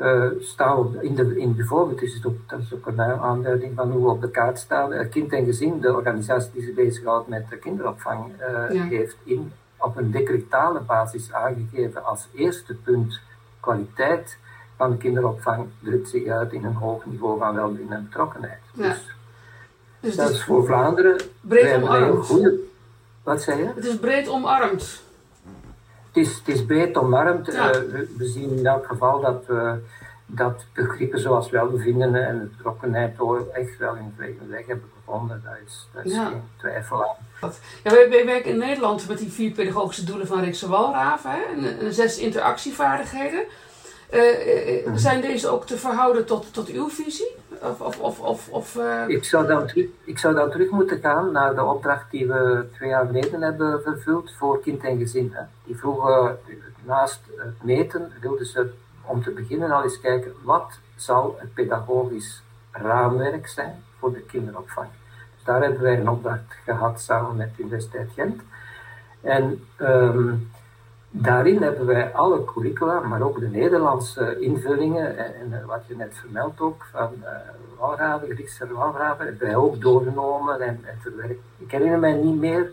uh, 0.00 0.30
staan 0.40 1.00
in 1.00 1.14
de, 1.14 1.38
in 1.38 1.56
bijvoorbeeld, 1.56 2.02
is 2.02 2.14
het 2.14 2.26
ook, 2.26 2.36
dat 2.46 2.58
is 2.60 2.74
ook 2.74 2.86
een 2.86 3.00
aanduiding 3.00 3.72
van 3.74 3.90
hoe 3.90 4.04
we 4.04 4.10
op 4.10 4.20
de 4.20 4.30
kaart 4.30 4.58
staan. 4.58 4.92
Uh, 4.92 5.10
kind 5.10 5.32
en 5.32 5.44
Gezin, 5.44 5.80
de 5.80 5.94
organisatie 5.94 6.52
die 6.52 6.62
zich 6.62 6.74
bezighoudt 6.74 7.28
met 7.28 7.48
de 7.50 7.56
kinderopvang, 7.56 8.32
uh, 8.70 8.82
heeft 8.88 9.16
in, 9.24 9.52
op 9.76 9.96
een 9.96 10.10
decretale 10.10 10.80
basis 10.80 11.32
aangegeven 11.32 12.04
als 12.04 12.28
eerste 12.34 12.74
punt 12.74 13.20
kwaliteit 13.60 14.38
van 14.76 14.90
de 14.90 14.96
kinderopvang 14.96 15.66
drukt 15.82 16.08
zich 16.08 16.26
uit 16.26 16.52
in 16.52 16.64
een 16.64 16.74
hoog 16.74 17.06
niveau 17.06 17.38
van 17.38 17.54
welbevinden 17.54 17.96
en 17.96 18.04
betrokkenheid. 18.04 18.60
Ja. 18.72 18.88
Dus, 18.88 19.14
dus 20.00 20.16
dat 20.16 20.30
is 20.30 20.44
voor 20.44 20.66
Vlaanderen 20.66 21.20
breed 21.40 21.82
omarmd. 21.82 22.26
Goede, 22.26 22.58
wat 23.22 23.42
zei 23.42 23.58
je? 23.58 23.66
Het 23.74 23.84
is 23.84 23.98
breed 23.98 24.28
omarmd 24.28 25.02
het 26.12 26.26
is, 26.26 26.34
het 26.36 26.48
is 26.48 26.64
breed 26.64 26.96
omarmd. 26.96 27.52
Ja. 27.52 27.74
Uh, 27.74 27.80
we, 28.16 28.26
zien 28.26 28.58
in 28.58 28.66
elk 28.66 28.86
geval 28.86 29.20
dat, 29.20 29.44
uh, 29.50 29.72
dat 30.26 30.64
begrippen 30.74 31.20
zoals 31.20 31.50
welbevinden 31.50 32.26
en 32.26 32.52
betrokkenheid 32.56 33.16
echt 33.52 33.78
wel 33.78 33.94
in 33.94 34.14
de 34.16 34.46
weg 34.48 34.66
hebben 34.66 34.90
gevonden. 34.98 35.42
Daar 35.44 35.60
is, 35.66 35.88
daar 35.94 36.04
is 36.04 36.12
geen 36.12 36.42
twijfel 36.56 37.04
aan. 37.08 37.50
Ja, 37.82 37.90
wij, 37.90 38.24
werken 38.24 38.50
in 38.50 38.58
Nederland 38.58 39.08
met 39.08 39.18
die 39.18 39.32
vier 39.32 39.50
pedagogische 39.50 40.04
doelen 40.04 40.26
van 40.26 40.40
Rickse 40.40 40.68
Walraven 40.68 41.46
en, 41.56 41.78
en 41.78 41.94
zes 41.94 42.18
interactievaardigheden. 42.18 43.44
Uh, 44.12 44.92
zijn 44.94 45.20
deze 45.20 45.48
ook 45.48 45.66
te 45.66 45.78
verhouden 45.78 46.26
tot, 46.26 46.52
tot 46.52 46.68
uw 46.68 46.88
visie? 46.88 47.36
Of, 47.62 47.80
of, 47.80 47.98
of, 48.00 48.20
of, 48.20 48.48
of 48.48 48.74
uh... 48.74 49.08
ik, 49.08 49.24
zou 49.24 49.46
dan 49.46 49.66
terug, 49.66 49.86
ik 50.04 50.18
zou 50.18 50.34
dan 50.34 50.50
terug 50.50 50.70
moeten 50.70 51.00
gaan 51.00 51.32
naar 51.32 51.54
de 51.54 51.64
opdracht 51.64 52.10
die 52.10 52.26
we 52.26 52.68
twee 52.72 52.88
jaar 52.88 53.06
geleden 53.06 53.42
hebben 53.42 53.82
vervuld 53.82 54.32
voor 54.38 54.60
kind 54.60 54.84
en 54.84 54.98
gezin. 54.98 55.30
Hè. 55.34 55.42
Die 55.64 55.78
vroegen, 55.78 56.38
naast 56.82 57.20
het 57.36 57.62
meten, 57.62 58.12
wilden 58.20 58.46
ze 58.46 58.70
om 59.04 59.22
te 59.22 59.30
beginnen 59.30 59.70
al 59.70 59.82
eens 59.82 60.00
kijken 60.00 60.32
wat 60.42 60.78
zal 60.96 61.36
het 61.38 61.54
pedagogisch 61.54 62.42
raamwerk 62.72 63.48
zijn 63.48 63.84
voor 63.98 64.12
de 64.12 64.20
kinderopvang. 64.20 64.88
Dus 65.34 65.44
daar 65.44 65.62
hebben 65.62 65.82
wij 65.82 65.98
een 65.98 66.08
opdracht 66.08 66.54
gehad 66.64 67.00
samen 67.00 67.36
met 67.36 67.56
de 67.56 67.62
Universiteit 67.62 68.10
Gent. 68.14 68.42
En 69.20 69.64
um, 69.80 70.50
Daarin 71.10 71.62
hebben 71.62 71.86
wij 71.86 72.12
alle 72.12 72.44
curricula, 72.44 73.00
maar 73.00 73.22
ook 73.22 73.40
de 73.40 73.48
Nederlandse 73.48 74.40
invullingen, 74.40 75.16
en, 75.16 75.52
en 75.52 75.66
wat 75.66 75.82
je 75.86 75.96
net 75.96 76.14
vermeldt 76.14 76.60
ook, 76.60 76.86
van 76.90 77.10
uh, 77.20 77.28
Walraven, 77.78 78.30
Griekse 78.30 78.72
Walraven, 78.72 79.26
hebben 79.26 79.46
wij 79.46 79.56
ook 79.56 79.80
doorgenomen 79.80 80.60
en, 80.60 80.80
en 80.84 80.98
verwerkt. 81.00 81.40
Ik 81.56 81.70
herinner 81.70 81.98
mij 81.98 82.12
niet 82.12 82.38
meer 82.38 82.72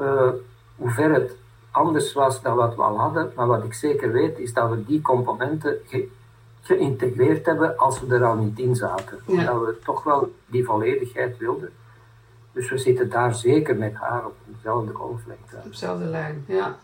uh, 0.00 0.28
hoe 0.76 0.90
ver 0.90 1.12
het 1.12 1.36
anders 1.70 2.12
was 2.12 2.42
dan 2.42 2.56
wat 2.56 2.74
we 2.74 2.82
al 2.82 2.98
hadden, 2.98 3.32
maar 3.34 3.46
wat 3.46 3.64
ik 3.64 3.74
zeker 3.74 4.12
weet 4.12 4.38
is 4.38 4.52
dat 4.52 4.70
we 4.70 4.84
die 4.84 5.00
componenten 5.00 5.76
geïntegreerd 6.62 7.46
hebben 7.46 7.78
als 7.78 8.00
we 8.00 8.14
er 8.14 8.24
al 8.24 8.36
niet 8.36 8.58
in 8.58 8.76
zaten. 8.76 9.18
Omdat 9.26 9.60
we 9.60 9.78
toch 9.84 10.04
wel 10.04 10.32
die 10.46 10.64
volledigheid 10.64 11.38
wilden. 11.38 11.70
Dus 12.52 12.70
we 12.70 12.78
zitten 12.78 13.10
daar 13.10 13.34
zeker 13.34 13.76
met 13.76 13.94
haar 13.94 14.26
op 14.26 14.34
dezelfde 14.44 14.92
golflengte. 14.92 15.56
Op 15.56 15.70
dezelfde 15.70 16.04
lijn, 16.04 16.44
ja. 16.46 16.76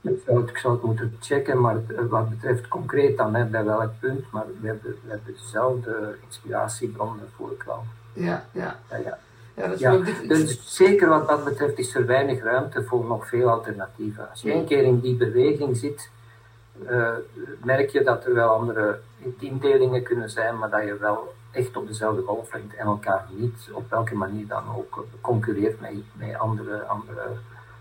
Ik 0.00 0.22
zou, 0.26 0.40
het, 0.40 0.50
ik 0.50 0.56
zou 0.58 0.74
het 0.74 0.82
moeten 0.82 1.16
checken, 1.20 1.60
maar 1.60 1.76
wat 2.08 2.30
betreft 2.30 2.68
concreet 2.68 3.16
dan 3.16 3.34
hè, 3.34 3.44
bij 3.44 3.64
welk 3.64 3.90
punt, 4.00 4.30
maar 4.30 4.44
we 4.60 4.66
hebben, 4.66 4.96
we 5.04 5.10
hebben 5.10 5.34
dezelfde 5.34 6.16
inspiratiebronnen 6.26 7.28
voor 7.36 7.52
ik 7.52 7.62
wel. 7.62 7.84
Ja, 8.12 8.44
ja. 8.52 8.78
ja, 8.90 8.96
ja. 8.96 9.18
Ja, 9.54 9.66
dat 9.66 9.74
is 9.74 9.80
ja, 9.80 9.96
dus 10.26 10.76
zeker 10.76 11.08
wat 11.08 11.28
dat 11.28 11.44
betreft 11.44 11.78
is 11.78 11.94
er 11.94 12.06
weinig 12.06 12.42
ruimte 12.42 12.84
voor 12.84 13.04
nog 13.04 13.28
veel 13.28 13.48
alternatieven. 13.48 14.30
Als 14.30 14.42
je 14.42 14.52
één 14.52 14.66
keer 14.66 14.82
in 14.82 15.00
die 15.00 15.16
beweging 15.16 15.76
zit, 15.76 16.10
uh, 16.90 17.08
merk 17.64 17.90
je 17.90 18.02
dat 18.02 18.24
er 18.24 18.34
wel 18.34 18.48
andere 18.48 19.00
indelingen 19.38 20.02
kunnen 20.02 20.30
zijn, 20.30 20.58
maar 20.58 20.70
dat 20.70 20.84
je 20.84 20.96
wel 20.96 21.34
echt 21.50 21.76
op 21.76 21.86
dezelfde 21.86 22.22
golflengte 22.22 22.76
en 22.76 22.86
elkaar 22.86 23.26
niet 23.30 23.70
op 23.72 23.90
welke 23.90 24.14
manier 24.14 24.46
dan 24.46 24.62
ook 24.76 25.06
concurreert 25.20 25.80
met, 25.80 25.92
met 26.12 26.38
andere, 26.38 26.82
andere, 26.82 27.26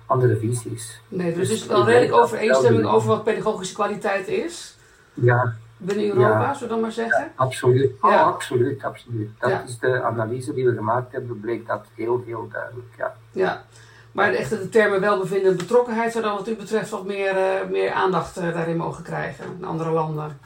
andere 0.10 0.38
visies. 0.38 1.02
Nee, 1.08 1.34
dus, 1.34 1.50
dus 1.50 1.62
is 1.62 1.68
wel 1.68 1.86
redelijk 1.86 2.14
overeenstemming 2.14 2.86
over 2.86 3.08
wat 3.08 3.24
pedagogische 3.24 3.74
kwaliteit 3.74 4.28
is? 4.28 4.78
Ja. 5.14 5.54
Binnen 5.78 6.06
Europa, 6.06 6.42
ja. 6.42 6.54
zullen 6.54 6.62
we 6.62 6.68
dan 6.68 6.80
maar 6.80 6.92
zeggen? 6.92 7.32
absoluut, 7.36 7.92
oh, 8.02 8.26
absoluut, 8.26 8.84
absoluut. 8.84 9.30
Dat 9.40 9.62
is 9.68 9.80
de 9.80 10.02
analyse 10.02 10.54
die 10.54 10.66
we 10.66 10.76
gemaakt 10.76 11.12
hebben, 11.12 11.40
bleek 11.40 11.68
dat 11.68 11.86
heel, 11.96 12.24
heel 12.26 12.48
duidelijk, 12.52 12.88
ja. 12.98 13.16
Ja. 13.32 13.64
Maar 14.12 14.34
echt 14.34 14.50
de 14.50 14.70
termen 14.70 15.02
welbevinden 15.02 15.52
en 15.52 15.58
betrokkenheid 15.58 16.12
zou 16.12 16.24
dan 16.24 16.36
wat 16.36 16.48
u 16.48 16.56
betreft 16.56 16.90
wat 16.90 17.06
meer, 17.06 17.36
uh, 17.36 17.70
meer 17.70 17.92
aandacht 17.92 18.38
uh, 18.38 18.54
daarin 18.54 18.78
mogen 18.78 19.04
krijgen 19.04 19.46
in 19.58 19.66
andere 19.66 19.92
landen. 19.92 20.40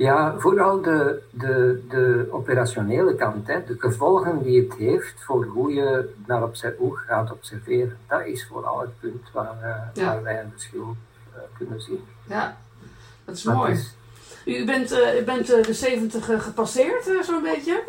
Ja, 0.00 0.34
vooral 0.38 0.80
de, 0.80 1.22
de, 1.30 1.82
de 1.88 2.28
operationele 2.30 3.14
kant, 3.14 3.46
hè, 3.46 3.64
de 3.64 3.76
gevolgen 3.78 4.42
die 4.42 4.60
het 4.62 4.74
heeft 4.74 5.14
voor 5.24 5.44
hoe 5.44 5.72
je 5.72 6.10
naar 6.26 6.42
hoe 6.78 6.96
gaat 6.96 7.32
observeren. 7.32 7.98
Dat 8.08 8.26
is 8.26 8.46
vooral 8.46 8.80
het 8.80 9.00
punt 9.00 9.30
waar, 9.32 9.56
uh, 9.96 10.04
waar 10.04 10.22
wij 10.22 10.40
een 10.40 10.50
verschil 10.50 10.96
kunnen 11.56 11.80
zien. 11.80 12.04
Ja, 12.28 12.56
dat 13.24 13.36
is 13.36 13.44
mooi. 13.44 13.78
U 14.44 14.64
bent, 14.64 14.92
u 15.20 15.24
bent 15.24 15.46
de 15.46 15.74
70 15.74 16.44
gepasseerd, 16.44 17.10
zo'n 17.22 17.42
beetje. 17.42 17.82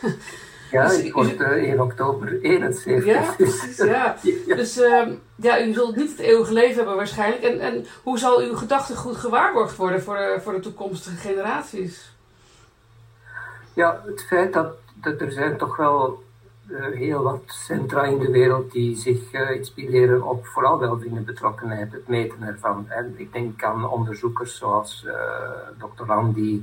Ja, 0.70 0.88
dus, 0.88 0.98
ik 0.98 1.12
word 1.12 1.40
uh, 1.40 1.62
in 1.62 1.80
oktober 1.80 2.40
71. 2.40 3.04
Ja, 3.04 3.34
precies, 3.36 3.76
ja. 3.76 4.16
Dus 4.56 4.78
uh, 4.78 5.08
ja, 5.36 5.62
u 5.62 5.72
zult 5.72 5.96
niet 5.96 6.10
het 6.10 6.18
eeuwige 6.18 6.52
leven 6.52 6.76
hebben 6.76 6.96
waarschijnlijk. 6.96 7.42
En, 7.42 7.60
en 7.60 7.86
hoe 8.02 8.18
zal 8.18 8.40
uw 8.40 8.56
gedachtegoed 8.56 9.16
gewaarborgd 9.16 9.76
worden 9.76 10.02
voor 10.02 10.16
de, 10.16 10.38
voor 10.42 10.52
de 10.52 10.60
toekomstige 10.60 11.16
generaties? 11.16 12.14
Ja, 13.72 14.02
het 14.06 14.24
feit 14.26 14.52
dat, 14.52 14.74
dat 14.94 15.20
er 15.20 15.32
zijn 15.32 15.56
toch 15.56 15.76
wel 15.76 16.24
uh, 16.68 16.86
heel 16.86 17.22
wat 17.22 17.42
centra 17.46 18.02
in 18.02 18.18
de 18.18 18.30
wereld 18.30 18.72
die 18.72 18.96
zich 18.96 19.32
uh, 19.32 19.50
inspireren 19.50 20.22
op 20.22 20.46
vooral 20.46 20.78
wel 20.78 20.98
betrokkenheid, 21.24 21.92
het 21.92 22.08
meten 22.08 22.42
ervan. 22.42 22.86
En 22.88 23.14
ik 23.16 23.32
denk 23.32 23.64
aan 23.64 23.88
onderzoekers 23.88 24.56
zoals 24.56 25.04
uh, 25.06 25.12
Dr. 25.78 26.04
Randy, 26.04 26.62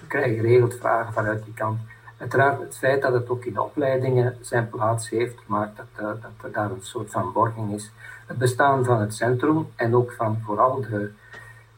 we 0.00 0.06
krijgen 0.06 0.34
geregeld 0.34 0.74
vragen 0.74 1.12
vanuit 1.12 1.44
die 1.44 1.54
kant. 1.54 1.80
Uiteraard 2.18 2.60
het 2.60 2.78
feit 2.78 3.02
dat 3.02 3.12
het 3.12 3.28
ook 3.28 3.44
in 3.44 3.52
de 3.52 3.62
opleidingen 3.62 4.36
zijn 4.40 4.68
plaats 4.68 5.08
heeft, 5.08 5.38
maakt 5.46 5.76
dat, 5.76 5.86
uh, 6.00 6.06
dat 6.06 6.30
er 6.42 6.52
daar 6.52 6.70
een 6.70 6.82
soort 6.82 7.10
van 7.10 7.32
borging 7.32 7.74
is. 7.74 7.90
Het 8.26 8.38
bestaan 8.38 8.84
van 8.84 9.00
het 9.00 9.14
centrum 9.14 9.68
en 9.76 9.94
ook 9.94 10.12
van 10.12 10.40
vooral 10.44 10.80
de, 10.80 11.10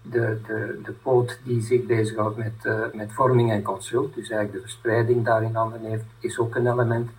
de, 0.03 0.41
de, 0.47 0.80
de 0.84 0.93
poot 0.93 1.38
die 1.45 1.62
zich 1.62 1.86
bezighoudt 1.86 2.36
met, 2.36 2.53
uh, 2.62 2.84
met 2.93 3.12
vorming 3.12 3.51
en 3.51 3.62
consult, 3.62 4.14
dus 4.14 4.30
eigenlijk 4.30 4.53
de 4.53 4.70
verspreiding 4.70 5.24
daarin 5.24 5.55
handen 5.55 6.03
is 6.18 6.38
ook 6.38 6.55
een 6.55 6.72
element. 6.72 7.11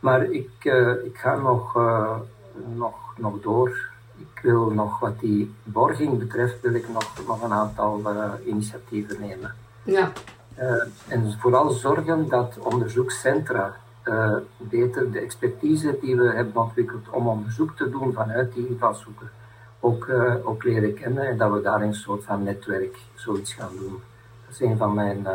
Maar 0.00 0.22
ik, 0.22 0.50
uh, 0.62 1.04
ik 1.04 1.18
ga 1.18 1.36
nog, 1.36 1.74
nog, 2.74 3.14
nog 3.16 3.40
door. 3.40 3.78
Ik 4.18 4.40
wil 4.42 4.70
nog 4.70 4.98
wat 4.98 5.20
die 5.20 5.54
borging 5.62 6.18
betreft, 6.18 6.60
wil 6.60 6.74
ik 6.74 6.88
nog, 6.88 7.26
nog 7.26 7.42
een 7.42 7.52
aantal 7.52 8.02
initiatieven 8.46 9.20
nemen. 9.20 9.54
Ja. 9.82 10.12
Uh, 10.60 10.82
en 11.08 11.32
vooral 11.38 11.70
zorgen 11.70 12.28
dat 12.28 12.58
onderzoekscentra 12.58 13.76
uh, 14.04 14.34
beter 14.56 15.12
de 15.12 15.20
expertise 15.20 15.98
die 16.00 16.16
we 16.16 16.32
hebben 16.34 16.62
ontwikkeld 16.62 17.08
om 17.10 17.28
onderzoek 17.28 17.76
te 17.76 17.90
doen 17.90 18.12
vanuit 18.12 18.54
die 18.54 18.68
invalshoeken 18.68 19.30
ook, 19.80 20.06
uh, 20.06 20.34
ook 20.42 20.64
leren 20.64 20.94
kennen 20.94 21.26
en 21.26 21.36
dat 21.36 21.52
we 21.52 21.60
daar 21.60 21.82
een 21.82 21.94
soort 21.94 22.24
van 22.24 22.42
netwerk 22.42 22.96
zoiets 23.14 23.52
gaan 23.52 23.76
doen. 23.78 24.00
Dat 24.46 24.54
is 24.54 24.60
een 24.60 24.76
van 24.76 24.94
mijn, 24.94 25.26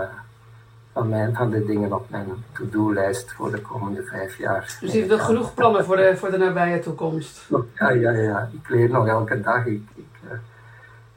van, 0.93 1.09
mijn, 1.09 1.36
van 1.36 1.49
de 1.49 1.65
dingen 1.65 1.93
op 1.93 2.09
mijn 2.09 2.28
to-do-lijst 2.53 3.32
voor 3.32 3.51
de 3.51 3.61
komende 3.61 4.03
vijf 4.03 4.38
jaar. 4.38 4.78
Dus 4.80 4.91
je 4.91 4.97
hebt 4.97 5.09
wel 5.09 5.19
genoeg 5.19 5.53
plannen 5.53 5.86
voor 5.86 5.95
de, 5.95 6.17
voor 6.17 6.32
de 6.32 6.38
nabije 6.38 6.80
toekomst? 6.80 7.49
Ja, 7.76 7.89
ja, 7.89 8.11
ja. 8.11 8.49
Ik 8.53 8.69
leer 8.69 8.89
nog 8.89 9.07
elke 9.07 9.41
dag. 9.41 9.65
Ik, 9.65 9.82
ik 9.95 10.12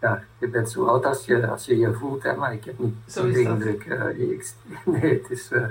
ja, 0.06 0.22
je 0.38 0.48
bent 0.48 0.70
zo 0.70 0.84
oud 0.84 1.06
als 1.06 1.26
je 1.26 1.46
als 1.46 1.64
je, 1.64 1.78
je 1.78 1.92
voelt, 1.92 2.22
hè, 2.22 2.36
maar 2.36 2.52
ik 2.52 2.64
heb 2.64 2.78
niet 2.78 2.96
zo 3.06 3.30
de 3.30 3.40
indruk. 3.40 3.84
Uh, 3.84 4.30
ik, 4.30 4.52
nee, 4.84 5.14
het 5.14 5.30
is, 5.30 5.52
uh, 5.52 5.62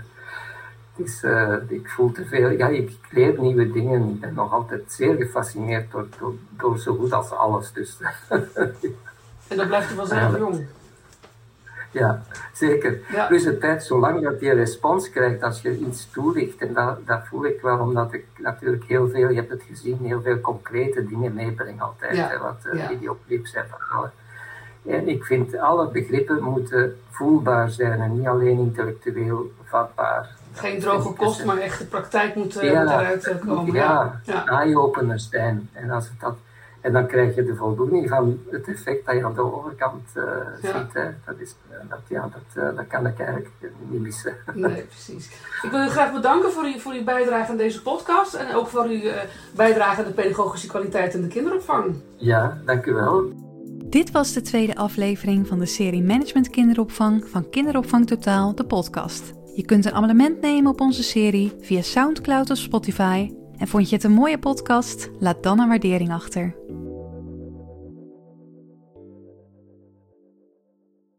het 0.95 1.05
is 1.07 1.23
uh, 1.23 1.55
ik 1.67 1.89
voel 1.89 2.11
te 2.11 2.25
veel. 2.25 2.49
Ja, 2.49 2.67
ik 2.67 2.91
leer 3.11 3.39
nieuwe 3.39 3.71
dingen. 3.71 4.09
Ik 4.09 4.19
ben 4.19 4.33
nog 4.33 4.53
altijd 4.53 4.83
zeer 4.87 5.15
gefascineerd 5.15 5.91
door, 5.91 6.07
door, 6.19 6.33
door 6.49 6.79
zo 6.79 6.95
goed 6.95 7.13
als 7.13 7.31
alles. 7.31 7.71
Dus. 7.73 7.97
en 9.49 9.57
dan 9.57 9.67
blijft 9.67 9.89
je 9.89 9.95
vanzelf 9.95 10.37
jong. 10.37 10.65
Ja, 11.91 12.23
zeker. 12.53 12.99
Ja. 13.11 13.27
Plus 13.27 13.45
het 13.45 13.59
tijd, 13.59 13.83
zolang 13.83 14.23
dat 14.23 14.39
je 14.39 14.53
respons 14.53 15.09
krijgt 15.09 15.43
als 15.43 15.61
je 15.61 15.77
iets 15.77 16.11
toelicht, 16.11 16.57
en 16.57 16.73
dat, 16.73 17.07
dat 17.07 17.27
voel 17.27 17.45
ik 17.45 17.61
wel, 17.61 17.79
omdat 17.79 18.13
ik 18.13 18.25
natuurlijk 18.37 18.83
heel 18.83 19.09
veel, 19.09 19.29
je 19.29 19.35
hebt 19.35 19.49
het 19.49 19.63
gezien, 19.63 19.97
heel 20.01 20.21
veel 20.21 20.39
concrete 20.39 21.05
dingen 21.05 21.33
meebreng 21.33 21.81
altijd, 21.81 22.15
ja. 22.15 22.27
hè, 22.27 22.37
wat 22.37 22.67
ja. 22.73 22.87
videoclips 22.87 23.53
en 23.53 23.67
verhalen. 23.67 24.11
En 24.87 25.07
ik 25.07 25.23
vind 25.23 25.57
alle 25.57 25.87
begrippen 25.87 26.43
moeten 26.43 26.97
voelbaar 27.09 27.69
zijn 27.69 28.01
en 28.01 28.17
niet 28.17 28.27
alleen 28.27 28.59
intellectueel 28.59 29.51
vatbaar. 29.63 30.29
Geen 30.53 30.79
droge 30.79 31.13
kost, 31.13 31.45
maar 31.45 31.57
echt 31.57 31.79
de 31.79 31.85
praktijk 31.85 32.35
moet, 32.35 32.53
ja, 32.53 32.81
moet 32.81 32.91
eruit 32.91 33.27
eh, 33.27 33.35
komen. 33.47 33.73
Ja, 33.73 34.21
ja. 34.23 34.45
eye-openers 34.45 35.29
zijn. 35.29 35.69
En, 35.73 35.89
als 35.89 36.05
het 36.09 36.19
dat, 36.19 36.35
en 36.81 36.93
dan 36.93 37.07
krijg 37.07 37.35
je 37.35 37.43
de 37.43 37.55
voldoening 37.55 38.09
van 38.09 38.39
het 38.49 38.67
effect 38.67 39.05
dat 39.05 39.15
je 39.15 39.25
aan 39.25 39.33
de 39.33 39.53
overkant 39.53 40.03
uh, 40.13 40.23
ziet. 40.61 40.93
Hè. 40.93 41.09
Dat, 41.25 41.35
is, 41.37 41.55
dat, 41.89 41.99
ja, 42.07 42.29
dat, 42.53 42.75
dat 42.75 42.87
kan 42.87 43.07
ik 43.07 43.19
eigenlijk 43.19 43.49
niet 43.87 44.01
missen. 44.01 44.35
Nee, 44.53 44.81
precies. 44.81 45.29
Ik 45.61 45.71
wil 45.71 45.83
u 45.83 45.89
graag 45.89 46.13
bedanken 46.13 46.51
voor 46.51 46.63
uw, 46.63 46.79
voor 46.79 46.93
uw 46.93 47.03
bijdrage 47.03 47.51
aan 47.51 47.57
deze 47.57 47.81
podcast. 47.81 48.33
En 48.33 48.55
ook 48.55 48.67
voor 48.67 48.85
uw 48.85 49.11
bijdrage 49.55 49.99
aan 49.99 50.07
de 50.07 50.13
pedagogische 50.13 50.67
kwaliteit 50.67 51.13
in 51.13 51.21
de 51.21 51.27
kinderopvang. 51.27 51.95
Ja, 52.15 52.57
dank 52.65 52.85
u 52.85 52.93
wel. 52.93 53.44
Dit 53.89 54.11
was 54.11 54.33
de 54.33 54.41
tweede 54.41 54.75
aflevering 54.75 55.47
van 55.47 55.59
de 55.59 55.65
serie 55.65 56.03
Management 56.03 56.49
Kinderopvang 56.49 57.27
van 57.27 57.49
Kinderopvang 57.49 58.07
Totaal, 58.07 58.55
de 58.55 58.65
podcast. 58.65 59.33
Je 59.55 59.65
kunt 59.65 59.85
een 59.85 59.91
abonnement 59.91 60.41
nemen 60.41 60.71
op 60.71 60.81
onze 60.81 61.03
serie 61.03 61.53
via 61.61 61.81
SoundCloud 61.81 62.49
of 62.49 62.57
Spotify. 62.57 63.31
En 63.57 63.67
vond 63.67 63.89
je 63.89 63.95
het 63.95 64.03
een 64.03 64.11
mooie 64.11 64.39
podcast? 64.39 65.09
Laat 65.19 65.43
dan 65.43 65.59
een 65.59 65.67
waardering 65.67 66.11
achter. 66.11 66.55